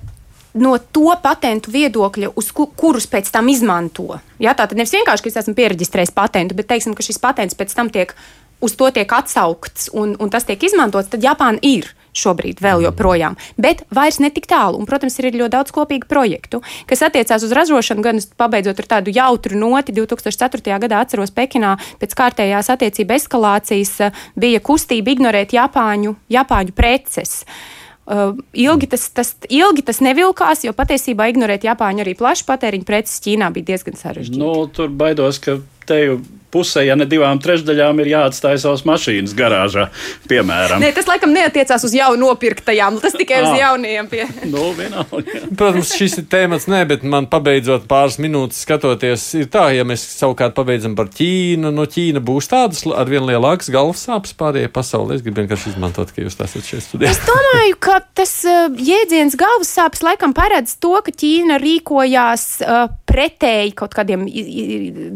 no 0.55 0.76
to 0.78 1.14
patentu 1.22 1.72
viedokļa, 1.72 2.32
uz 2.36 2.53
ku, 2.55 2.68
kurus 2.76 3.09
pēc 3.11 3.30
tam 3.32 3.48
izmanto. 3.53 4.18
Ja, 4.42 4.57
tā 4.57 4.66
tad 4.68 4.76
nevis 4.78 4.94
vienkārši, 4.94 5.24
ka 5.24 5.32
es 5.32 5.40
esmu 5.44 5.57
pieregistrējis 5.59 6.14
patentu, 6.16 6.59
bet 6.59 6.68
teiksim, 6.72 6.96
ka 6.96 7.05
šis 7.05 7.20
patents 7.22 7.59
pēc 7.59 7.74
tam 7.76 7.92
tiek. 7.92 8.14
Uz 8.62 8.76
to 8.78 8.86
tiek 8.94 9.11
atsaukts 9.11 9.88
un, 9.90 10.12
un 10.22 10.30
tas 10.30 10.44
tiek 10.46 10.61
izmantots, 10.62 11.09
tad 11.11 11.24
Japāna 11.24 11.59
ir 11.66 11.88
šobrīd 12.14 12.61
vēl 12.62 12.78
mm. 12.78 12.84
joprojām. 12.86 13.34
Bet 13.59 13.82
vairs 13.90 14.20
ne 14.22 14.30
tik 14.30 14.46
tālu. 14.46 14.78
Un, 14.78 14.86
protams, 14.86 15.16
ir 15.18 15.32
ļoti 15.32 15.50
daudz 15.50 15.74
kopīgu 15.74 16.07
projektu, 16.07 16.61
kas 16.86 17.03
attiecās 17.09 17.42
uz 17.42 17.57
ražošanu, 17.59 18.05
gan 18.07 18.22
pabeidzot 18.38 18.78
ar 18.84 18.90
tādu 18.96 19.11
jautru 19.16 19.59
noti. 19.59 19.96
2004. 19.98 20.78
gadā 20.86 21.03
atceros 21.03 21.34
Pekinā 21.34 21.74
pēc 21.98 22.14
kārtējās 22.22 22.70
attiecību 22.76 23.18
eskalācijas 23.18 23.96
bija 24.38 24.62
kustība 24.62 25.16
ignorēt 25.16 25.59
Japāņu, 25.59 26.14
Japāņu 26.30 26.78
preces. 26.78 27.40
Uh, 27.42 27.81
Uh, 28.03 28.34
ilgi, 28.59 28.88
tas, 28.90 29.05
tas, 29.14 29.28
ilgi 29.46 29.84
tas 29.86 30.00
nevilkās, 30.03 30.64
jo 30.66 30.72
patiesībā 30.74 31.28
ignorēt 31.30 31.62
Japāņu 31.68 32.03
arī 32.03 32.16
plašu 32.18 32.48
patēriņu 32.48 32.86
preces 32.88 33.22
Ķīnā 33.22 33.53
bija 33.55 33.68
diezgan 33.70 33.94
sarežģīti. 34.00 34.40
Nu, 34.42 34.66
tur 34.74 34.90
baidos, 34.90 35.38
ka 35.42 35.61
te 35.86 36.00
jau 36.00 36.16
pusē, 36.53 36.84
ja 36.86 36.96
ne 36.98 37.07
divām 37.09 37.40
trešdaļām, 37.42 38.03
ir 38.03 38.12
jāatstāj 38.12 38.61
savas 38.62 38.84
mašīnas 38.88 39.34
garāžā, 39.36 39.88
piemēram. 40.30 40.82
Nē, 40.82 40.92
tas 40.96 41.09
laikam 41.09 41.32
neatiecās 41.34 41.86
uz 41.88 41.94
jau 41.96 42.12
nopirktajām, 42.20 42.98
tas 43.03 43.16
tikai 43.16 43.40
uz 43.46 43.57
jaunajiem. 43.59 44.11
Pie... 44.12 44.26
nu, 44.53 44.68
vienalga. 44.76 45.42
Protams, 45.59 45.94
šis 45.96 46.18
ir 46.22 46.28
tēmats, 46.32 46.68
nē, 46.70 46.84
bet 46.90 47.07
man 47.09 47.28
pabeidzot 47.32 47.88
pāris 47.90 48.18
minūtes 48.22 48.62
skatoties, 48.66 49.26
ir 49.40 49.48
tā, 49.53 49.68
ja 49.76 49.86
mēs 49.88 50.05
savukārt 50.18 50.57
pabeidzam 50.59 50.96
par 50.98 51.11
Ķīnu, 51.12 51.72
no 51.74 51.86
Ķīna 51.88 52.22
būs 52.24 52.50
tādas 52.53 52.84
ar 52.92 53.11
vien 53.11 53.26
lielākas 53.28 53.72
galvas 53.72 54.05
sāpes 54.07 54.36
pārējai 54.38 54.72
pasaulē. 54.72 55.16
Es 55.16 55.24
gribu 55.24 55.42
vienkārši 55.42 55.72
izmantot, 55.72 56.12
ka 56.12 56.24
jūs 56.24 56.36
esat 56.36 56.68
šeit 56.68 56.84
studijā. 56.84 57.12
Es 57.12 57.20
domāju, 57.26 57.78
ka 57.82 57.98
tas 58.18 58.34
uh, 58.48 58.68
jēdziens 58.76 59.36
galvas 59.40 59.72
sāpes 59.72 60.05
laikam 60.05 60.34
paredz 60.36 60.76
to, 60.82 60.94
ka 61.05 61.14
Ķīna 61.22 61.59
rīkojās 61.62 62.46
uh, 62.66 62.84
pretēji 63.09 63.74
kaut 63.76 63.94
kādiem 63.96 64.24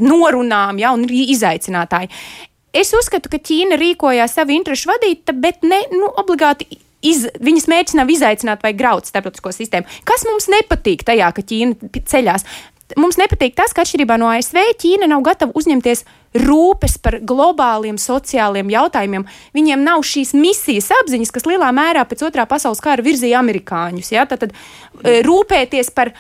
norunām, 0.03 0.80
ja, 0.80 0.93
un 0.97 1.07
izaicinātāji. 1.35 2.12
Es 2.77 2.93
uzskatu, 2.97 3.31
ka 3.33 3.41
Ķīna 3.41 3.79
rīkojās 3.81 4.37
savu 4.37 4.53
interesu 4.57 4.91
vadīta, 4.91 5.33
bet 5.33 5.64
ne 5.64 5.81
nu, 5.95 6.11
obligāti 6.20 6.68
iz, 7.07 7.24
viņas 7.41 7.68
mērķis 7.72 7.99
nav 7.99 8.11
izaicināt 8.12 8.64
vai 8.64 8.74
graut 8.77 9.09
starptautisko 9.09 9.53
sistēmu. 9.55 10.01
Kas 10.09 10.27
mums 10.29 10.51
nepatīk 10.53 11.07
tajā, 11.07 11.31
ka 11.33 11.45
Ķīna 11.47 11.93
ceļās? 12.05 12.47
Mums 12.95 13.16
nepatīk 13.18 13.57
tas, 13.59 13.72
ka 13.74 13.83
atšķirībā 13.83 14.14
no 14.20 14.29
ASV 14.31 14.61
Ķīna 14.79 15.09
nav 15.11 15.24
gatava 15.27 15.57
uzņemties 15.59 16.05
rūpes 16.39 16.99
par 17.03 17.16
globāliem 17.27 17.97
sociāliem 17.99 18.70
jautājumiem. 18.70 19.24
Viņiem 19.57 19.83
nav 19.83 20.05
šīs 20.07 20.35
misijas 20.39 20.93
apziņas, 21.01 21.33
kas 21.35 21.49
lielā 21.49 21.72
mērā 21.74 22.05
pēc 22.07 22.22
otrā 22.29 22.47
pasaules 22.47 22.83
kara 22.85 23.03
virzīja 23.03 23.41
amerikāņus. 23.43 24.12
Ja? 24.14 24.29
Tad, 24.31 24.45
tad 24.45 24.55
e, 24.55 25.18
rūpēties 25.27 25.91
par 25.97 26.12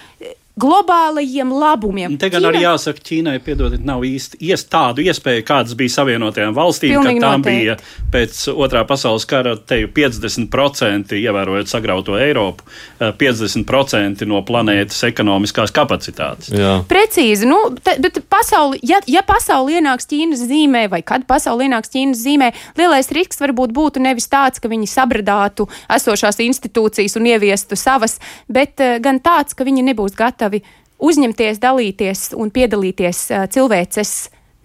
globālajiem 0.56 1.50
labumiem. 1.52 2.14
Te 2.16 2.30
gan 2.32 2.40
Ķīna... 2.40 2.48
arī 2.48 2.62
jāsaka, 2.62 3.02
Ķīnai 3.04 3.34
piedodiet, 3.44 3.82
nav 3.84 4.04
īsti 4.08 4.38
ies, 4.48 4.62
tādu 4.72 5.04
iespēju, 5.04 5.44
kādas 5.44 5.76
bija 5.76 5.92
Savienotajām 5.98 6.54
valstīm, 6.56 6.94
Pilnīgi 6.94 7.20
kad 7.20 7.26
tām 7.26 7.42
noteikti. 7.42 7.60
bija 7.60 7.74
pēc 8.14 8.38
otrā 8.54 8.82
pasaules 8.88 9.26
kara 9.28 9.52
te 9.60 9.82
50% 9.84 11.12
ievērojot 11.20 11.68
sagrauto 11.68 12.16
Eiropu, 12.16 12.64
50% 13.00 14.24
eh, 14.24 14.30
no 14.30 14.40
planētas 14.48 15.02
ekonomiskās 15.10 15.74
kapacitātes. 15.76 16.48
Jā. 16.56 16.78
Precīzi, 16.88 17.44
nu, 17.50 17.58
te, 17.76 17.98
bet 18.00 18.22
pasauli, 18.32 18.80
ja, 18.88 19.02
ja 19.12 19.20
pasauli 19.28 19.76
ienāks 19.76 20.08
Ķīnas 20.08 20.46
zīmē, 20.48 20.86
vai 20.92 21.02
kad 21.04 21.28
pasauli 21.28 21.68
ienāks 21.68 21.92
Ķīnas 21.92 22.24
zīmē, 22.24 22.50
lielais 22.80 23.12
risks 23.12 23.44
varbūt 23.44 23.76
būtu 23.76 24.00
nevis 24.08 24.30
tāds, 24.32 24.64
ka 24.64 24.72
viņi 24.72 24.88
sabradātu 24.88 25.68
esošās 25.92 26.40
institūcijas 26.48 27.20
un 27.20 27.28
ieviestu 27.34 27.76
savas, 27.76 28.16
bet 28.48 28.80
uh, 28.80 28.96
gan 29.04 29.20
tāds, 29.20 29.52
ka 29.52 29.68
viņi 29.68 29.84
nebūs 29.92 30.16
gatavi 30.16 30.45
gatavi 30.46 30.62
uzņemties, 30.96 31.60
dalīties 31.60 32.32
un 32.36 32.50
piedalīties 32.50 33.28
cilvēces 33.52 34.14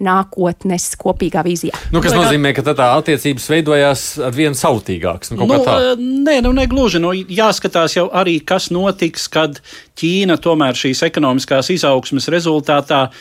nākotnes 0.01 0.95
kopīgā 0.97 1.43
vīzijā. 1.45 1.77
Nu, 1.93 2.01
kas 2.01 2.15
nozīmē, 2.15 2.55
ka 2.57 2.63
tā 2.65 2.87
attiecības 2.97 3.45
veidojās 3.51 4.05
ar 4.25 4.33
vien 4.33 4.55
sautīgākas. 4.57 5.35
Nu, 5.35 5.45
nu, 5.45 5.59
nē, 6.25 6.39
nu, 6.41 6.53
ne 6.57 6.65
gluži. 6.65 6.97
Nu, 7.03 7.11
jāskatās 7.13 7.99
jau 7.99 8.07
arī, 8.09 8.39
kas 8.41 8.71
notiks, 8.73 9.27
kad 9.29 9.59
Ķīna 10.01 10.39
tomēr 10.41 10.73
šīs 10.73 11.03
ekonomiskās 11.05 11.69
izaugsmes 11.75 12.31
rezultātā 12.33 13.11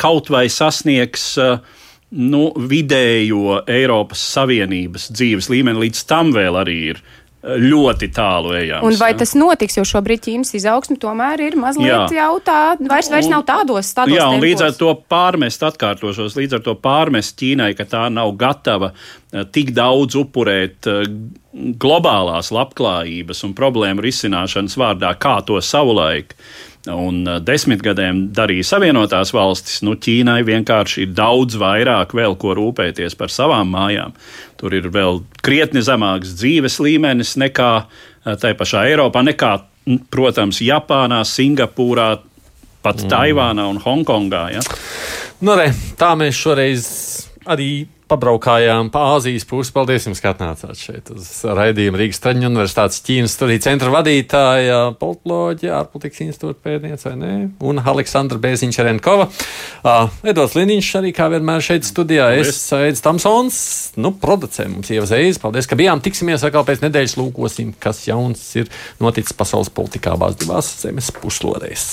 kaut 0.00 0.32
vai 0.34 0.48
sasniegs. 0.50 1.36
Nu, 2.14 2.48
vidējo 2.54 3.60
Eiropas 3.70 4.22
Savienības 4.34 5.08
dzīves 5.14 5.48
līmeni 5.50 5.86
līdz 5.86 6.02
tam 6.10 6.34
vēl 6.34 6.58
arī 6.60 6.76
ir 6.92 7.00
ļoti 7.44 8.08
tālu 8.14 8.54
ejams. 8.56 8.84
Un 8.88 8.96
vai 8.98 9.10
ja? 9.12 9.18
tas 9.20 9.34
notiks, 9.36 9.76
jo 9.76 9.84
šobrīd 9.88 10.22
Ķīnas 10.24 10.54
izaugsme 10.56 10.96
tomēr 11.00 11.42
ir 11.44 11.58
mazliet 11.60 11.90
jā. 11.90 12.24
jau 12.24 12.38
tā, 12.44 12.60
vairs, 12.80 13.10
vairs 13.12 13.28
nav 13.28 13.44
tādos 13.48 13.90
stāvokļos. 13.92 14.16
Jā, 14.16 14.28
un 14.30 14.38
tempos. 14.38 14.48
līdz 14.48 14.64
ar 14.64 14.76
to 14.78 14.92
pārmest, 15.12 15.66
atkārtošos, 15.68 16.38
līdz 16.40 16.58
ar 16.58 16.64
to 16.64 16.76
pārmest 16.80 17.36
Ķīnai, 17.40 17.72
ka 17.76 17.86
tā 17.90 18.04
nav 18.12 18.32
gatava 18.40 18.94
eh, 18.94 19.44
tik 19.52 19.74
daudz 19.76 20.16
upurēt 20.20 20.88
eh, 20.88 21.04
globālās 21.80 22.48
labklājības 22.54 23.44
un 23.46 23.56
problēmu 23.58 24.04
risināšanas 24.04 24.78
vārdā, 24.80 25.12
kā 25.20 25.36
to 25.46 25.60
savulaik 25.60 26.32
un 26.90 27.22
uh, 27.26 27.38
desmitgadēm 27.40 28.26
darīja 28.36 28.66
Savienotās 28.74 29.32
valstis, 29.34 29.80
nu, 29.86 29.94
Ķīnai 29.96 30.40
vienkārši 30.46 31.06
ir 31.06 31.14
daudz 31.16 31.56
vairāk 31.60 32.14
vēl 32.16 32.36
ko 32.40 32.54
rūpēties 32.58 33.16
par 33.18 33.32
savām 33.32 33.72
mājām. 33.74 34.14
Tur 34.60 34.76
ir 34.76 34.90
vēl 34.92 35.22
krietni 35.44 35.84
zemāks 35.84 36.34
dzīves 36.38 36.80
līmenis 36.84 37.36
nekā 37.40 37.72
uh, 37.84 38.34
tai 38.40 38.54
pašā 38.58 38.84
Eiropā, 38.90 39.24
nekā, 39.24 39.54
protams, 40.12 40.60
Japānā, 40.64 41.22
Singapūrā, 41.28 42.10
pat 42.84 43.00
mm. 43.00 43.10
Taivānā 43.12 43.68
un 43.70 43.80
Hongkongā. 43.80 44.44
Ja? 44.58 44.64
Nu, 45.44 45.56
re, 45.56 45.70
tā 46.00 46.12
mēs 46.20 46.36
šoreiz 46.36 46.88
arī 47.48 47.86
pabraukājām 48.10 48.90
pa 48.92 49.04
Āzijas 49.14 49.46
pusi. 49.48 49.72
Paldies 49.74 50.06
jums, 50.08 50.20
ka 50.22 50.32
atnācāt 50.34 50.78
šeit 50.78 51.10
uz 51.14 51.28
raidījumu 51.44 52.00
Rīgas 52.00 52.20
Traģiņu 52.24 52.50
universitātes 52.50 53.02
Ķīnas 53.06 53.36
studiju 53.38 53.62
centra 53.64 53.92
vadītāja, 53.94 54.80
politoloģija, 55.00 55.78
ārpolitikas 55.80 56.24
institūta 56.26 56.60
pētniece, 56.66 57.08
vai 57.10 57.14
ne? 57.20 57.32
Un 57.64 57.80
Aleksandra 57.80 58.40
Bēziņš-Renkova. 58.42 59.28
Uh, 59.84 60.12
Edvards 60.26 60.56
Liniņš 60.58 60.90
arī 61.00 61.14
kā 61.16 61.30
vienmēr 61.32 61.64
šeit 61.64 61.88
studijā. 61.88 62.30
Es 62.40 62.66
Edis 62.76 63.04
Tamsons, 63.04 63.56
nu, 64.00 64.14
producē 64.20 64.68
mums 64.72 64.92
ievazējas. 64.94 65.40
Paldies, 65.42 65.70
ka 65.70 65.78
bijām. 65.80 66.02
Tiksimies 66.04 66.44
atkal 66.46 66.66
pēc 66.68 66.84
nedēļas 66.84 67.18
lūkosim, 67.20 67.72
kas 67.80 68.04
jauns 68.08 68.44
ir 68.60 68.70
noticis 69.02 69.36
pasaules 69.36 69.72
politikā 69.74 70.14
abās 70.18 70.38
divās 70.40 70.70
zemes 70.84 71.12
puslodēs. 71.20 71.88